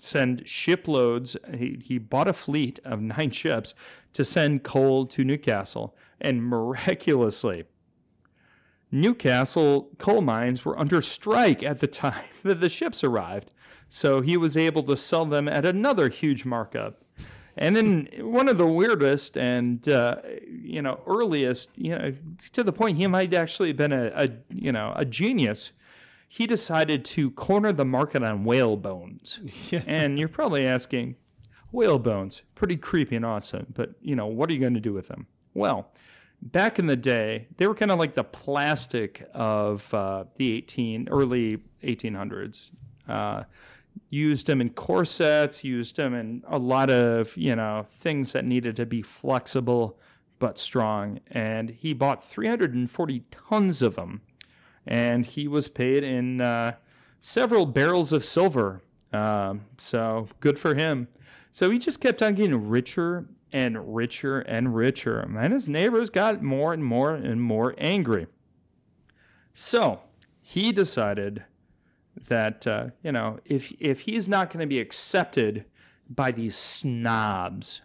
send 0.00 0.46
shiploads. 0.46 1.36
He, 1.56 1.80
he 1.82 1.98
bought 1.98 2.28
a 2.28 2.32
fleet 2.32 2.78
of 2.84 3.00
nine 3.00 3.30
ships 3.30 3.74
to 4.12 4.24
send 4.24 4.62
coal 4.62 5.06
to 5.06 5.24
Newcastle, 5.24 5.96
and 6.20 6.44
miraculously, 6.44 7.64
Newcastle 8.92 9.90
coal 9.98 10.20
mines 10.20 10.64
were 10.64 10.78
under 10.78 11.00
strike 11.00 11.62
at 11.62 11.80
the 11.80 11.86
time 11.86 12.24
that 12.42 12.60
the 12.60 12.68
ships 12.68 13.04
arrived. 13.04 13.52
So 13.88 14.20
he 14.20 14.36
was 14.36 14.56
able 14.56 14.82
to 14.84 14.96
sell 14.96 15.26
them 15.26 15.48
at 15.48 15.64
another 15.64 16.08
huge 16.08 16.44
markup. 16.44 17.02
And 17.56 17.76
then 17.76 18.08
one 18.20 18.48
of 18.48 18.58
the 18.58 18.66
weirdest 18.66 19.36
and 19.36 19.86
uh, 19.88 20.16
you 20.50 20.82
know 20.82 21.00
earliest, 21.06 21.68
you 21.76 21.90
know, 21.90 22.14
to 22.52 22.62
the 22.62 22.72
point 22.72 22.96
he 22.96 23.06
might 23.06 23.34
actually 23.34 23.68
have 23.68 23.76
been 23.76 23.92
a, 23.92 24.12
a 24.14 24.30
you 24.48 24.72
know 24.72 24.92
a 24.96 25.04
genius. 25.04 25.72
He 26.28 26.46
decided 26.46 27.04
to 27.06 27.32
corner 27.32 27.72
the 27.72 27.84
market 27.84 28.22
on 28.22 28.44
whale 28.44 28.76
bones. 28.76 29.40
Yeah. 29.70 29.82
And 29.86 30.18
you're 30.18 30.28
probably 30.28 30.64
asking, 30.64 31.16
whale 31.72 31.98
bones, 31.98 32.42
pretty 32.54 32.76
creepy 32.76 33.16
and 33.16 33.26
awesome, 33.26 33.66
but 33.74 33.94
you 34.00 34.14
know 34.14 34.26
what 34.26 34.48
are 34.50 34.52
you 34.52 34.60
going 34.60 34.74
to 34.74 34.80
do 34.80 34.92
with 34.92 35.08
them? 35.08 35.26
Well, 35.54 35.90
back 36.40 36.78
in 36.78 36.86
the 36.86 36.96
day, 36.96 37.48
they 37.56 37.66
were 37.66 37.74
kind 37.74 37.90
of 37.90 37.98
like 37.98 38.14
the 38.14 38.24
plastic 38.24 39.28
of 39.34 39.92
uh, 39.92 40.24
the 40.36 40.52
18 40.52 41.08
early 41.10 41.58
1800s. 41.82 42.70
Uh, 43.08 43.44
used 44.08 44.46
them 44.46 44.60
in 44.60 44.70
corsets, 44.70 45.64
used 45.64 45.96
them 45.96 46.14
in 46.14 46.42
a 46.46 46.58
lot 46.58 46.90
of 46.90 47.36
you 47.36 47.54
know 47.56 47.86
things 47.98 48.32
that 48.32 48.44
needed 48.44 48.76
to 48.76 48.86
be 48.86 49.02
flexible 49.02 49.98
but 50.38 50.58
strong. 50.58 51.20
And 51.30 51.70
he 51.70 51.92
bought 51.92 52.24
340 52.24 53.24
tons 53.30 53.82
of 53.82 53.96
them, 53.96 54.22
and 54.86 55.26
he 55.26 55.46
was 55.46 55.68
paid 55.68 56.02
in 56.02 56.40
uh, 56.40 56.72
several 57.20 57.66
barrels 57.66 58.12
of 58.12 58.24
silver. 58.24 58.82
Um, 59.12 59.62
so 59.78 60.28
good 60.40 60.58
for 60.58 60.74
him. 60.74 61.08
So 61.52 61.70
he 61.70 61.78
just 61.78 62.00
kept 62.00 62.22
on 62.22 62.34
getting 62.34 62.68
richer 62.68 63.26
and 63.52 63.94
richer 63.94 64.40
and 64.40 64.74
richer. 64.74 65.18
And 65.20 65.52
his 65.52 65.68
neighbors 65.68 66.10
got 66.10 66.42
more 66.42 66.72
and 66.72 66.84
more 66.84 67.14
and 67.14 67.42
more 67.42 67.74
angry. 67.78 68.28
So 69.52 70.00
he 70.40 70.72
decided 70.72 71.44
that, 72.26 72.66
uh, 72.66 72.86
you 73.02 73.12
know, 73.12 73.38
if, 73.44 73.72
if 73.80 74.00
he's 74.00 74.28
not 74.28 74.50
going 74.50 74.60
to 74.60 74.66
be 74.66 74.80
accepted 74.80 75.64
by 76.08 76.30
these 76.30 76.56
snobs 76.56 77.80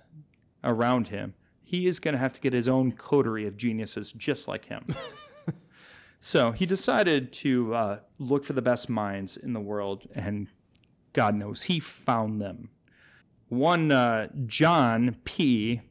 around 0.63 1.09
him, 1.09 1.33
he 1.63 1.87
is 1.87 1.99
going 1.99 2.13
to 2.13 2.19
have 2.19 2.33
to 2.33 2.41
get 2.41 2.53
his 2.53 2.69
own 2.69 2.91
coterie 2.91 3.47
of 3.47 3.57
geniuses 3.57 4.11
just 4.11 4.47
like 4.47 4.65
him. 4.65 4.85
so 6.19 6.51
he 6.51 6.65
decided 6.65 7.31
to 7.33 7.73
uh, 7.73 7.99
look 8.19 8.45
for 8.45 8.53
the 8.53 8.61
best 8.61 8.89
minds 8.89 9.37
in 9.37 9.53
the 9.53 9.59
world, 9.59 10.07
and 10.13 10.47
God 11.13 11.35
knows 11.35 11.63
he 11.63 11.79
found 11.79 12.41
them 12.41 12.69
one 13.49 13.91
uh, 13.91 14.27
John 14.45 15.17
P., 15.23 15.81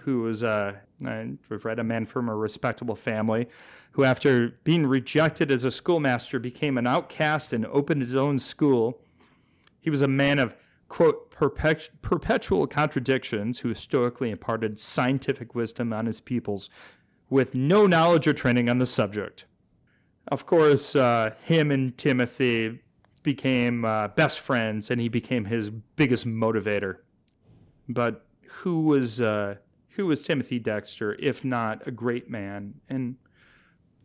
who 0.00 0.22
was 0.22 0.44
uh, 0.44 0.74
we've 1.00 1.64
read 1.64 1.78
a 1.78 1.84
man 1.84 2.04
from 2.04 2.28
a 2.28 2.34
respectable 2.34 2.94
family, 2.94 3.48
who 3.92 4.04
after 4.04 4.58
being 4.64 4.86
rejected 4.86 5.50
as 5.50 5.64
a 5.64 5.70
schoolmaster 5.70 6.38
became 6.38 6.78
an 6.78 6.86
outcast 6.86 7.52
and 7.52 7.66
opened 7.66 8.02
his 8.02 8.16
own 8.16 8.38
school. 8.38 9.00
He 9.80 9.90
was 9.90 10.02
a 10.02 10.08
man 10.08 10.38
of 10.38 10.54
quote 10.88 11.30
perpet- 11.30 11.90
perpetual 12.02 12.66
contradictions 12.66 13.60
who 13.60 13.74
stoically 13.74 14.30
imparted 14.30 14.78
scientific 14.78 15.54
wisdom 15.54 15.92
on 15.92 16.06
his 16.06 16.20
pupils 16.20 16.68
with 17.30 17.54
no 17.54 17.86
knowledge 17.86 18.26
or 18.26 18.32
training 18.32 18.68
on 18.68 18.78
the 18.78 18.86
subject. 18.86 19.44
Of 20.28 20.46
course, 20.46 20.94
uh, 20.94 21.34
him 21.44 21.70
and 21.70 21.96
Timothy 21.96 22.80
became 23.22 23.84
uh, 23.84 24.08
best 24.08 24.40
friends, 24.40 24.90
and 24.90 25.00
he 25.00 25.08
became 25.08 25.44
his 25.44 25.70
biggest 25.70 26.26
motivator. 26.26 26.96
But 27.88 28.26
who 28.46 28.82
was 28.82 29.20
uh, 29.20 29.56
who 29.90 30.06
was 30.06 30.22
Timothy 30.22 30.58
Dexter, 30.58 31.16
if 31.18 31.44
not 31.44 31.86
a 31.86 31.90
great 31.90 32.30
man? 32.30 32.74
And 32.88 33.16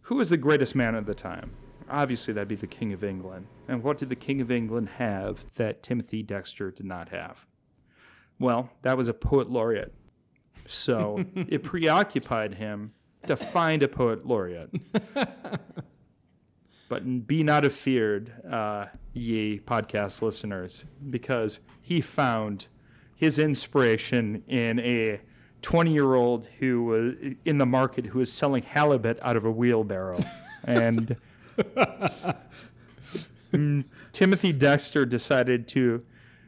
who 0.06 0.16
was 0.16 0.30
the 0.30 0.38
greatest 0.38 0.76
man 0.76 0.95
at 0.95 1.06
the 1.06 1.14
time? 1.14 1.51
Obviously, 1.89 2.34
that'd 2.34 2.47
be 2.47 2.56
the 2.56 2.68
King 2.68 2.93
of 2.93 3.03
England. 3.03 3.47
And 3.68 3.84
what 3.84 3.97
did 3.97 4.10
the 4.10 4.16
King 4.16 4.39
of 4.41 4.51
England 4.51 4.89
have 4.97 5.45
that 5.56 5.84
Timothy 5.84 6.24
Dexter 6.24 6.72
did 6.72 6.86
not 6.86 7.10
have? 7.10 7.45
Well, 8.39 8.70
that 8.82 8.97
was 8.97 9.08
a 9.08 9.14
poet 9.14 9.49
laureate. 9.49 9.93
So 10.68 11.26
it 11.36 11.64
preoccupied 11.64 12.56
him 12.56 12.93
to 13.28 13.36
find 13.36 13.82
a 13.84 13.88
poet 13.88 14.26
laureate. 14.26 14.70
But 16.88 17.26
be 17.26 17.41
not 17.41 17.66
afeared, 17.66 18.32
uh, 18.49 18.86
ye 19.14 19.60
podcast 19.60 20.22
listeners, 20.22 20.86
because 21.10 21.60
he 21.82 21.99
found 21.99 22.68
his 23.16 23.39
inspiration 23.39 24.43
in 24.47 24.80
a 24.80 25.22
20 25.66 25.91
year 25.91 26.13
old 26.13 26.47
who 26.59 26.84
was 26.84 27.16
in 27.43 27.57
the 27.57 27.66
market 27.66 28.05
who 28.05 28.20
was 28.20 28.32
selling 28.32 28.61
halibut 28.61 29.18
out 29.24 29.36
of 29.36 29.45
a 29.45 29.51
wheelbarrow. 29.51 30.20
and 30.63 31.18
Timothy 34.11 34.51
Dexter 34.51 35.07
decided 35.07 35.68
to 35.70 36.01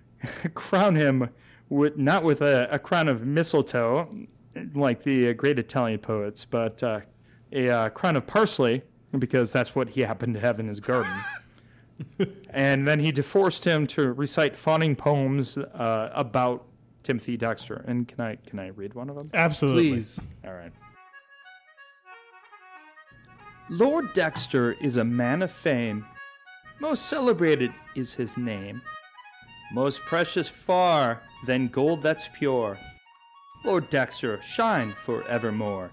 crown 0.53 0.95
him 0.95 1.31
with 1.67 1.97
not 1.97 2.23
with 2.23 2.43
a, 2.43 2.67
a 2.69 2.77
crown 2.77 3.07
of 3.07 3.25
mistletoe 3.25 4.07
like 4.75 5.01
the 5.01 5.29
uh, 5.29 5.33
great 5.33 5.57
Italian 5.57 5.97
poets, 5.97 6.45
but 6.45 6.83
uh, 6.83 6.99
a 7.51 7.69
uh, 7.69 7.89
crown 7.89 8.17
of 8.17 8.27
parsley 8.27 8.83
because 9.17 9.51
that's 9.51 9.73
what 9.73 9.89
he 9.89 10.01
happened 10.01 10.35
to 10.35 10.39
have 10.39 10.59
in 10.59 10.67
his 10.67 10.79
garden. 10.79 11.11
and 12.51 12.87
then 12.87 12.99
he 12.99 13.11
forced 13.13 13.65
him 13.65 13.87
to 13.87 14.13
recite 14.13 14.55
fawning 14.55 14.95
poems 14.95 15.57
uh, 15.57 16.11
about 16.13 16.66
Timothy 17.07 17.37
Dexter. 17.37 17.85
And 17.87 18.05
can 18.05 18.19
I 18.19 18.35
can 18.35 18.59
I 18.59 18.67
read 18.67 18.93
one 18.93 19.09
of 19.09 19.15
them? 19.15 19.31
Absolutely. 19.33 19.91
Please. 19.91 20.19
All 20.45 20.53
right. 20.53 20.73
Lord 23.69 24.11
Dexter 24.13 24.73
is 24.81 24.97
a 24.97 25.05
man 25.05 25.41
of 25.41 25.49
fame. 25.49 26.05
Most 26.81 27.05
celebrated 27.05 27.71
is 27.95 28.13
his 28.13 28.35
name. 28.35 28.81
Most 29.71 30.01
precious 30.01 30.49
far 30.49 31.21
than 31.45 31.69
gold 31.69 32.03
that's 32.03 32.27
pure. 32.27 32.77
Lord 33.63 33.89
Dexter, 33.89 34.41
shine 34.41 34.93
forevermore. 35.05 35.89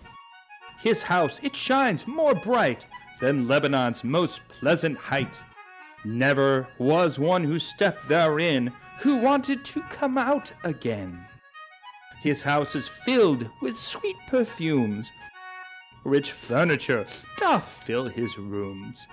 His 0.81 1.05
house, 1.05 1.39
it 1.45 1.55
shines 1.55 2.09
more 2.09 2.35
bright 2.35 2.87
than 3.21 3.47
Lebanon's 3.47 4.03
most 4.03 4.41
pleasant 4.49 4.99
height. 4.99 5.41
Never 6.05 6.67
was 6.79 7.21
one 7.21 7.45
who 7.45 7.61
stepped 7.61 8.09
therein 8.09 8.73
who 9.01 9.17
wanted 9.17 9.65
to 9.65 9.81
come 9.83 10.17
out 10.19 10.53
again. 10.65 11.25
His 12.23 12.43
house 12.43 12.75
is 12.75 12.89
filled 12.89 13.47
with 13.61 13.77
sweet 13.77 14.17
perfumes. 14.29 15.11
Rich 16.05 16.33
furniture 16.33 17.07
doth 17.37 17.67
fill 17.67 18.09
his 18.09 18.39
rooms. 18.39 19.07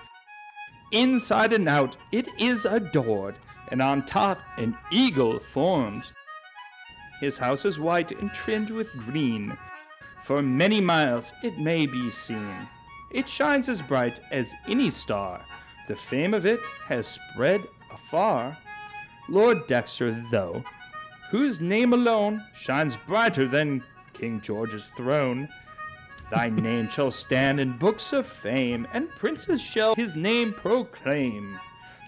Inside 0.92 1.52
and 1.52 1.68
out 1.68 1.96
it 2.10 2.28
is 2.38 2.64
adored, 2.64 3.36
and 3.68 3.80
on 3.80 4.04
top 4.04 4.38
an 4.58 4.76
eagle 4.90 5.40
forms. 5.40 6.12
His 7.20 7.38
house 7.38 7.64
is 7.64 7.78
white 7.78 8.12
and 8.12 8.32
trimmed 8.32 8.70
with 8.70 8.92
green. 8.92 9.56
For 10.24 10.42
many 10.42 10.80
miles 10.80 11.32
it 11.42 11.58
may 11.58 11.86
be 11.86 12.10
seen. 12.10 12.68
It 13.10 13.28
shines 13.28 13.68
as 13.68 13.82
bright 13.82 14.20
as 14.30 14.54
any 14.66 14.90
star. 14.90 15.44
The 15.88 15.96
fame 15.96 16.34
of 16.34 16.46
it 16.46 16.60
has 16.86 17.06
spread 17.06 17.62
afar. 17.92 18.56
Lord 19.32 19.66
Dexter, 19.66 20.24
though, 20.30 20.62
whose 21.30 21.60
name 21.60 21.92
alone 21.92 22.44
shines 22.54 22.96
brighter 23.06 23.48
than 23.48 23.82
King 24.12 24.40
George's 24.40 24.90
throne, 24.96 25.48
thy 26.30 26.48
name 26.50 26.88
shall 26.88 27.10
stand 27.10 27.58
in 27.58 27.78
books 27.78 28.12
of 28.12 28.26
fame, 28.26 28.86
and 28.92 29.10
princes 29.10 29.60
shall 29.60 29.96
his 29.96 30.14
name 30.14 30.52
proclaim. 30.52 31.58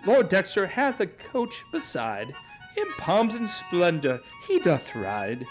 Lord 0.06 0.28
Dexter 0.28 0.66
hath 0.66 1.00
a 1.00 1.06
coach 1.06 1.64
beside, 1.72 2.34
in 2.76 2.92
pomp 2.98 3.32
and 3.32 3.48
splendor 3.48 4.20
he 4.46 4.60
doth 4.60 4.94
ride. 4.94 5.46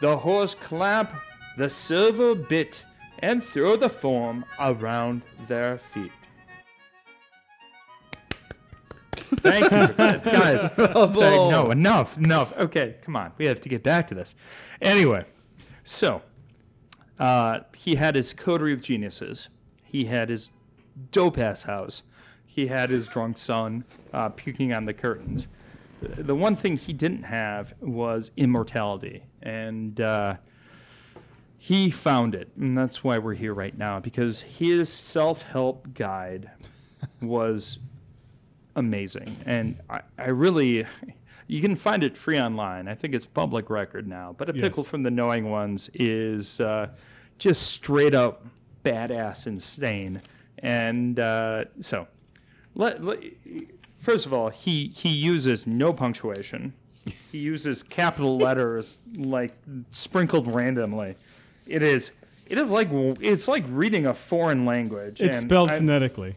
The 0.00 0.18
horse 0.18 0.54
clamp 0.54 1.12
the 1.56 1.68
silver 1.68 2.34
bit, 2.34 2.84
and 3.18 3.42
throw 3.42 3.76
the 3.76 3.88
form 3.88 4.44
around 4.58 5.22
their 5.48 5.78
feet. 5.78 6.10
Thank 9.42 9.64
you, 9.64 9.94
guys. 10.30 10.60
Thank- 10.76 11.50
no, 11.50 11.70
enough, 11.70 12.16
enough. 12.16 12.56
Okay, 12.58 12.96
come 13.02 13.16
on. 13.16 13.32
We 13.38 13.46
have 13.46 13.60
to 13.60 13.68
get 13.68 13.82
back 13.82 14.06
to 14.08 14.14
this. 14.14 14.34
Anyway, 14.80 15.24
so 15.84 16.22
uh, 17.18 17.60
he 17.76 17.96
had 17.96 18.14
his 18.14 18.32
coterie 18.32 18.72
of 18.72 18.80
geniuses. 18.80 19.48
He 19.84 20.04
had 20.06 20.28
his 20.28 20.50
dope 21.10 21.38
ass 21.38 21.64
house. 21.64 22.02
He 22.46 22.66
had 22.66 22.90
his 22.90 23.06
drunk 23.08 23.38
son 23.38 23.84
uh, 24.12 24.28
puking 24.30 24.72
on 24.74 24.84
the 24.84 24.92
curtains. 24.94 25.46
The 26.00 26.34
one 26.34 26.56
thing 26.56 26.76
he 26.76 26.92
didn't 26.92 27.22
have 27.22 27.74
was 27.80 28.30
immortality, 28.36 29.22
and 29.40 30.00
uh, 30.00 30.36
he 31.56 31.90
found 31.90 32.34
it, 32.34 32.50
and 32.58 32.76
that's 32.76 33.04
why 33.04 33.18
we're 33.18 33.34
here 33.34 33.54
right 33.54 33.76
now. 33.78 34.00
Because 34.00 34.40
his 34.40 34.88
self-help 34.92 35.94
guide 35.94 36.50
was 37.22 37.78
amazing, 38.76 39.36
and 39.46 39.78
I, 39.90 40.00
I 40.18 40.28
really. 40.30 40.86
You 41.48 41.60
can 41.60 41.76
find 41.76 42.02
it 42.02 42.16
free 42.16 42.40
online. 42.40 42.88
I 42.88 42.94
think 42.94 43.14
it's 43.14 43.26
public 43.26 43.68
record 43.68 44.06
now. 44.08 44.34
But 44.38 44.48
a 44.48 44.54
Yes. 44.54 44.62
pickle 44.62 44.84
from 44.84 45.02
the 45.02 45.10
knowing 45.10 45.50
ones 45.50 45.90
is 45.92 46.60
uh, 46.60 46.88
just 47.38 47.64
straight 47.72 48.14
up 48.14 48.46
badass 48.84 49.46
insane. 49.46 50.22
And 50.60 51.18
uh, 51.18 51.64
so, 51.80 52.06
let, 52.74 53.04
let- 53.04 53.18
first 53.98 54.24
of 54.24 54.32
all, 54.32 54.48
he 54.48 54.86
he 54.94 55.10
uses 55.10 55.66
no 55.66 55.92
punctuation. 55.92 56.72
He 57.30 57.38
uses 57.38 57.82
capital 57.82 58.38
letters 58.38 58.98
like 59.14 59.52
sprinkled 59.90 60.46
randomly. 60.54 61.16
It 61.66 61.82
is 61.82 62.12
it 62.46 62.56
is 62.56 62.70
like 62.70 62.88
it's 63.20 63.48
like 63.48 63.64
reading 63.68 64.06
a 64.06 64.14
foreign 64.14 64.64
language. 64.64 65.20
It's 65.20 65.40
spelled 65.40 65.70
I- 65.70 65.78
phonetically. 65.78 66.36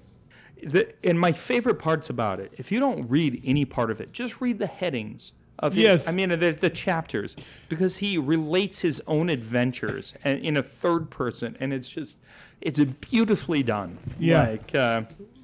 The, 0.63 0.93
and 1.03 1.19
my 1.19 1.31
favorite 1.31 1.75
parts 1.79 2.09
about 2.09 2.39
it, 2.39 2.53
if 2.57 2.71
you 2.71 2.79
don't 2.79 3.09
read 3.09 3.41
any 3.45 3.65
part 3.65 3.91
of 3.91 3.99
it, 4.01 4.11
just 4.11 4.41
read 4.41 4.59
the 4.59 4.67
headings 4.67 5.31
of 5.59 5.77
it. 5.77 5.81
Yes. 5.81 6.07
I 6.07 6.11
mean 6.11 6.29
the, 6.29 6.51
the 6.59 6.69
chapters 6.69 7.35
because 7.69 7.97
he 7.97 8.17
relates 8.17 8.81
his 8.81 9.01
own 9.07 9.29
adventures 9.29 10.13
and 10.23 10.39
in 10.39 10.57
a 10.57 10.63
third 10.63 11.09
person, 11.09 11.55
and 11.59 11.73
it's 11.73 11.87
just 11.87 12.17
it's 12.61 12.79
beautifully 12.79 13.63
done. 13.63 13.97
Yeah. 14.19 14.41
like 14.49 14.75
uh, 14.75 15.01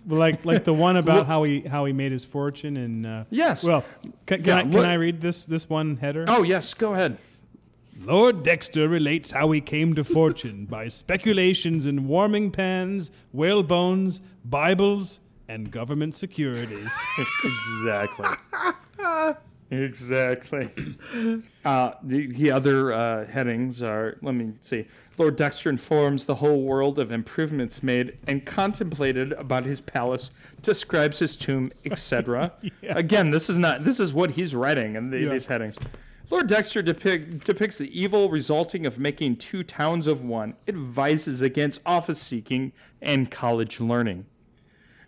like 0.07 0.45
like 0.45 0.63
the 0.63 0.73
one 0.73 0.97
about 0.97 1.27
how 1.33 1.43
he 1.43 1.61
how 1.61 1.85
he 1.85 1.93
made 1.93 2.11
his 2.11 2.25
fortune 2.25 2.75
and 2.77 3.05
uh, 3.05 3.23
Yes. 3.29 3.63
Well, 3.63 3.83
can, 4.25 4.43
can 4.43 4.45
Yeah, 4.45 4.57
I 4.57 4.61
can 4.63 4.85
I 4.85 4.95
read 4.95 5.21
this 5.21 5.45
this 5.45 5.69
one 5.69 5.97
header? 5.97 6.25
oh 6.27 6.43
yes, 6.43 6.73
go 6.73 6.93
ahead. 6.93 7.17
Lord 8.03 8.41
Dexter 8.43 8.87
relates 8.87 9.31
how 9.31 9.51
he 9.51 9.61
came 9.61 9.93
to 9.95 10.03
fortune 10.03 10.65
by 10.65 10.87
speculations 10.87 11.85
in 11.85 12.07
warming 12.07 12.49
pans, 12.51 13.11
whale 13.31 13.61
bones, 13.63 14.21
Bibles, 14.43 15.19
and 15.47 15.69
government 15.69 16.15
securities. 16.15 16.91
exactly. 17.43 18.27
Exactly. 19.69 20.69
Uh, 21.63 21.91
the, 22.03 22.27
the 22.27 22.51
other 22.51 22.91
uh, 22.91 23.25
headings 23.27 23.81
are 23.83 24.17
let 24.21 24.33
me 24.35 24.53
see. 24.61 24.85
Lord 25.17 25.35
Dexter 25.35 25.69
informs 25.69 26.25
the 26.25 26.35
whole 26.35 26.63
world 26.63 26.97
of 26.97 27.11
improvements 27.11 27.83
made 27.83 28.17
and 28.27 28.43
contemplated 28.45 29.33
about 29.33 29.65
his 29.65 29.79
palace, 29.79 30.31
describes 30.61 31.19
his 31.19 31.37
tomb, 31.37 31.71
etc. 31.85 32.51
Again, 32.83 33.29
this 33.31 33.49
is 33.49 33.57
not 33.57 33.83
this 33.83 33.99
is 33.99 34.11
what 34.11 34.31
he's 34.31 34.55
writing 34.55 34.95
in 34.95 35.09
the, 35.11 35.19
Yeah. 35.19 35.29
these 35.29 35.45
headings. 35.45 35.75
Lord 36.31 36.47
Dexter 36.47 36.81
depict, 36.81 37.43
depicts 37.43 37.77
the 37.77 37.99
evil 37.99 38.29
resulting 38.29 38.85
of 38.85 38.97
making 38.97 39.35
two 39.35 39.63
towns 39.63 40.07
of 40.07 40.23
one, 40.23 40.55
advises 40.65 41.41
against 41.41 41.81
office 41.85 42.21
seeking 42.21 42.71
and 43.01 43.29
college 43.29 43.81
learning. 43.81 44.25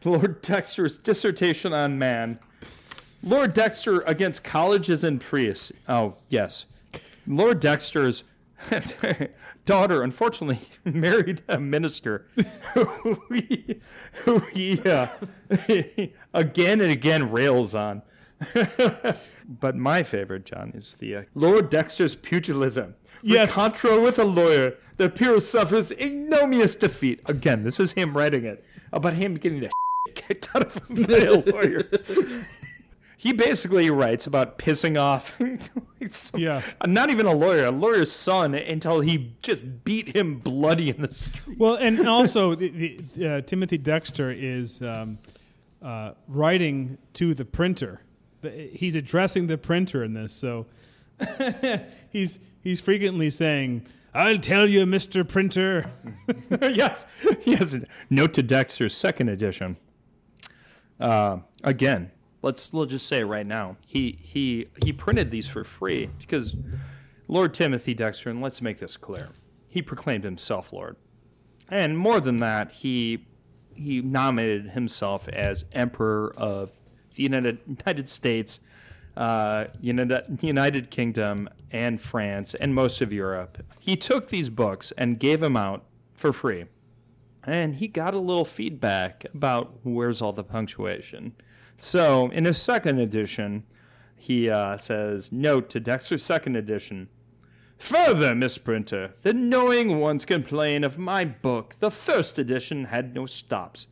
Lord 0.03 0.41
Dexter's 0.41 0.97
dissertation 0.97 1.71
on 1.71 1.97
man. 1.97 2.39
Lord 3.23 3.53
Dexter 3.53 4.01
against 4.01 4.43
colleges 4.43 5.05
and 5.05 5.21
priests. 5.21 5.71
Oh, 5.87 6.15
yes. 6.27 6.65
Lord 7.25 7.61
Dexter's 7.61 8.25
daughter, 9.65 10.03
unfortunately, 10.03 10.59
married 10.83 11.41
a 11.47 11.57
minister 11.57 12.27
who 12.73 13.21
he, 13.33 13.79
who 14.25 14.39
he 14.39 14.81
uh, 14.81 15.07
again 16.33 16.81
and 16.81 16.91
again 16.91 17.31
rails 17.31 17.73
on. 17.73 18.01
But 19.47 19.75
my 19.75 20.03
favorite, 20.03 20.45
John, 20.45 20.71
is 20.75 20.95
the 20.95 21.15
uh, 21.15 21.21
Lord 21.35 21.69
Dexter's 21.69 22.15
pugilism. 22.15 22.95
Yes. 23.21 23.55
Contra 23.55 23.99
with 24.01 24.19
a 24.19 24.25
lawyer, 24.25 24.75
the 24.97 25.09
hero 25.09 25.39
suffers 25.39 25.91
ignominious 25.91 26.75
defeat. 26.75 27.21
Again, 27.25 27.63
this 27.63 27.79
is 27.79 27.93
him 27.93 28.15
writing 28.17 28.43
it 28.45 28.63
about 28.91 29.13
him 29.13 29.35
getting 29.35 29.61
the 29.61 29.69
kicked 30.15 30.49
out 30.55 30.63
of 30.63 30.75
him 30.87 31.03
by 31.03 31.17
a 31.19 31.33
lawyer. 31.51 31.83
He 33.17 33.31
basically 33.31 33.89
writes 33.89 34.27
about 34.27 34.57
pissing 34.57 34.99
off, 34.99 35.39
Yeah. 36.35 36.61
not 36.85 37.09
even 37.09 37.25
a 37.25 37.31
lawyer, 37.33 37.65
a 37.67 37.71
lawyer's 37.71 38.11
son, 38.11 38.53
until 38.53 38.99
he 38.99 39.33
just 39.41 39.85
beat 39.85 40.13
him 40.13 40.39
bloody 40.39 40.89
in 40.89 41.01
the 41.01 41.09
street. 41.09 41.57
well, 41.57 41.75
and 41.75 42.05
also 42.05 42.53
the, 42.55 42.97
the, 43.15 43.27
uh, 43.37 43.41
Timothy 43.41 43.77
Dexter 43.77 44.29
is 44.29 44.81
um, 44.81 45.19
uh, 45.81 46.11
writing 46.27 46.97
to 47.13 47.33
the 47.33 47.45
printer. 47.45 48.01
The- 48.43 48.69
He's 48.73 48.93
addressing 48.95 49.47
the 49.47 49.57
printer 49.57 50.03
in 50.03 50.13
this, 50.13 50.33
so 50.33 50.67
he's 52.11 52.39
he's 52.61 52.79
frequently 52.81 53.29
saying, 53.29 53.87
"I'll 54.13 54.37
tell 54.37 54.67
you, 54.69 54.85
Mister 54.85 55.23
Printer." 55.23 55.89
yes, 56.61 57.05
yes. 57.45 57.75
Note 58.09 58.33
to 58.35 58.43
Dexter's 58.43 58.95
second 58.95 59.29
edition. 59.29 59.77
Uh, 60.99 61.39
again, 61.63 62.11
let's 62.41 62.73
let's 62.73 62.91
just 62.91 63.07
say 63.07 63.23
right 63.23 63.45
now, 63.45 63.77
he 63.87 64.19
he 64.21 64.67
he 64.83 64.93
printed 64.93 65.31
these 65.31 65.47
for 65.47 65.63
free 65.63 66.09
because 66.19 66.55
Lord 67.27 67.53
Timothy 67.53 67.93
Dexter, 67.93 68.29
and 68.29 68.41
let's 68.41 68.61
make 68.61 68.77
this 68.77 68.97
clear, 68.97 69.29
he 69.67 69.81
proclaimed 69.81 70.23
himself 70.23 70.71
Lord, 70.71 70.97
and 71.69 71.97
more 71.97 72.19
than 72.19 72.37
that, 72.37 72.71
he 72.71 73.25
he 73.73 74.01
nominated 74.01 74.71
himself 74.71 75.27
as 75.29 75.65
Emperor 75.71 76.33
of 76.37 76.71
the 77.15 77.23
United 77.23 77.59
United 77.67 78.09
States 78.09 78.59
uh, 79.15 79.65
Uni- 79.79 80.21
United 80.41 80.89
Kingdom 80.89 81.49
and 81.71 82.01
France 82.01 82.53
and 82.55 82.73
most 82.73 83.01
of 83.01 83.13
Europe. 83.13 83.63
He 83.79 83.95
took 83.95 84.29
these 84.29 84.49
books 84.49 84.91
and 84.97 85.19
gave 85.19 85.39
them 85.39 85.55
out 85.55 85.85
for 86.13 86.33
free. 86.33 86.65
And 87.43 87.75
he 87.75 87.87
got 87.87 88.13
a 88.13 88.19
little 88.19 88.45
feedback 88.45 89.25
about 89.33 89.79
where's 89.83 90.21
all 90.21 90.33
the 90.33 90.43
punctuation. 90.43 91.33
So 91.77 92.29
in 92.29 92.45
his 92.45 92.61
second 92.61 92.99
edition, 92.99 93.63
he 94.15 94.49
uh, 94.49 94.77
says, 94.77 95.31
Note 95.31 95.69
to 95.71 95.79
Dexter's 95.79 96.23
second 96.23 96.55
edition. 96.55 97.09
Further, 97.77 98.33
Miss 98.33 98.57
Printer, 98.57 99.13
the 99.23 99.33
knowing 99.33 99.99
ones 99.99 100.23
complain 100.23 100.85
of 100.85 100.97
my 100.97 101.25
book. 101.25 101.75
The 101.79 101.91
first 101.91 102.39
edition 102.39 102.85
had 102.85 103.13
no 103.13 103.25
stops. 103.25 103.87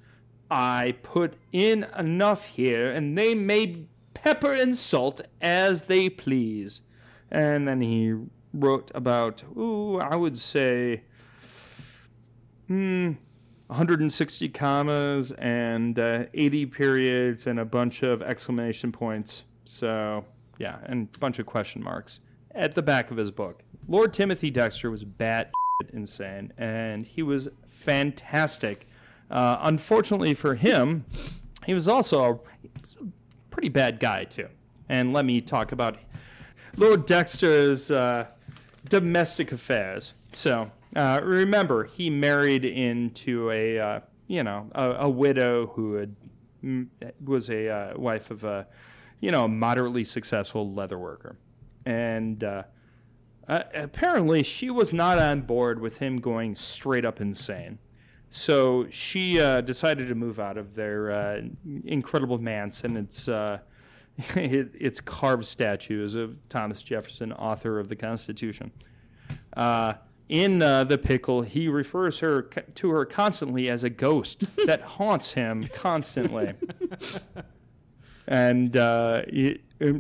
I 0.51 0.95
put 1.01 1.35
in 1.53 1.87
enough 1.97 2.45
here, 2.45 2.91
and 2.91 3.17
they 3.17 3.33
may 3.33 3.85
pepper 4.13 4.53
and 4.53 4.77
salt 4.77 5.21
as 5.41 5.85
they 5.85 6.09
please. 6.09 6.81
And 7.31 7.67
then 7.67 7.79
he 7.79 8.13
wrote 8.53 8.91
about, 8.93 9.43
ooh, 9.57 9.97
I 9.99 10.15
would 10.17 10.37
say, 10.37 11.03
hmm, 12.67 13.13
160 13.67 14.49
commas 14.49 15.31
and 15.31 15.97
uh, 15.97 16.25
80 16.33 16.65
periods 16.65 17.47
and 17.47 17.57
a 17.57 17.65
bunch 17.65 18.03
of 18.03 18.21
exclamation 18.21 18.91
points. 18.91 19.45
So, 19.63 20.25
yeah, 20.59 20.79
and 20.83 21.07
a 21.15 21.19
bunch 21.19 21.39
of 21.39 21.45
question 21.45 21.81
marks 21.81 22.19
at 22.53 22.75
the 22.75 22.81
back 22.81 23.09
of 23.09 23.15
his 23.15 23.31
book. 23.31 23.63
Lord 23.87 24.13
Timothy 24.13 24.51
Dexter 24.51 24.91
was 24.91 25.05
bat 25.05 25.51
insane, 25.93 26.51
and 26.57 27.05
he 27.05 27.23
was 27.23 27.47
fantastic. 27.69 28.87
Uh, 29.31 29.57
unfortunately 29.61 30.33
for 30.33 30.55
him, 30.55 31.05
he 31.65 31.73
was 31.73 31.87
also 31.87 32.23
a, 32.23 32.33
a 32.33 33.07
pretty 33.49 33.69
bad 33.69 33.99
guy, 33.99 34.25
too. 34.25 34.49
And 34.89 35.13
let 35.13 35.25
me 35.25 35.39
talk 35.39 35.71
about 35.71 35.97
Lord 36.75 37.05
Dexter's 37.05 37.89
uh, 37.89 38.27
domestic 38.87 39.51
affairs. 39.51 40.13
So, 40.33 40.71
uh, 40.95 41.21
remember, 41.23 41.85
he 41.85 42.09
married 42.09 42.65
into 42.65 43.49
a, 43.51 43.79
uh, 43.79 43.99
you 44.27 44.43
know, 44.43 44.69
a, 44.73 44.89
a 44.91 45.09
widow 45.09 45.67
who 45.67 45.93
had, 45.93 46.15
was 47.23 47.49
a 47.49 47.69
uh, 47.69 47.97
wife 47.97 48.31
of 48.31 48.43
a, 48.43 48.67
you 49.21 49.31
know, 49.31 49.47
moderately 49.47 50.03
successful 50.03 50.73
leather 50.73 50.99
worker. 50.99 51.37
And 51.85 52.43
uh, 52.43 52.63
apparently 53.47 54.43
she 54.43 54.69
was 54.69 54.91
not 54.91 55.19
on 55.19 55.41
board 55.41 55.79
with 55.79 55.97
him 55.97 56.17
going 56.17 56.55
straight 56.55 57.05
up 57.05 57.21
insane. 57.21 57.79
So 58.31 58.87
she 58.89 59.41
uh, 59.41 59.59
decided 59.59 60.07
to 60.07 60.15
move 60.15 60.39
out 60.39 60.57
of 60.57 60.73
their 60.73 61.11
uh, 61.11 61.41
incredible 61.83 62.37
manse, 62.37 62.85
and 62.85 62.97
it's 62.97 63.27
uh, 63.27 63.59
it, 64.35 64.71
it's 64.73 65.01
carved 65.01 65.45
statues 65.45 66.15
of 66.15 66.37
Thomas 66.47 66.81
Jefferson, 66.81 67.33
author 67.33 67.77
of 67.77 67.89
the 67.89 67.95
Constitution. 67.95 68.71
Uh, 69.55 69.93
in 70.29 70.61
uh, 70.61 70.85
the 70.85 70.97
pickle, 70.97 71.41
he 71.41 71.67
refers 71.67 72.19
her 72.19 72.43
to 72.43 72.89
her 72.89 73.03
constantly 73.03 73.69
as 73.69 73.83
a 73.83 73.89
ghost 73.89 74.45
that 74.65 74.81
haunts 74.81 75.33
him 75.33 75.65
constantly, 75.75 76.53
and 78.29 78.77
uh, 78.77 79.23
it, 79.27 79.59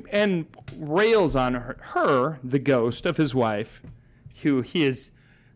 and 0.09 0.45
rails 0.77 1.35
on 1.35 1.55
her, 1.55 1.77
her, 1.81 2.39
the 2.45 2.59
ghost 2.59 3.05
of 3.05 3.17
his 3.17 3.35
wife, 3.35 3.81
who 4.41 4.61
he 4.61 4.85
is 4.85 5.11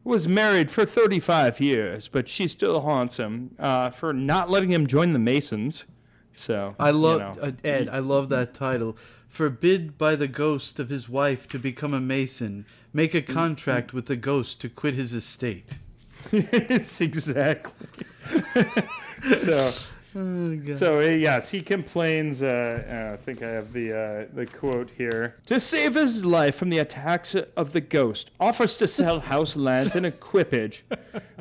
was 0.06 0.28
married 0.28 0.72
for 0.72 0.86
35 0.86 1.60
years, 1.60 2.08
but 2.08 2.30
she 2.30 2.48
still 2.48 2.82
haunts 2.82 3.18
him 3.18 3.56
uh, 3.60 3.90
for 3.90 4.14
not 4.14 4.50
letting 4.50 4.72
him 4.72 4.88
join 4.88 5.12
the 5.14 5.20
Masons. 5.20 5.84
So 6.32 6.76
I 6.80 6.92
love 6.92 7.36
you 7.36 7.42
know. 7.42 7.48
uh, 7.48 7.52
Ed. 7.64 7.90
I 7.90 8.00
love 8.00 8.30
that 8.30 8.54
title. 8.54 8.98
Forbid 9.28 9.98
by 9.98 10.16
the 10.16 10.28
ghost 10.28 10.80
of 10.80 10.90
his 10.90 11.10
wife 11.10 11.48
to 11.50 11.60
become 11.60 11.94
a 11.94 12.00
mason. 12.00 12.66
Make 12.94 13.14
a 13.14 13.22
contract 13.22 13.94
with 13.94 14.06
the 14.06 14.16
ghost 14.16 14.62
to 14.62 14.70
quit 14.70 14.94
his 14.94 15.12
estate. 15.12 15.72
it's 16.32 17.02
exactly. 17.02 17.88
so, 19.40 19.72
so 20.16 21.00
uh, 21.00 21.02
yes, 21.02 21.50
he 21.50 21.60
complains. 21.60 22.42
Uh, 22.42 22.84
uh, 23.10 23.14
I 23.14 23.18
think 23.18 23.44
I 23.44 23.50
have 23.50 23.74
the 23.74 23.92
uh, 23.92 24.26
the 24.34 24.46
quote 24.46 24.90
here. 24.98 25.36
To 25.48 25.60
save 25.60 25.96
his 25.96 26.24
life 26.24 26.56
from 26.56 26.70
the 26.70 26.80
attacks 26.80 27.36
of 27.36 27.74
the 27.74 27.82
ghost, 27.82 28.32
offers 28.40 28.78
to 28.78 28.88
sell 28.88 29.20
house 29.32 29.58
lands 29.58 29.94
and 29.94 30.06
equipage. 30.06 30.86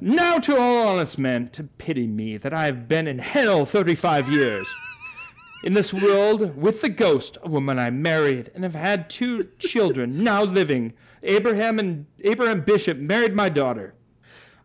now 0.00 0.38
to 0.38 0.58
all 0.58 0.88
honest 0.88 1.18
men, 1.18 1.50
to 1.50 1.62
pity 1.64 2.08
me 2.08 2.36
that 2.36 2.52
I 2.52 2.66
have 2.66 2.88
been 2.88 3.06
in 3.06 3.20
hell 3.20 3.64
thirty-five 3.64 4.28
years. 4.28 4.66
In 5.62 5.74
this 5.74 5.94
world, 5.94 6.56
with 6.56 6.82
the 6.82 6.88
ghost, 6.88 7.38
a 7.42 7.48
woman 7.48 7.78
I 7.78 7.90
married 7.90 8.50
and 8.54 8.64
have 8.64 8.74
had 8.74 9.08
two 9.08 9.44
children 9.60 10.24
now 10.24 10.42
living. 10.42 10.94
Abraham 11.22 11.78
and 11.78 12.06
Abraham 12.22 12.62
Bishop 12.62 12.98
married 12.98 13.34
my 13.34 13.48
daughter. 13.48 13.94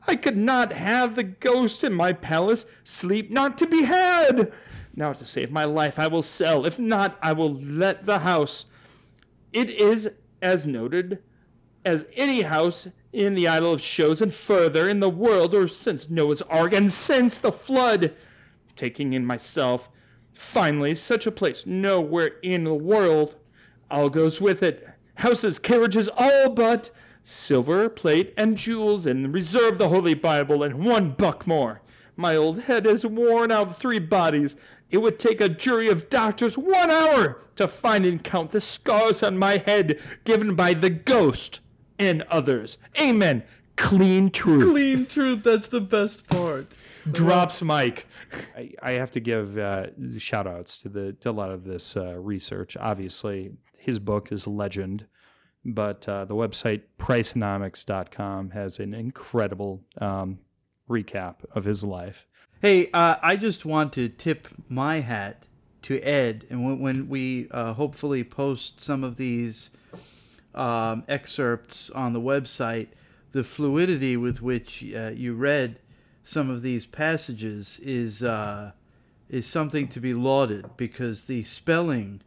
I 0.10 0.16
could 0.16 0.38
not 0.38 0.74
have 0.74 1.16
the 1.16 1.24
ghost 1.24 1.84
in 1.84 1.93
my 1.93 2.14
palace, 2.14 2.66
sleep 2.84 3.30
not 3.30 3.60
to 3.60 3.68
be 3.68 3.84
had. 3.84 4.51
Now, 4.95 5.14
to 5.14 5.24
save 5.24 5.51
my 5.51 5.66
life, 5.66 5.99
I 5.99 6.07
will 6.07 6.24
sell. 6.24 6.66
If 6.66 6.80
not, 6.80 7.20
I 7.22 7.32
will 7.34 7.53
let 7.53 8.07
the 8.07 8.20
house. 8.20 8.66
It 9.53 9.70
is 9.70 10.10
as 10.41 10.66
noted 10.66 11.22
as 11.86 12.07
any 12.16 12.41
house 12.41 12.88
in 13.14 13.36
the 13.36 13.47
Isle 13.47 13.74
of 13.74 13.82
Shoals 13.82 14.20
and 14.20 14.34
further 14.34 14.89
in 14.89 14.99
the 14.99 15.12
world, 15.12 15.53
or 15.53 15.68
since 15.68 16.10
Noah's 16.10 16.41
Ark 16.41 16.74
and 16.74 16.91
since 16.91 17.38
the 17.38 17.51
flood. 17.51 18.16
Taking 18.76 19.14
in 19.14 19.28
myself, 19.28 19.89
finally, 20.34 20.95
such 20.95 21.28
a 21.28 21.32
place 21.32 21.68
nowhere 21.68 22.32
in 22.41 22.64
the 22.64 22.74
world. 22.74 23.36
All 23.91 24.10
goes 24.10 24.41
with 24.41 24.64
it. 24.64 24.89
Houses, 25.16 25.60
carriages, 25.60 26.10
all 26.18 26.49
but 26.49 26.89
silver, 27.30 27.89
plate, 27.89 28.34
and 28.36 28.57
jewels, 28.57 29.05
and 29.05 29.34
reserve 29.34 29.77
the 29.77 29.89
Holy 29.89 30.13
Bible 30.13 30.63
and 30.63 30.86
one 30.86 31.11
buck 31.11 31.45
more. 31.45 31.82
My 32.15 32.36
old 32.36 32.61
head 32.63 32.86
has 32.86 33.05
worn 33.05 33.51
out 33.51 33.77
three 33.77 33.99
bodies. 33.99 34.55
It 34.89 34.97
would 34.97 35.19
take 35.19 35.39
a 35.39 35.47
jury 35.47 35.88
of 35.88 36.09
doctors 36.09 36.57
one 36.57 36.89
hour 36.89 37.39
to 37.55 37.67
find 37.67 38.05
and 38.05 38.23
count 38.23 38.51
the 38.51 38.59
scars 38.59 39.21
on 39.21 39.38
my 39.38 39.57
head 39.57 39.99
given 40.23 40.55
by 40.55 40.73
the 40.73 40.89
ghost 40.89 41.59
and 41.99 42.23
others. 42.23 42.77
Amen. 42.99 43.43
Clean 43.75 44.30
truth. 44.30 44.63
Clean 44.63 45.05
truth. 45.05 45.43
That's 45.43 45.69
the 45.69 45.80
best 45.80 46.27
part. 46.27 46.67
Drops 47.09 47.61
Mike. 47.61 48.07
I, 48.57 48.71
I 48.82 48.91
have 48.91 49.11
to 49.11 49.21
give 49.21 49.57
uh, 49.57 49.88
shout 50.17 50.47
outs 50.47 50.77
to 50.80 50.89
the 50.89 51.13
to 51.13 51.30
a 51.30 51.32
lot 51.32 51.51
of 51.51 51.63
this 51.63 51.95
uh, 51.95 52.15
research. 52.15 52.75
Obviously, 52.77 53.51
his 53.77 53.99
book 53.99 54.34
is 54.34 54.47
legend, 54.47 55.05
but 55.66 56.07
uh, 56.07 56.26
the 56.26 56.36
website 56.36 56.82
priceonomics.com 56.97 58.51
has 58.51 58.80
an 58.80 58.93
incredible 58.93 59.82
um, 59.99 60.39
recap 60.89 61.36
of 61.53 61.66
his 61.66 61.84
life. 61.84 62.28
Hey, 62.62 62.89
uh, 62.93 63.16
I 63.22 63.38
just 63.38 63.66
want 63.66 63.93
to 63.93 64.10
tip 64.10 64.47
my 64.68 64.99
hat 64.99 65.45
to 65.84 65.99
Ed, 65.99 66.45
and 66.49 66.66
when, 66.66 66.80
when 66.80 67.10
we 67.10 67.47
uh, 67.51 67.74
hopefully 67.74 68.24
post 68.24 68.80
some 68.80 69.03
of 69.03 69.16
these 69.16 69.72
um, 70.53 71.03
excerpts 71.07 71.89
on 71.91 72.14
the 72.14 72.20
website, 72.20 72.89
the 73.32 73.43
fluidity 73.43 74.18
with 74.18 74.41
which 74.41 74.84
uh, 74.93 75.12
you 75.14 75.36
read 75.36 75.80
some 76.24 76.49
of 76.49 76.62
these 76.62 76.86
passages 76.86 77.79
is 77.82 78.21
uh, 78.21 78.71
is 79.29 79.47
something 79.47 79.88
to 79.88 80.00
be 80.00 80.13
lauded 80.13 80.78
because 80.78 81.25
the 81.25 81.43
spelling 81.43 82.21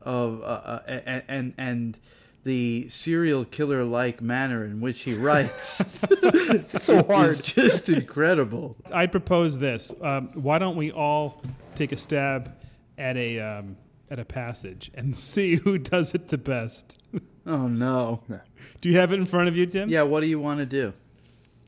of 0.00 0.40
uh, 0.42 0.44
uh, 0.44 0.82
and, 0.86 1.22
and 1.28 1.54
and 1.58 1.98
the 2.44 2.88
serial 2.88 3.44
killer 3.44 3.84
like 3.84 4.20
manner 4.20 4.64
in 4.64 4.80
which 4.80 5.02
he 5.02 5.14
writes 5.14 5.82
so 6.66 6.98
is 7.22 7.40
just 7.40 7.88
incredible. 7.88 8.76
I 8.92 9.06
propose 9.06 9.58
this. 9.58 9.92
Um, 10.00 10.28
why 10.34 10.58
don't 10.58 10.76
we 10.76 10.90
all 10.90 11.42
take 11.74 11.92
a 11.92 11.96
stab 11.96 12.54
at 12.98 13.16
a 13.16 13.38
um, 13.40 13.76
at 14.10 14.18
a 14.18 14.24
passage 14.24 14.90
and 14.94 15.16
see 15.30 15.56
who 15.56 15.78
does 15.78 16.14
it 16.14 16.28
the 16.28 16.38
best? 16.38 17.00
Oh 17.46 17.68
no! 17.68 18.22
Do 18.80 18.88
you 18.88 18.98
have 18.98 19.12
it 19.12 19.16
in 19.16 19.26
front 19.26 19.48
of 19.48 19.56
you, 19.56 19.66
Tim? 19.66 19.88
Yeah. 19.88 20.02
What 20.02 20.20
do 20.20 20.26
you 20.26 20.40
want 20.40 20.60
to 20.60 20.66
do? 20.66 20.92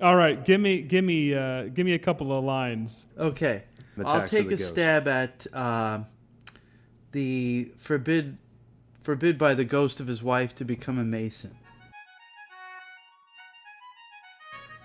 All 0.01 0.16
right. 0.16 0.44
Give 0.44 0.60
me 0.60 0.82
give 0.82 1.05
me 1.05 1.34
uh, 1.34 1.64
give 1.64 1.86
me 1.86 1.94
a 1.94 1.98
couple 1.98 2.36
of 2.36 2.44
lines. 2.44 3.06
Okay. 3.18 3.64
I'll 4.05 4.26
take 4.26 4.46
a 4.46 4.56
ghost. 4.56 4.68
stab 4.68 5.06
at 5.06 5.46
uh, 5.52 6.01
the 7.12 7.72
forbid 7.78 8.38
forbid 9.05 9.36
by 9.36 9.55
the 9.55 9.64
ghost 9.64 10.01
of 10.01 10.06
his 10.06 10.22
wife 10.22 10.55
to 10.55 10.64
become 10.64 10.98
a 10.98 11.05
mason. 11.05 11.55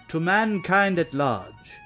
To 0.09 0.19
mankind 0.19 0.99
at 0.99 1.13
large, 1.13 1.77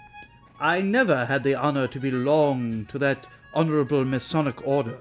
I 0.60 0.82
never 0.82 1.26
had 1.26 1.44
the 1.44 1.54
honor 1.54 1.88
to 1.88 2.00
belong 2.00 2.86
to 2.88 2.98
that 2.98 3.28
honorable 3.54 4.04
Masonic 4.04 4.68
order. 4.68 5.00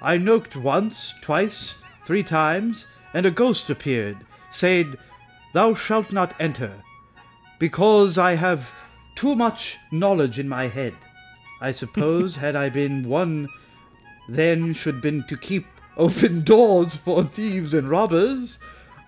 I 0.00 0.16
knocked 0.16 0.56
once, 0.56 1.14
twice, 1.20 1.82
three 2.06 2.22
times, 2.22 2.86
and 3.12 3.26
a 3.26 3.30
ghost 3.30 3.68
appeared, 3.68 4.16
said, 4.50 4.96
Thou 5.52 5.74
shalt 5.74 6.10
not 6.10 6.34
enter, 6.40 6.72
because 7.58 8.16
I 8.16 8.34
have 8.34 8.72
too 9.14 9.36
much 9.36 9.78
knowledge 9.90 10.38
in 10.38 10.48
my 10.48 10.68
head. 10.68 10.94
I 11.60 11.72
suppose 11.72 12.36
had 12.36 12.56
I 12.56 12.70
been 12.70 13.08
one, 13.08 13.48
then 14.26 14.72
should 14.72 15.02
been 15.02 15.24
to 15.28 15.36
keep 15.36 15.66
open 15.96 16.42
doors 16.42 16.94
for 16.94 17.22
thieves 17.22 17.74
and 17.74 17.88
robbers. 17.88 18.58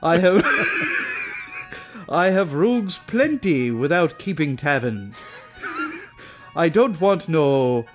I 0.03 0.19
have 0.19 0.45
I 2.09 2.27
have 2.31 2.55
rogues 2.55 2.99
plenty 3.07 3.71
without 3.71 4.19
keeping 4.19 4.57
tavern. 4.57 5.15
I 6.57 6.69
don't 6.69 7.01
want 7.01 7.29
no 7.29 7.87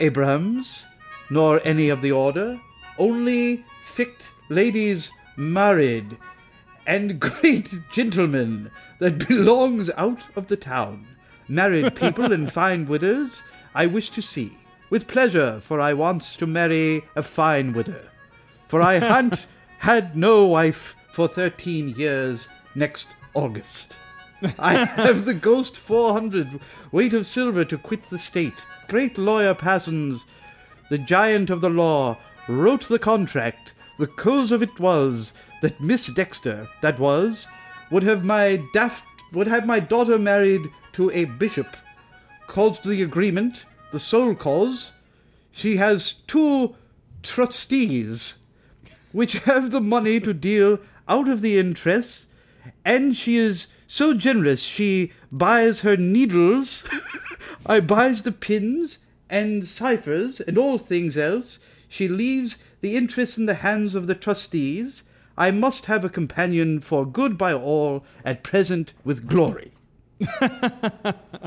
Abrahams, 0.00 0.86
nor 1.30 1.60
any 1.64 1.88
of 1.88 2.02
the 2.02 2.12
order, 2.12 2.60
only 2.98 3.64
fict 3.84 4.26
ladies 4.48 5.10
married, 5.36 6.18
and 6.86 7.20
great 7.40 7.78
gentlemen 7.90 8.70
that 8.98 9.26
belongs 9.28 9.90
out 9.96 10.20
of 10.36 10.48
the 10.48 10.56
town. 10.56 11.06
Married 11.48 11.96
people 11.96 12.32
and 12.32 12.52
fine 12.52 12.86
widows 12.86 13.42
I 13.74 13.86
wish 13.86 14.10
to 14.10 14.22
see, 14.22 14.56
with 14.90 15.06
pleasure, 15.06 15.60
for 15.62 15.80
I 15.80 15.94
wants 15.94 16.36
to 16.36 16.46
marry 16.46 17.04
a 17.16 17.22
fine 17.22 17.72
widow. 17.72 18.02
For 18.68 18.82
I 18.82 18.98
ha'n't 18.98 19.46
had 19.78 20.16
no 20.16 20.44
wife 20.46 20.96
for 21.12 21.28
thirteen 21.28 21.90
years 21.90 22.48
next 22.74 23.08
August. 23.32 23.96
I 24.58 24.74
have 24.84 25.24
the 25.24 25.34
ghost 25.34 25.76
four 25.76 26.12
hundred 26.12 26.60
weight 26.92 27.14
of 27.14 27.26
silver 27.26 27.64
to 27.64 27.78
quit 27.78 28.10
the 28.10 28.18
state. 28.18 28.66
Great 28.88 29.16
lawyer 29.16 29.54
Parsons, 29.54 30.24
the 30.88 30.98
giant 30.98 31.50
of 31.50 31.60
the 31.60 31.70
law, 31.70 32.18
wrote 32.48 32.88
the 32.88 32.98
contract. 32.98 33.72
The 33.98 34.06
cause 34.06 34.50
of 34.50 34.62
it 34.62 34.80
was 34.80 35.32
that 35.62 35.80
Miss 35.80 36.06
Dexter, 36.06 36.68
that 36.80 36.98
was, 36.98 37.46
would 37.90 38.02
have 38.02 38.24
my 38.24 38.62
daft 38.72 39.04
would 39.32 39.46
have 39.46 39.66
my 39.66 39.78
daughter 39.78 40.18
married 40.18 40.70
to 40.92 41.10
a 41.12 41.24
bishop. 41.24 41.76
Caused 42.46 42.84
the 42.84 43.02
agreement, 43.02 43.64
the 43.92 44.00
sole 44.00 44.34
cause. 44.34 44.92
She 45.52 45.76
has 45.76 46.12
two 46.12 46.76
trustees, 47.22 48.38
which 49.12 49.38
have 49.40 49.70
the 49.70 49.80
money 49.80 50.20
to 50.20 50.32
deal 50.32 50.78
out 51.08 51.28
of 51.28 51.40
the 51.40 51.58
interest, 51.58 52.28
and 52.84 53.16
she 53.16 53.36
is 53.36 53.66
so 53.86 54.14
generous 54.14 54.62
she 54.62 55.12
buys 55.32 55.80
her 55.80 55.96
needles, 55.96 56.88
I 57.66 57.80
buys 57.80 58.22
the 58.22 58.32
pins 58.32 58.98
and 59.28 59.64
ciphers 59.64 60.40
and 60.40 60.56
all 60.56 60.78
things 60.78 61.16
else. 61.16 61.58
She 61.88 62.08
leaves 62.08 62.58
the 62.80 62.96
interest 62.96 63.38
in 63.38 63.46
the 63.46 63.54
hands 63.54 63.94
of 63.94 64.06
the 64.06 64.14
trustees. 64.14 65.02
I 65.36 65.50
must 65.50 65.86
have 65.86 66.04
a 66.04 66.08
companion 66.08 66.80
for 66.80 67.04
good 67.04 67.36
by 67.36 67.52
all, 67.52 68.04
at 68.24 68.42
present 68.42 68.92
with 69.04 69.26
glory. 69.26 69.72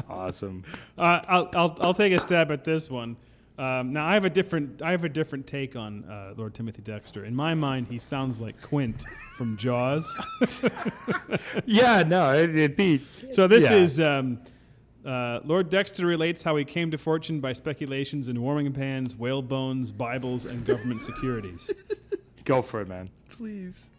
Awesome. 0.09 0.63
Uh, 0.97 1.21
I'll, 1.27 1.49
I'll 1.53 1.77
I'll 1.81 1.93
take 1.93 2.13
a 2.13 2.19
stab 2.19 2.51
at 2.51 2.63
this 2.63 2.89
one. 2.89 3.17
Um, 3.57 3.93
now 3.93 4.07
I 4.07 4.15
have 4.15 4.25
a 4.25 4.29
different 4.29 4.81
I 4.81 4.91
have 4.91 5.03
a 5.03 5.09
different 5.09 5.45
take 5.45 5.75
on 5.75 6.03
uh, 6.05 6.33
Lord 6.35 6.55
Timothy 6.55 6.81
Dexter. 6.81 7.25
In 7.25 7.35
my 7.35 7.53
mind, 7.53 7.87
he 7.87 7.99
sounds 7.99 8.41
like 8.41 8.59
Quint 8.61 9.05
from 9.37 9.57
Jaws. 9.57 10.17
yeah, 11.65 12.03
no, 12.03 12.33
it, 12.33 12.49
it'd 12.49 12.75
be. 12.75 12.99
So 13.31 13.47
this 13.47 13.69
yeah. 13.69 13.77
is 13.77 13.99
um, 13.99 14.39
uh, 15.05 15.41
Lord 15.43 15.69
Dexter 15.69 16.07
relates 16.07 16.41
how 16.41 16.55
he 16.55 16.65
came 16.65 16.89
to 16.91 16.97
fortune 16.97 17.39
by 17.39 17.53
speculations 17.53 18.27
in 18.27 18.41
warming 18.41 18.71
pans, 18.73 19.15
whale 19.15 19.43
bones, 19.43 19.91
Bibles, 19.91 20.45
and 20.45 20.65
government 20.65 21.01
securities. 21.01 21.69
Go 22.45 22.61
for 22.61 22.81
it, 22.81 22.87
man. 22.87 23.09
Please. 23.29 23.89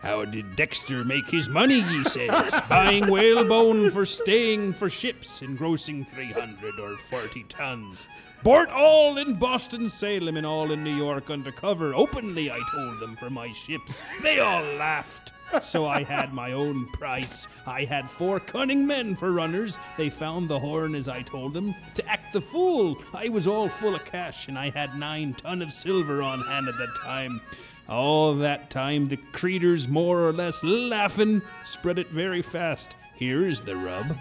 How 0.00 0.24
did 0.24 0.54
Dexter 0.54 1.04
make 1.04 1.28
his 1.28 1.48
money, 1.48 1.80
ye 1.80 2.04
says? 2.04 2.60
Buying 2.68 3.08
whalebone 3.08 3.90
for 3.90 4.06
staying 4.06 4.74
for 4.74 4.88
ships, 4.88 5.42
engrossing 5.42 6.04
300 6.04 6.78
or 6.78 6.96
40 6.96 7.44
tons. 7.48 8.06
Bought 8.44 8.70
all 8.70 9.18
in 9.18 9.34
Boston, 9.34 9.88
Salem, 9.88 10.36
and 10.36 10.46
all 10.46 10.70
in 10.70 10.84
New 10.84 10.94
York 10.94 11.30
undercover. 11.30 11.94
Openly, 11.94 12.50
I 12.50 12.60
told 12.72 13.00
them 13.00 13.16
for 13.16 13.28
my 13.28 13.50
ships. 13.50 14.02
They 14.22 14.38
all 14.38 14.62
laughed. 14.74 15.32
So 15.62 15.86
I 15.86 16.02
had 16.02 16.32
my 16.32 16.52
own 16.52 16.86
price. 16.92 17.48
I 17.66 17.84
had 17.84 18.08
four 18.10 18.38
cunning 18.38 18.86
men 18.86 19.16
for 19.16 19.32
runners. 19.32 19.78
They 19.96 20.10
found 20.10 20.48
the 20.48 20.58
horn 20.58 20.94
as 20.94 21.08
I 21.08 21.22
told 21.22 21.54
them. 21.54 21.74
To 21.94 22.06
act 22.06 22.32
the 22.34 22.40
fool, 22.40 23.00
I 23.14 23.30
was 23.30 23.46
all 23.46 23.68
full 23.68 23.94
of 23.94 24.04
cash, 24.04 24.48
and 24.48 24.58
I 24.58 24.70
had 24.70 24.98
nine 24.98 25.32
ton 25.34 25.62
of 25.62 25.70
silver 25.72 26.22
on 26.22 26.42
hand 26.42 26.68
at 26.68 26.76
the 26.76 26.88
time. 27.02 27.40
All 27.88 28.34
that 28.34 28.68
time, 28.70 29.08
the 29.08 29.16
creeters, 29.16 29.88
more 29.88 30.28
or 30.28 30.32
less 30.32 30.62
laughing, 30.62 31.40
spread 31.64 31.98
it 31.98 32.08
very 32.10 32.42
fast. 32.42 32.96
Here's 33.14 33.60
the 33.62 33.76
rub. 33.76 34.16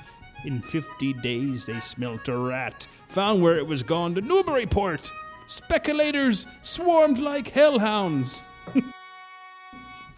In 0.45 0.61
50 0.61 1.13
days, 1.13 1.65
they 1.65 1.79
smelt 1.79 2.27
a 2.29 2.37
rat, 2.37 2.87
found 3.07 3.41
where 3.41 3.57
it 3.57 3.67
was 3.67 3.83
gone 3.83 4.15
to 4.15 4.21
Newburyport. 4.21 5.11
Speculators 5.47 6.47
swarmed 6.61 7.19
like 7.19 7.49
hellhounds. 7.49 8.43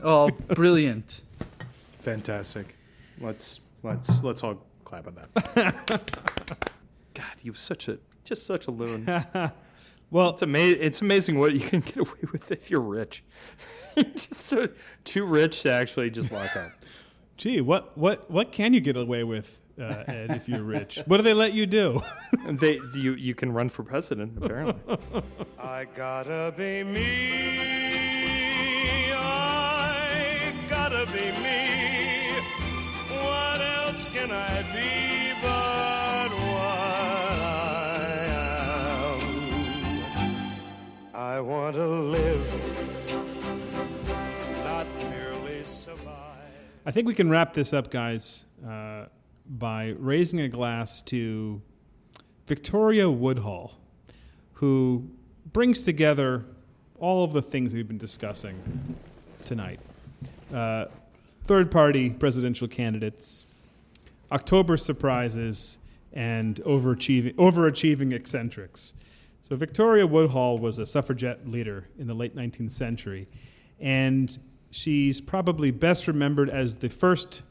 Oh, 0.01 0.29
brilliant. 0.29 1.21
Fantastic. 1.99 2.73
Let's 3.19 3.59
let's 3.83 4.23
let's 4.23 4.43
all 4.43 4.63
clap 4.85 5.07
on 5.07 5.15
that. 5.15 6.01
God, 7.13 7.25
he 7.41 7.49
was 7.49 7.59
such 7.59 7.89
a 7.89 7.97
just 8.23 8.45
such 8.45 8.67
a 8.67 8.71
loon. 8.71 9.05
well, 10.11 10.31
it's 10.31 10.43
ama- 10.43 10.59
it's 10.59 11.01
amazing 11.01 11.37
what 11.37 11.53
you 11.53 11.59
can 11.59 11.79
get 11.85 11.97
away 11.97 12.19
with 12.31 12.51
if 12.51 12.69
you're 12.71 12.81
rich. 12.81 13.23
just 13.97 14.33
so 14.33 14.67
too 15.03 15.25
rich 15.25 15.61
to 15.63 15.71
actually 15.71 16.09
just 16.09 16.31
lock 16.31 16.55
up. 16.55 16.71
Gee, 17.37 17.61
what 17.61 17.97
what 17.97 18.29
what 18.29 18.51
can 18.51 18.73
you 18.73 18.81
get 18.81 18.97
away 18.97 19.23
with, 19.23 19.61
uh, 19.79 20.03
Ed, 20.07 20.31
if 20.31 20.49
you're 20.49 20.63
rich? 20.63 20.99
What 21.05 21.17
do 21.17 21.23
they 21.23 21.33
let 21.33 21.53
you 21.53 21.65
do? 21.65 22.01
they 22.45 22.79
you 22.93 23.13
you 23.13 23.33
can 23.33 23.53
run 23.53 23.69
for 23.69 23.83
president 23.83 24.37
apparently. 24.43 24.97
I 25.57 25.85
gotta 25.95 26.53
be 26.57 26.83
me. 26.83 27.07
I 29.13 30.53
gotta 30.69 31.05
be 31.13 31.31
me. 31.41 32.41
What 33.23 33.61
else 33.61 34.03
can 34.13 34.31
I 34.31 34.63
be 34.73 35.08
I 41.19 41.41
want 41.41 41.75
to 41.75 41.85
live, 41.85 42.47
not 44.63 44.87
merely 45.09 45.65
survive. 45.65 46.37
I 46.85 46.91
think 46.91 47.07
we 47.07 47.13
can 47.13 47.29
wrap 47.29 47.53
this 47.53 47.73
up, 47.73 47.91
guys, 47.91 48.45
uh, 48.65 49.07
by 49.45 49.95
raising 49.99 50.39
a 50.39 50.47
glass 50.47 51.01
to 51.01 51.61
Victoria 52.47 53.09
Woodhull, 53.09 53.77
who 54.53 55.09
brings 55.51 55.83
together 55.83 56.45
all 56.99 57.25
of 57.25 57.33
the 57.33 57.41
things 57.41 57.73
we've 57.73 57.89
been 57.89 57.97
discussing 57.97 58.55
tonight. 59.43 59.81
Uh, 60.53 60.85
third 61.43 61.69
party 61.69 62.11
presidential 62.11 62.69
candidates, 62.69 63.45
October 64.31 64.77
surprises, 64.77 65.79
and 66.13 66.61
overachieving, 66.65 67.35
overachieving 67.35 68.13
eccentrics. 68.13 68.93
So, 69.41 69.55
Victoria 69.55 70.05
Woodhull 70.05 70.57
was 70.57 70.77
a 70.77 70.85
suffragette 70.85 71.47
leader 71.47 71.87
in 71.97 72.07
the 72.07 72.13
late 72.13 72.35
19th 72.35 72.71
century, 72.71 73.27
and 73.79 74.37
she's 74.71 75.21
probably 75.21 75.71
best 75.71 76.07
remembered 76.07 76.49
as 76.49 76.75
the 76.75 76.89
first 76.89 77.41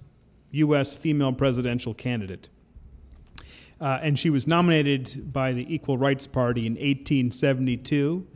U.S. 0.53 0.95
female 0.95 1.33
presidential 1.33 1.95
candidate. 1.95 2.49
Uh, 3.81 3.99
and 4.03 4.19
she 4.19 4.31
was 4.31 4.47
nominated 4.47 5.33
by 5.33 5.53
the 5.53 5.73
Equal 5.73 5.99
Rights 5.99 6.27
Party 6.27 6.67
in 6.67 6.73
1872. 6.73 8.27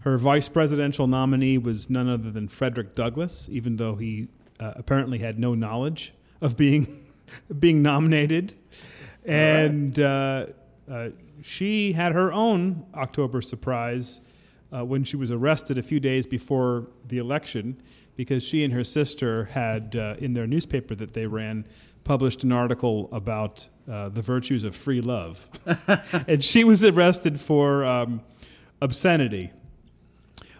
Her 0.00 0.18
vice 0.18 0.48
presidential 0.48 1.06
nominee 1.06 1.58
was 1.58 1.88
none 1.88 2.08
other 2.08 2.30
than 2.30 2.48
Frederick 2.48 2.94
Douglass, 2.94 3.48
even 3.50 3.76
though 3.76 3.94
he 3.94 4.28
uh, 4.58 4.72
apparently 4.76 5.18
had 5.18 5.38
no 5.38 5.54
knowledge 5.54 6.12
of 6.40 6.56
being 6.56 6.86
being 7.58 7.82
nominated. 7.82 8.54
And 9.24 9.98
uh, 9.98 10.46
uh, 10.90 11.08
she 11.42 11.92
had 11.92 12.12
her 12.12 12.32
own 12.32 12.86
October 12.94 13.42
surprise 13.42 14.20
uh, 14.72 14.84
when 14.84 15.04
she 15.04 15.16
was 15.16 15.30
arrested 15.30 15.78
a 15.78 15.82
few 15.82 16.00
days 16.00 16.26
before 16.26 16.88
the 17.06 17.18
election 17.18 17.80
because 18.16 18.42
she 18.42 18.64
and 18.64 18.72
her 18.72 18.84
sister 18.84 19.46
had, 19.46 19.96
uh, 19.96 20.14
in 20.18 20.34
their 20.34 20.46
newspaper 20.46 20.94
that 20.94 21.14
they 21.14 21.26
ran, 21.26 21.66
published 22.04 22.44
an 22.44 22.52
article 22.52 23.08
about 23.12 23.68
uh, 23.90 24.08
the 24.08 24.22
virtues 24.22 24.64
of 24.64 24.74
free 24.74 25.00
love. 25.00 25.48
and 26.28 26.42
she 26.42 26.64
was 26.64 26.84
arrested 26.84 27.40
for 27.40 27.84
um, 27.84 28.20
obscenity. 28.80 29.50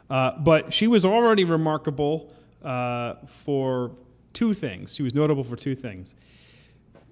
Uh, 0.08 0.32
but 0.38 0.72
she 0.72 0.86
was 0.86 1.04
already 1.04 1.44
remarkable 1.44 2.32
uh, 2.64 3.14
for 3.26 3.92
two 4.32 4.54
things. 4.54 4.94
She 4.94 5.02
was 5.02 5.14
notable 5.14 5.44
for 5.44 5.56
two 5.56 5.74
things. 5.74 6.14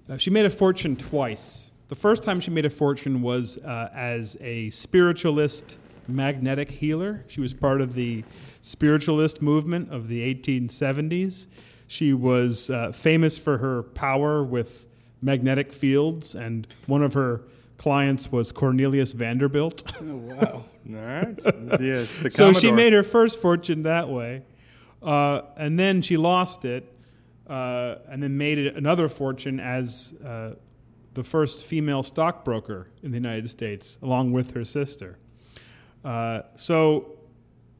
Uh, 0.09 0.17
she 0.17 0.29
made 0.29 0.45
a 0.45 0.49
fortune 0.49 0.95
twice. 0.95 1.68
The 1.89 1.95
first 1.95 2.21
time 2.21 2.39
she 2.39 2.51
made 2.51 2.65
a 2.65 2.69
fortune 2.69 3.23
was 3.23 3.57
uh, 3.57 3.89
as 3.93 4.37
a 4.41 4.69
spiritualist 4.69 5.79
magnetic 6.07 6.69
healer. 6.69 7.25
She 7.27 7.41
was 7.41 7.51
part 7.51 7.81
of 7.81 7.95
the 7.95 8.23
spiritualist 8.61 9.41
movement 9.41 9.91
of 9.91 10.07
the 10.07 10.33
1870s. 10.35 11.47
She 11.87 12.13
was 12.13 12.69
uh, 12.69 12.91
famous 12.91 13.39
for 13.39 13.57
her 13.57 13.81
power 13.81 14.43
with 14.43 14.85
magnetic 15.23 15.73
fields, 15.73 16.35
and 16.35 16.67
one 16.85 17.01
of 17.01 17.15
her 17.15 17.41
clients 17.77 18.31
was 18.31 18.51
Cornelius 18.51 19.13
Vanderbilt. 19.13 19.91
Oh, 20.01 20.17
wow. 20.17 20.65
All 20.91 20.95
right. 20.95 21.81
Yes, 21.81 22.25
so 22.33 22.53
she 22.53 22.71
made 22.71 22.93
her 22.93 23.03
first 23.03 23.39
fortune 23.41 23.83
that 23.83 24.09
way, 24.09 24.43
uh, 25.01 25.41
and 25.57 25.77
then 25.79 26.01
she 26.03 26.17
lost 26.17 26.65
it, 26.65 26.91
uh, 27.47 27.95
and 28.07 28.21
then 28.21 28.37
made 28.37 28.59
it 28.59 28.75
another 28.75 29.07
fortune 29.07 29.59
as 29.59 30.13
uh, 30.25 30.53
the 31.19 31.23
first 31.25 31.65
female 31.65 32.01
stockbroker 32.01 32.87
in 33.03 33.11
the 33.11 33.17
United 33.17 33.49
States, 33.49 33.99
along 34.01 34.31
with 34.31 34.51
her 34.51 34.63
sister. 34.63 35.17
Uh, 36.05 36.43
so, 36.55 37.17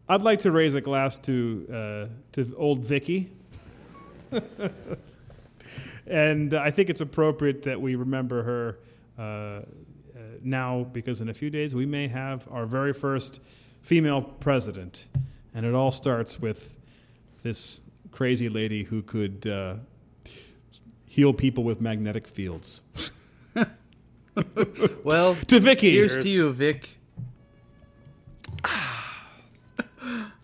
I'd 0.10 0.24
like 0.24 0.40
to 0.40 0.52
raise 0.52 0.76
a 0.76 0.82
glass 0.82 1.18
to 1.20 1.66
uh, 1.72 2.07
to 2.34 2.53
old 2.57 2.80
Vicky. 2.80 3.32
and 6.06 6.53
I 6.53 6.70
think 6.70 6.90
it's 6.90 6.99
appropriate 6.99 7.64
that 7.64 7.80
we 7.80 7.95
remember 7.95 8.44
her 8.44 8.80
uh, 9.18 9.22
uh, 9.22 9.61
now 10.44 10.84
because 10.91 11.22
in 11.22 11.30
a 11.30 11.34
few 11.34 11.49
days 11.49 11.74
we 11.74 11.86
may 11.86 12.10
have 12.10 12.45
our 12.52 12.66
very 12.66 12.91
first 12.91 13.40
female 13.82 14.22
president. 14.22 15.07
And 15.53 15.66
it 15.66 15.74
all 15.74 15.94
starts 15.94 16.41
with 16.41 16.76
this 17.44 17.80
crazy 18.11 18.49
lady 18.49 18.84
who 18.84 19.02
could 19.02 19.48
uh, 19.48 19.76
heal 21.06 21.32
people 21.32 21.64
with 21.64 21.80
magnetic 21.80 22.28
fields. 22.28 22.82
Well, 25.04 25.36
to 25.36 25.60
Vicky. 25.60 25.92
Here's 25.92 26.18
to 26.18 26.30
you, 26.30 26.54
Vic. 26.54 26.98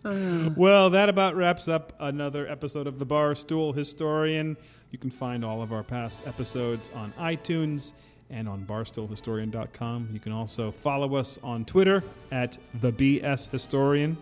well, 0.03 0.89
that 0.89 1.07
about 1.07 1.35
wraps 1.35 1.67
up 1.67 1.93
another 1.99 2.47
episode 2.47 2.87
of 2.87 2.99
the 2.99 3.05
Barstool 3.05 3.73
Historian. 3.73 4.57
You 4.91 4.97
can 4.97 5.09
find 5.09 5.45
all 5.45 5.61
of 5.61 5.71
our 5.71 5.83
past 5.83 6.19
episodes 6.25 6.89
on 6.93 7.13
iTunes 7.19 7.93
and 8.29 8.49
on 8.49 8.65
barstoolhistorian.com. 8.65 10.09
You 10.11 10.19
can 10.19 10.31
also 10.31 10.71
follow 10.71 11.15
us 11.15 11.39
on 11.43 11.65
Twitter 11.65 12.03
at 12.31 12.57
the 12.81 12.91
BS 12.91 13.49
Historian 13.49 14.17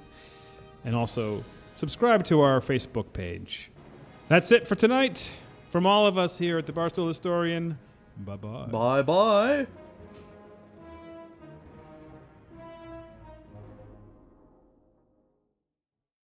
and 0.85 0.95
also 0.95 1.43
subscribe 1.75 2.23
to 2.25 2.41
our 2.41 2.59
Facebook 2.59 3.11
page. 3.13 3.71
That's 4.27 4.51
it 4.51 4.67
for 4.67 4.75
tonight. 4.75 5.33
From 5.69 5.85
all 5.85 6.05
of 6.05 6.17
us 6.17 6.37
here 6.37 6.57
at 6.57 6.65
the 6.65 6.73
Barstool 6.73 7.07
Historian, 7.07 7.79
bye 8.17 8.37
bye. 8.37 8.65
Bye 8.71 9.01
bye. 9.03 9.67